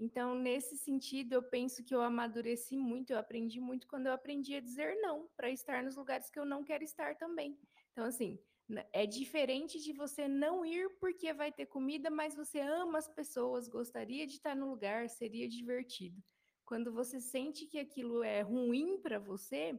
Então, 0.00 0.34
nesse 0.34 0.78
sentido, 0.78 1.34
eu 1.34 1.42
penso 1.42 1.84
que 1.84 1.94
eu 1.94 2.00
amadureci 2.00 2.78
muito, 2.78 3.10
eu 3.10 3.18
aprendi 3.18 3.60
muito 3.60 3.86
quando 3.86 4.06
eu 4.06 4.12
aprendi 4.14 4.54
a 4.54 4.60
dizer 4.60 4.96
não 5.02 5.28
para 5.36 5.50
estar 5.50 5.82
nos 5.82 5.96
lugares 5.96 6.30
que 6.30 6.38
eu 6.38 6.46
não 6.46 6.64
quero 6.64 6.82
estar 6.82 7.14
também. 7.16 7.58
Então, 7.92 8.06
assim, 8.06 8.38
é 8.92 9.06
diferente 9.06 9.80
de 9.80 9.92
você 9.92 10.28
não 10.28 10.64
ir 10.64 10.90
porque 11.00 11.32
vai 11.32 11.50
ter 11.50 11.66
comida, 11.66 12.10
mas 12.10 12.34
você 12.34 12.60
ama 12.60 12.98
as 12.98 13.08
pessoas, 13.08 13.68
gostaria 13.68 14.26
de 14.26 14.34
estar 14.34 14.54
no 14.54 14.68
lugar, 14.68 15.08
seria 15.08 15.48
divertido. 15.48 16.22
Quando 16.66 16.92
você 16.92 17.18
sente 17.18 17.66
que 17.66 17.78
aquilo 17.78 18.22
é 18.22 18.42
ruim 18.42 19.00
para 19.00 19.18
você 19.18 19.78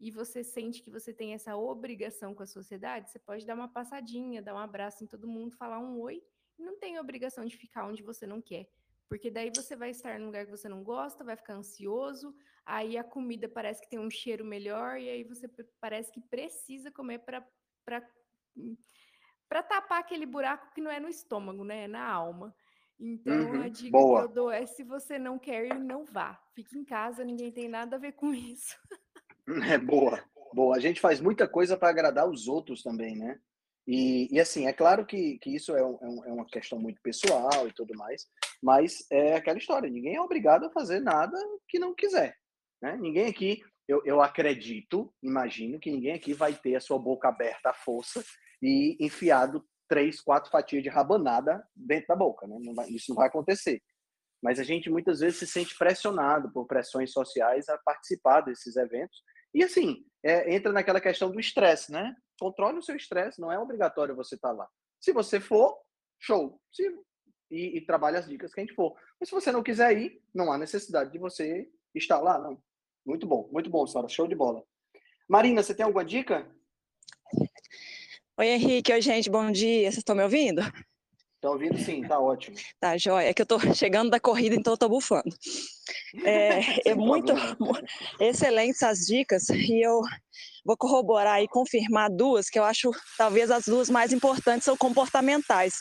e 0.00 0.10
você 0.10 0.42
sente 0.42 0.82
que 0.82 0.90
você 0.90 1.12
tem 1.14 1.32
essa 1.32 1.56
obrigação 1.56 2.34
com 2.34 2.42
a 2.42 2.46
sociedade, 2.46 3.08
você 3.08 3.20
pode 3.20 3.46
dar 3.46 3.54
uma 3.54 3.68
passadinha, 3.68 4.42
dar 4.42 4.54
um 4.54 4.58
abraço 4.58 5.04
em 5.04 5.06
todo 5.06 5.28
mundo, 5.28 5.56
falar 5.56 5.78
um 5.78 6.00
oi, 6.00 6.20
e 6.58 6.62
não 6.62 6.76
tem 6.76 6.98
obrigação 6.98 7.44
de 7.44 7.56
ficar 7.56 7.86
onde 7.86 8.02
você 8.02 8.26
não 8.26 8.42
quer. 8.42 8.68
Porque 9.08 9.30
daí 9.30 9.52
você 9.54 9.76
vai 9.76 9.90
estar 9.90 10.18
num 10.18 10.26
lugar 10.26 10.44
que 10.44 10.50
você 10.50 10.68
não 10.68 10.82
gosta, 10.82 11.22
vai 11.22 11.36
ficar 11.36 11.54
ansioso, 11.54 12.34
aí 12.66 12.98
a 12.98 13.04
comida 13.04 13.48
parece 13.48 13.80
que 13.80 13.88
tem 13.88 14.00
um 14.00 14.10
cheiro 14.10 14.44
melhor, 14.44 15.00
e 15.00 15.08
aí 15.08 15.22
você 15.22 15.48
parece 15.80 16.10
que 16.10 16.20
precisa 16.20 16.90
comer 16.90 17.20
para 17.20 18.02
para 19.48 19.62
tapar 19.62 20.00
aquele 20.00 20.26
buraco 20.26 20.72
que 20.74 20.80
não 20.80 20.90
é 20.90 20.98
no 20.98 21.08
estômago, 21.08 21.64
né? 21.64 21.84
É 21.84 21.88
na 21.88 22.04
alma. 22.04 22.54
Então, 22.98 23.34
uhum, 23.34 23.62
a 23.62 23.68
dica 23.68 23.90
boa. 23.90 24.20
que 24.22 24.28
eu 24.28 24.34
dou 24.34 24.50
é: 24.50 24.66
se 24.66 24.82
você 24.82 25.18
não 25.18 25.38
quer 25.38 25.66
ir, 25.66 25.78
não 25.78 26.04
vá. 26.04 26.40
Fique 26.54 26.78
em 26.78 26.84
casa, 26.84 27.24
ninguém 27.24 27.50
tem 27.52 27.68
nada 27.68 27.96
a 27.96 27.98
ver 27.98 28.12
com 28.12 28.32
isso. 28.32 28.76
É 29.70 29.76
boa, 29.76 30.24
boa. 30.54 30.74
A 30.74 30.80
gente 30.80 31.02
faz 31.02 31.20
muita 31.20 31.46
coisa 31.46 31.76
para 31.76 31.90
agradar 31.90 32.26
os 32.26 32.48
outros 32.48 32.82
também, 32.82 33.14
né? 33.14 33.38
E, 33.86 34.34
e, 34.34 34.40
assim, 34.40 34.66
é 34.66 34.72
claro 34.72 35.04
que, 35.04 35.38
que 35.38 35.54
isso 35.54 35.76
é, 35.76 35.80
é, 35.80 35.84
um, 35.84 36.24
é, 36.24 36.32
uma 36.32 36.46
questão 36.46 36.78
muito 36.78 36.98
pessoal 37.02 37.68
e 37.68 37.72
tudo 37.74 37.94
mais, 37.94 38.26
mas 38.62 39.06
é 39.10 39.34
aquela 39.34 39.58
história: 39.58 39.90
ninguém 39.90 40.16
é 40.16 40.20
obrigado 40.22 40.64
a 40.64 40.70
fazer 40.70 41.00
nada 41.00 41.36
que 41.68 41.78
não 41.78 41.94
quiser. 41.94 42.34
Né? 42.80 42.96
Ninguém 42.96 43.26
aqui, 43.26 43.62
eu, 43.86 44.00
eu 44.06 44.22
acredito, 44.22 45.12
imagino 45.22 45.78
que 45.78 45.90
ninguém 45.90 46.14
aqui 46.14 46.32
vai 46.32 46.54
ter 46.54 46.74
a 46.74 46.80
sua 46.80 46.98
boca 46.98 47.28
aberta 47.28 47.68
à 47.68 47.74
força 47.74 48.24
e 48.64 48.96
enfiado 48.98 49.62
três, 49.86 50.20
quatro 50.20 50.50
fatias 50.50 50.82
de 50.82 50.88
rabanada 50.88 51.62
dentro 51.76 52.08
da 52.08 52.16
boca. 52.16 52.46
Né? 52.46 52.56
Isso 52.88 53.10
não 53.10 53.16
vai 53.16 53.28
acontecer. 53.28 53.82
Mas 54.42 54.58
a 54.58 54.64
gente 54.64 54.88
muitas 54.88 55.20
vezes 55.20 55.38
se 55.38 55.46
sente 55.46 55.76
pressionado 55.76 56.50
por 56.50 56.66
pressões 56.66 57.12
sociais 57.12 57.68
a 57.68 57.76
participar 57.78 58.40
desses 58.40 58.76
eventos. 58.76 59.22
E 59.52 59.62
assim, 59.62 60.04
é, 60.22 60.54
entra 60.54 60.72
naquela 60.72 61.00
questão 61.00 61.30
do 61.30 61.38
estresse, 61.38 61.92
né? 61.92 62.16
controle 62.38 62.78
o 62.78 62.82
seu 62.82 62.96
estresse, 62.96 63.40
não 63.40 63.52
é 63.52 63.58
obrigatório 63.58 64.16
você 64.16 64.34
estar 64.34 64.48
tá 64.48 64.54
lá. 64.54 64.68
Se 65.00 65.12
você 65.12 65.38
for, 65.38 65.78
show. 66.18 66.60
Se, 66.72 66.82
e, 67.50 67.78
e 67.78 67.80
trabalhe 67.86 68.16
as 68.16 68.28
dicas 68.28 68.52
que 68.52 68.60
a 68.60 68.64
gente 68.64 68.74
for. 68.74 68.96
Mas 69.20 69.28
se 69.28 69.34
você 69.34 69.52
não 69.52 69.62
quiser 69.62 69.96
ir, 69.96 70.22
não 70.34 70.50
há 70.50 70.58
necessidade 70.58 71.12
de 71.12 71.18
você 71.18 71.68
estar 71.94 72.18
lá, 72.18 72.38
não. 72.38 72.60
Muito 73.06 73.26
bom, 73.26 73.48
muito 73.52 73.68
bom, 73.68 73.86
Sara. 73.86 74.08
Show 74.08 74.26
de 74.26 74.34
bola. 74.34 74.64
Marina, 75.28 75.62
você 75.62 75.74
tem 75.74 75.84
alguma 75.84 76.04
dica? 76.04 76.50
Oi, 78.36 78.48
Henrique. 78.48 78.92
Oi, 78.92 79.00
gente. 79.00 79.30
Bom 79.30 79.48
dia. 79.52 79.82
Vocês 79.82 79.98
estão 79.98 80.16
me 80.16 80.24
ouvindo? 80.24 80.60
Tá 81.40 81.50
ouvindo 81.50 81.78
sim, 81.78 82.02
tá 82.02 82.18
ótimo. 82.18 82.56
Tá, 82.80 82.98
joia. 82.98 83.28
É 83.28 83.32
que 83.32 83.40
eu 83.40 83.46
tô 83.46 83.60
chegando 83.72 84.10
da 84.10 84.18
corrida, 84.18 84.56
então 84.56 84.72
eu 84.72 84.76
tô 84.76 84.88
bufando. 84.88 85.32
É, 86.24 86.58
é 86.90 86.94
muito 86.96 87.32
excelentes 88.18 88.82
as 88.82 89.06
dicas 89.06 89.48
e 89.50 89.86
eu 89.86 90.00
vou 90.64 90.76
corroborar 90.76 91.40
e 91.44 91.46
confirmar 91.46 92.10
duas 92.10 92.50
que 92.50 92.58
eu 92.58 92.64
acho 92.64 92.90
talvez 93.16 93.52
as 93.52 93.66
duas 93.66 93.88
mais 93.88 94.12
importantes 94.12 94.64
são 94.64 94.76
comportamentais. 94.76 95.80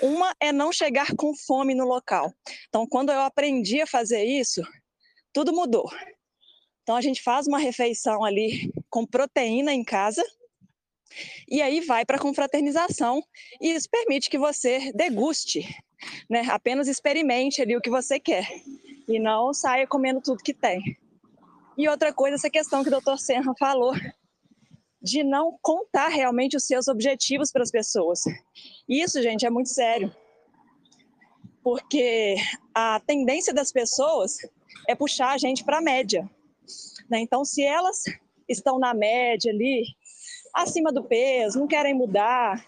Uma 0.00 0.32
é 0.38 0.52
não 0.52 0.72
chegar 0.72 1.08
com 1.16 1.34
fome 1.34 1.74
no 1.74 1.84
local. 1.84 2.32
Então, 2.68 2.86
quando 2.86 3.10
eu 3.10 3.20
aprendi 3.20 3.80
a 3.80 3.86
fazer 3.86 4.22
isso, 4.22 4.62
tudo 5.32 5.52
mudou. 5.52 5.90
Então, 6.84 6.94
a 6.94 7.00
gente 7.00 7.20
faz 7.20 7.48
uma 7.48 7.58
refeição 7.58 8.22
ali 8.22 8.72
com 8.88 9.04
proteína 9.04 9.74
em 9.74 9.82
casa 9.82 10.22
e 11.48 11.60
aí 11.60 11.80
vai 11.80 12.04
para 12.04 12.16
a 12.16 12.20
confraternização 12.20 13.22
e 13.60 13.72
isso 13.74 13.88
permite 13.90 14.30
que 14.30 14.38
você 14.38 14.92
deguste, 14.92 15.68
né? 16.28 16.42
Apenas 16.48 16.88
experimente 16.88 17.60
ali 17.60 17.76
o 17.76 17.80
que 17.80 17.90
você 17.90 18.18
quer 18.18 18.46
e 19.08 19.18
não 19.18 19.52
saia 19.52 19.86
comendo 19.86 20.20
tudo 20.20 20.42
que 20.42 20.54
tem. 20.54 20.96
E 21.76 21.88
outra 21.88 22.12
coisa, 22.12 22.36
essa 22.36 22.50
questão 22.50 22.82
que 22.82 22.88
o 22.88 22.92
doutor 22.92 23.18
Serra 23.18 23.54
falou, 23.58 23.94
de 25.02 25.24
não 25.24 25.58
contar 25.62 26.08
realmente 26.08 26.56
os 26.56 26.64
seus 26.64 26.88
objetivos 26.88 27.50
para 27.50 27.62
as 27.62 27.70
pessoas. 27.70 28.20
Isso, 28.88 29.22
gente, 29.22 29.46
é 29.46 29.50
muito 29.50 29.70
sério. 29.70 30.14
Porque 31.62 32.36
a 32.74 33.00
tendência 33.00 33.54
das 33.54 33.72
pessoas 33.72 34.36
é 34.86 34.94
puxar 34.94 35.30
a 35.30 35.38
gente 35.38 35.64
para 35.64 35.78
a 35.78 35.82
média. 35.82 36.28
Né? 37.08 37.20
Então, 37.20 37.44
se 37.44 37.62
elas 37.62 38.02
estão 38.48 38.78
na 38.78 38.92
média 38.92 39.50
ali, 39.50 39.84
acima 40.54 40.92
do 40.92 41.02
peso, 41.02 41.58
não 41.58 41.66
querem 41.66 41.94
mudar, 41.94 42.64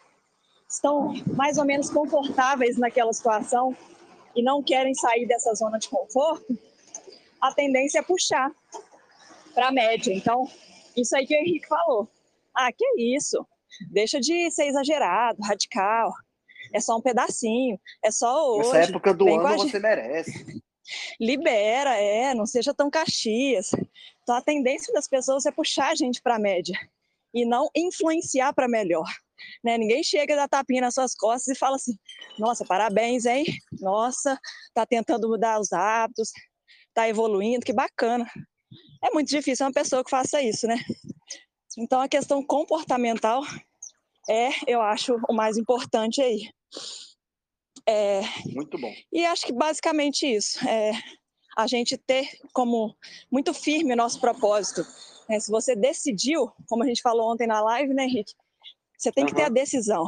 estão 0.68 1.12
mais 1.36 1.58
ou 1.58 1.64
menos 1.64 1.90
confortáveis 1.90 2.78
naquela 2.78 3.12
situação 3.12 3.76
e 4.34 4.42
não 4.42 4.62
querem 4.62 4.94
sair 4.94 5.26
dessa 5.26 5.54
zona 5.54 5.78
de 5.78 5.88
conforto, 5.88 6.58
a 7.40 7.52
tendência 7.52 7.98
é 7.98 8.02
puxar 8.02 8.50
para 9.54 9.68
a 9.68 9.72
média. 9.72 10.12
Então, 10.14 10.48
isso 10.96 11.14
aí 11.14 11.26
que 11.26 11.36
o 11.36 11.38
Henrique 11.38 11.66
falou. 11.66 12.08
Ah, 12.54 12.70
que 12.72 12.84
isso? 12.98 13.46
Deixa 13.90 14.18
de 14.20 14.50
ser 14.50 14.66
exagerado, 14.66 15.42
radical. 15.42 16.12
É 16.72 16.80
só 16.80 16.96
um 16.96 17.02
pedacinho. 17.02 17.78
É 18.02 18.10
só 18.10 18.50
hoje. 18.52 18.72
Nessa 18.72 18.90
época 18.90 19.12
do 19.12 19.28
ano 19.28 19.58
você 19.58 19.78
merece. 19.78 20.32
Libera, 21.20 21.96
é, 21.96 22.34
não 22.34 22.46
seja 22.46 22.72
tão 22.72 22.90
caxias. 22.90 23.70
Então 24.22 24.34
a 24.34 24.42
tendência 24.42 24.92
das 24.92 25.08
pessoas 25.08 25.44
é 25.44 25.52
puxar 25.52 25.90
a 25.90 25.94
gente 25.94 26.22
para 26.22 26.36
a 26.36 26.38
média 26.38 26.78
e 27.34 27.44
não 27.44 27.68
influenciar 27.74 28.52
para 28.52 28.68
melhor. 28.68 29.06
Né? 29.64 29.76
Ninguém 29.76 30.04
chega 30.04 30.36
da 30.36 30.46
tapinha 30.46 30.82
nas 30.82 30.94
suas 30.94 31.14
costas 31.14 31.56
e 31.56 31.58
fala 31.58 31.76
assim: 31.76 31.96
"Nossa, 32.38 32.64
parabéns, 32.64 33.24
hein? 33.24 33.44
Nossa, 33.80 34.38
tá 34.74 34.86
tentando 34.86 35.28
mudar 35.28 35.60
os 35.60 35.72
hábitos, 35.72 36.30
tá 36.94 37.08
evoluindo, 37.08 37.64
que 37.64 37.72
bacana". 37.72 38.26
É 39.02 39.10
muito 39.10 39.28
difícil 39.28 39.66
uma 39.66 39.72
pessoa 39.72 40.04
que 40.04 40.10
faça 40.10 40.40
isso, 40.40 40.66
né? 40.66 40.76
Então 41.76 42.00
a 42.00 42.08
questão 42.08 42.44
comportamental 42.44 43.42
é, 44.28 44.50
eu 44.66 44.80
acho, 44.80 45.16
o 45.28 45.32
mais 45.32 45.56
importante 45.56 46.20
aí. 46.22 46.48
É, 47.88 48.20
muito 48.52 48.78
bom. 48.78 48.92
E 49.12 49.26
acho 49.26 49.46
que 49.46 49.52
basicamente 49.52 50.26
isso. 50.26 50.58
É, 50.68 50.92
a 51.56 51.66
gente 51.66 51.96
ter 51.98 52.28
como 52.52 52.96
muito 53.30 53.52
firme 53.52 53.92
o 53.92 53.96
nosso 53.96 54.20
propósito 54.20 54.86
Né? 55.32 55.40
Se 55.40 55.50
você 55.50 55.74
decidiu, 55.74 56.52
como 56.68 56.82
a 56.82 56.86
gente 56.86 57.00
falou 57.00 57.32
ontem 57.32 57.46
na 57.46 57.62
live, 57.62 57.94
né, 57.94 58.04
Henrique? 58.04 58.34
Você 58.98 59.10
tem 59.10 59.24
que 59.24 59.34
ter 59.34 59.44
a 59.44 59.48
decisão. 59.48 60.04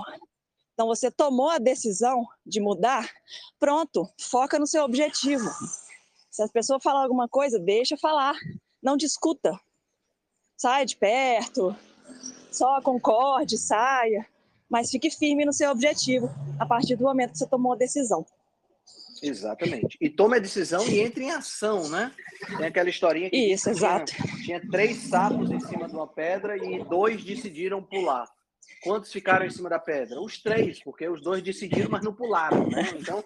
Então, 0.75 0.87
você 0.87 1.11
tomou 1.11 1.49
a 1.49 1.57
decisão 1.57 2.27
de 2.45 2.61
mudar, 2.61 3.11
pronto, 3.59 4.07
foca 4.21 4.59
no 4.59 4.67
seu 4.67 4.85
objetivo. 4.85 5.49
Se 6.31 6.43
as 6.43 6.51
pessoas 6.51 6.83
falar 6.83 7.05
alguma 7.05 7.27
coisa, 7.27 7.59
deixa 7.59 7.97
falar, 7.97 8.35
não 8.83 8.97
discuta. 8.99 9.59
Sai 10.59 10.85
de 10.85 10.97
perto, 10.97 11.75
só 12.53 12.83
concorde, 12.83 13.57
saia, 13.57 14.27
mas 14.69 14.91
fique 14.91 15.11
firme 15.11 15.47
no 15.47 15.53
seu 15.53 15.71
objetivo 15.71 16.29
a 16.59 16.67
partir 16.67 16.97
do 16.97 17.05
momento 17.05 17.33
que 17.33 17.39
você 17.39 17.47
tomou 17.47 17.73
a 17.73 17.77
decisão. 17.77 18.27
Exatamente. 19.29 19.97
E 20.01 20.09
tome 20.09 20.37
a 20.37 20.41
decisão 20.41 20.87
e 20.89 21.01
entre 21.01 21.25
em 21.25 21.31
ação, 21.31 21.89
né? 21.89 22.13
Tem 22.57 22.67
aquela 22.67 22.89
historinha 22.89 23.31
que 23.31 23.37
Isso, 23.37 23.71
exato. 23.71 24.13
Tinha, 24.13 24.45
tinha 24.45 24.71
três 24.71 24.97
sapos 24.99 25.51
em 25.51 25.61
cima 25.61 25.89
de 25.89 25.95
uma 25.95 26.07
pedra 26.07 26.57
e 26.57 26.83
dois 26.85 27.25
decidiram 27.25 27.83
pular. 27.83 28.27
Quantos 28.83 29.13
ficaram 29.13 29.47
em 29.47 29.51
cima 29.51 29.69
da 29.71 29.79
pedra? 29.79 30.21
Os 30.21 30.43
três, 30.43 30.83
porque 30.83 31.09
os 31.09 31.23
dois 31.23 31.43
decidiram, 31.43 31.91
mas 31.91 32.03
não 32.03 32.15
pularam, 32.15 32.69
né? 32.69 32.83
Então, 32.99 33.25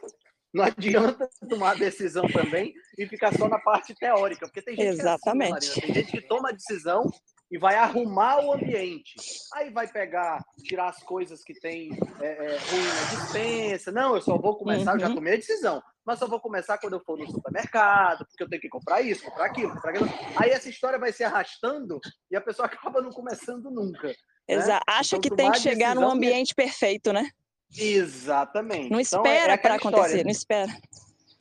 não 0.52 0.64
adianta 0.64 1.28
tomar 1.48 1.72
a 1.72 1.74
decisão 1.74 2.26
também 2.28 2.72
e 2.96 3.06
ficar 3.06 3.36
só 3.36 3.48
na 3.48 3.58
parte 3.58 3.94
teórica, 3.94 4.46
porque 4.46 4.62
tem 4.62 4.76
gente 4.76 4.88
Exatamente. 4.88 5.48
que 5.48 5.54
é 5.54 5.58
assim, 5.58 5.80
Marina, 5.80 5.94
tem 5.94 5.94
gente 5.94 6.12
que 6.12 6.28
toma 6.28 6.48
a 6.48 6.52
decisão 6.52 7.10
e 7.50 7.56
vai 7.58 7.76
arrumar 7.76 8.44
o 8.44 8.52
ambiente. 8.52 9.14
Aí 9.54 9.70
vai 9.70 9.88
pegar, 9.88 10.44
tirar 10.64 10.88
as 10.88 11.02
coisas 11.02 11.42
que 11.42 11.54
tem 11.54 11.90
é, 12.20 12.26
é, 12.26 12.58
ruim 12.58 12.82
na 12.86 13.22
dispensa. 13.22 13.90
Não, 13.90 14.14
eu 14.14 14.20
só 14.20 14.36
vou 14.36 14.56
começar, 14.56 14.92
eu 14.94 14.98
já 15.00 15.08
Uhum. 15.08 15.14
tomei 15.14 15.32
a 15.34 15.36
decisão, 15.36 15.82
mas 16.04 16.18
só 16.18 16.26
vou 16.26 16.40
começar 16.40 16.76
quando 16.78 16.92
eu 16.94 17.00
for 17.04 17.18
no 17.18 17.26
supermercado, 17.30 18.26
porque 18.26 18.42
eu 18.42 18.48
tenho 18.48 18.60
que 18.60 18.68
comprar 18.68 19.00
isso, 19.00 19.24
comprar 19.24 19.46
aquilo, 19.46 19.72
comprar 19.72 19.90
aquilo. 19.92 20.08
Aí 20.36 20.50
essa 20.50 20.68
história 20.68 20.98
vai 20.98 21.10
se 21.12 21.24
arrastando 21.24 21.98
e 22.30 22.36
a 22.36 22.40
pessoa 22.40 22.66
acaba 22.92 23.00
não 23.00 23.10
começando 23.10 23.70
nunca. 23.70 24.08
né? 24.08 24.14
Exa 24.46 24.80
Acha 24.86 25.16
Então, 25.16 25.20
que 25.30 25.36
tem 25.36 25.50
que 25.52 25.60
chegar 25.60 25.94
num 25.94 26.02
que- 26.06 26.12
ambiente 26.16 26.54
perfeito, 26.54 27.12
né? 27.12 27.30
Exatamente. 27.76 28.90
Não 28.90 29.00
Então, 29.00 29.22
é- 29.24 29.28
é 29.30 29.36
espera 29.36 29.58
para 29.58 29.74
acontecer, 29.76 30.24
não 30.24 30.30
espera. 30.30 30.72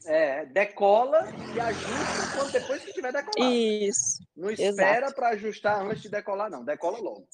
É, 0.08 0.45
decola 0.45 1.28
e 1.53 1.60
ajusta 1.60 2.38
quando 2.38 2.51
depois 2.53 2.84
que 2.84 2.93
tiver 2.93 3.12
decolado. 3.12 3.53
Isso, 3.53 4.24
Não 4.36 4.49
espera 4.49 5.12
para 5.12 5.30
ajustar 5.30 5.86
antes 5.86 6.03
de 6.03 6.10
decolar, 6.10 6.49
não. 6.49 6.64
Decola 6.64 6.97
logo. 6.99 7.28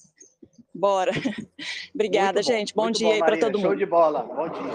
bora. 0.73 1.11
Obrigada, 1.93 2.41
bom, 2.41 2.47
gente. 2.47 2.73
Bom 2.73 2.83
muito 2.85 2.97
dia 2.97 3.07
bom, 3.09 3.13
aí 3.13 3.19
para 3.19 3.39
todo 3.39 3.59
Show 3.59 3.69
mundo. 3.69 3.77
de 3.77 3.85
bola. 3.85 4.23
Bom 4.23 4.49
dia. 4.49 4.73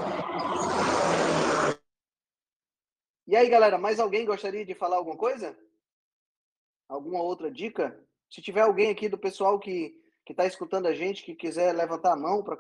E 3.27 3.35
aí, 3.35 3.49
galera, 3.49 3.77
mais 3.77 3.99
alguém 3.99 4.25
gostaria 4.25 4.65
de 4.65 4.75
falar 4.75 4.97
alguma 4.97 5.17
coisa? 5.17 5.59
Alguma 6.89 7.21
outra 7.21 7.51
dica? 7.51 7.99
Se 8.31 8.41
tiver 8.41 8.61
alguém 8.61 8.91
aqui 8.91 9.09
do 9.09 9.19
pessoal 9.19 9.59
que 9.59 9.99
que 10.25 10.33
está 10.35 10.45
escutando 10.45 10.85
a 10.85 10.93
gente, 10.93 11.25
que 11.25 11.35
quiser 11.35 11.75
levantar 11.75 12.13
a 12.13 12.17
mão 12.17 12.45
para 12.45 12.55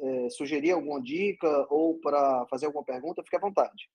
é, 0.00 0.30
sugerir 0.30 0.70
alguma 0.70 1.02
dica 1.02 1.66
ou 1.68 2.00
para 2.00 2.46
fazer 2.46 2.64
alguma 2.64 2.82
pergunta, 2.82 3.22
fique 3.22 3.36
à 3.36 3.38
vontade. 3.38 3.90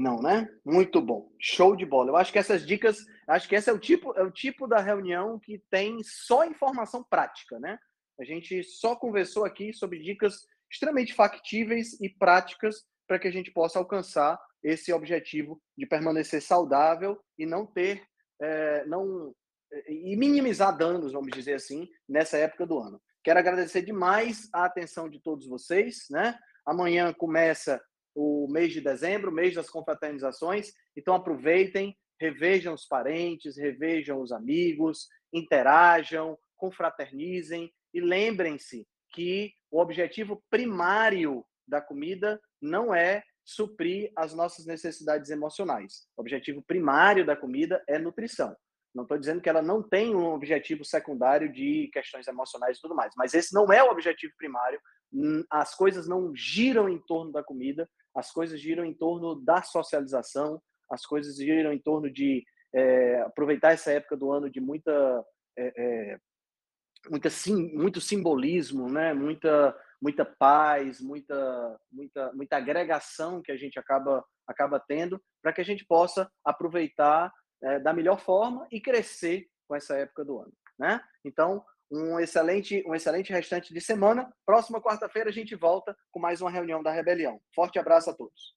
Não, 0.00 0.22
né? 0.22 0.48
Muito 0.64 0.98
bom. 0.98 1.30
Show 1.38 1.76
de 1.76 1.84
bola. 1.84 2.08
Eu 2.08 2.16
acho 2.16 2.32
que 2.32 2.38
essas 2.38 2.66
dicas, 2.66 3.04
acho 3.28 3.46
que 3.46 3.54
esse 3.54 3.68
é 3.68 3.72
o 3.72 3.78
tipo, 3.78 4.16
é 4.18 4.22
o 4.22 4.30
tipo 4.30 4.66
da 4.66 4.80
reunião 4.80 5.38
que 5.38 5.62
tem 5.70 6.02
só 6.02 6.42
informação 6.46 7.04
prática, 7.04 7.60
né? 7.60 7.78
A 8.18 8.24
gente 8.24 8.64
só 8.64 8.96
conversou 8.96 9.44
aqui 9.44 9.74
sobre 9.74 9.98
dicas 9.98 10.46
extremamente 10.72 11.12
factíveis 11.12 12.00
e 12.00 12.08
práticas 12.08 12.76
para 13.06 13.18
que 13.18 13.28
a 13.28 13.30
gente 13.30 13.50
possa 13.52 13.78
alcançar 13.78 14.40
esse 14.62 14.90
objetivo 14.90 15.60
de 15.76 15.84
permanecer 15.84 16.40
saudável 16.40 17.20
e 17.38 17.44
não 17.44 17.66
ter, 17.66 18.02
é, 18.40 18.86
não 18.86 19.34
e 19.86 20.16
minimizar 20.16 20.74
danos, 20.74 21.12
vamos 21.12 21.30
dizer 21.30 21.56
assim, 21.56 21.86
nessa 22.08 22.38
época 22.38 22.66
do 22.66 22.78
ano. 22.78 22.98
Quero 23.22 23.38
agradecer 23.38 23.82
demais 23.82 24.48
a 24.50 24.64
atenção 24.64 25.10
de 25.10 25.20
todos 25.20 25.46
vocês, 25.46 26.06
né? 26.08 26.38
Amanhã 26.64 27.12
começa 27.12 27.78
o 28.14 28.48
mês 28.50 28.72
de 28.72 28.80
dezembro, 28.80 29.32
mês 29.32 29.54
das 29.54 29.70
confraternizações. 29.70 30.72
Então 30.96 31.14
aproveitem, 31.14 31.96
revejam 32.20 32.74
os 32.74 32.86
parentes, 32.86 33.56
revejam 33.56 34.20
os 34.20 34.32
amigos, 34.32 35.08
interajam, 35.32 36.38
confraternizem 36.56 37.72
e 37.94 38.00
lembrem-se 38.00 38.86
que 39.12 39.52
o 39.70 39.80
objetivo 39.80 40.42
primário 40.50 41.44
da 41.66 41.80
comida 41.80 42.40
não 42.60 42.94
é 42.94 43.22
suprir 43.44 44.12
as 44.14 44.34
nossas 44.34 44.66
necessidades 44.66 45.30
emocionais. 45.30 46.06
O 46.16 46.20
objetivo 46.20 46.62
primário 46.62 47.24
da 47.24 47.34
comida 47.34 47.82
é 47.88 47.98
nutrição. 47.98 48.56
Não 48.94 49.04
estou 49.04 49.18
dizendo 49.18 49.40
que 49.40 49.48
ela 49.48 49.62
não 49.62 49.82
tem 49.82 50.14
um 50.14 50.26
objetivo 50.32 50.84
secundário 50.84 51.52
de 51.52 51.88
questões 51.92 52.26
emocionais 52.26 52.76
e 52.76 52.80
tudo 52.80 52.94
mais, 52.94 53.12
mas 53.16 53.34
esse 53.34 53.54
não 53.54 53.72
é 53.72 53.82
o 53.82 53.90
objetivo 53.90 54.32
primário. 54.36 54.80
As 55.48 55.74
coisas 55.74 56.08
não 56.08 56.34
giram 56.34 56.88
em 56.88 56.98
torno 56.98 57.32
da 57.32 57.42
comida, 57.42 57.88
as 58.14 58.30
coisas 58.32 58.60
giram 58.60 58.84
em 58.84 58.94
torno 58.94 59.34
da 59.34 59.62
socialização, 59.62 60.60
as 60.90 61.06
coisas 61.06 61.36
giram 61.36 61.72
em 61.72 61.78
torno 61.78 62.10
de 62.10 62.44
é, 62.74 63.20
aproveitar 63.22 63.72
essa 63.72 63.92
época 63.92 64.16
do 64.16 64.30
ano 64.32 64.50
de 64.50 64.60
muita, 64.60 65.24
é, 65.56 65.72
é, 65.76 66.18
muita 67.08 67.30
sim, 67.30 67.72
muito 67.74 68.00
simbolismo, 68.00 68.90
né? 68.90 69.12
Muita, 69.14 69.76
muita 70.00 70.24
paz, 70.24 71.00
muita, 71.00 71.80
muita, 71.90 72.32
muita 72.32 72.56
agregação 72.56 73.42
que 73.42 73.52
a 73.52 73.56
gente 73.56 73.78
acaba, 73.78 74.24
acaba 74.46 74.80
tendo, 74.80 75.22
para 75.42 75.52
que 75.52 75.60
a 75.60 75.64
gente 75.64 75.84
possa 75.84 76.30
aproveitar 76.44 77.32
é, 77.62 77.78
da 77.78 77.92
melhor 77.92 78.20
forma 78.20 78.66
e 78.70 78.80
crescer 78.80 79.46
com 79.68 79.76
essa 79.76 79.96
época 79.96 80.24
do 80.24 80.38
ano, 80.40 80.52
né? 80.78 81.00
Então, 81.24 81.64
um 81.90 82.20
excelente, 82.20 82.84
um 82.86 82.94
excelente 82.94 83.32
restante 83.32 83.74
de 83.74 83.80
semana. 83.80 84.32
Próxima 84.46 84.80
quarta-feira 84.80 85.30
a 85.30 85.32
gente 85.32 85.56
volta 85.56 85.96
com 86.10 86.20
mais 86.20 86.40
uma 86.40 86.50
reunião 86.50 86.82
da 86.82 86.92
Rebelião. 86.92 87.40
Forte 87.54 87.78
abraço 87.78 88.10
a 88.10 88.14
todos. 88.14 88.54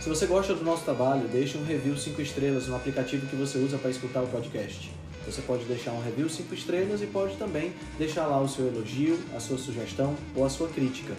Se 0.00 0.08
você 0.08 0.26
gosta 0.26 0.54
do 0.54 0.62
nosso 0.62 0.84
trabalho, 0.84 1.26
deixe 1.28 1.58
um 1.58 1.64
review 1.64 1.96
5 1.96 2.20
estrelas 2.20 2.68
no 2.68 2.76
aplicativo 2.76 3.26
que 3.26 3.34
você 3.34 3.58
usa 3.58 3.76
para 3.76 3.90
escutar 3.90 4.22
o 4.22 4.28
podcast. 4.28 4.94
Você 5.24 5.42
pode 5.42 5.64
deixar 5.64 5.90
um 5.90 6.00
review 6.00 6.28
5 6.28 6.54
estrelas 6.54 7.02
e 7.02 7.06
pode 7.06 7.36
também 7.36 7.72
deixar 7.98 8.26
lá 8.26 8.40
o 8.40 8.48
seu 8.48 8.68
elogio, 8.68 9.18
a 9.34 9.40
sua 9.40 9.58
sugestão 9.58 10.14
ou 10.36 10.44
a 10.44 10.48
sua 10.48 10.68
crítica. 10.68 11.12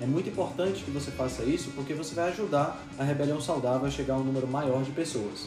É 0.00 0.06
muito 0.06 0.28
importante 0.28 0.82
que 0.82 0.90
você 0.90 1.12
faça 1.12 1.44
isso 1.44 1.70
porque 1.76 1.94
você 1.94 2.12
vai 2.16 2.30
ajudar 2.30 2.84
a 2.98 3.04
Rebelião 3.04 3.40
Saudável 3.40 3.86
a 3.86 3.90
chegar 3.90 4.14
a 4.14 4.16
um 4.16 4.24
número 4.24 4.48
maior 4.48 4.82
de 4.82 4.90
pessoas. 4.90 5.46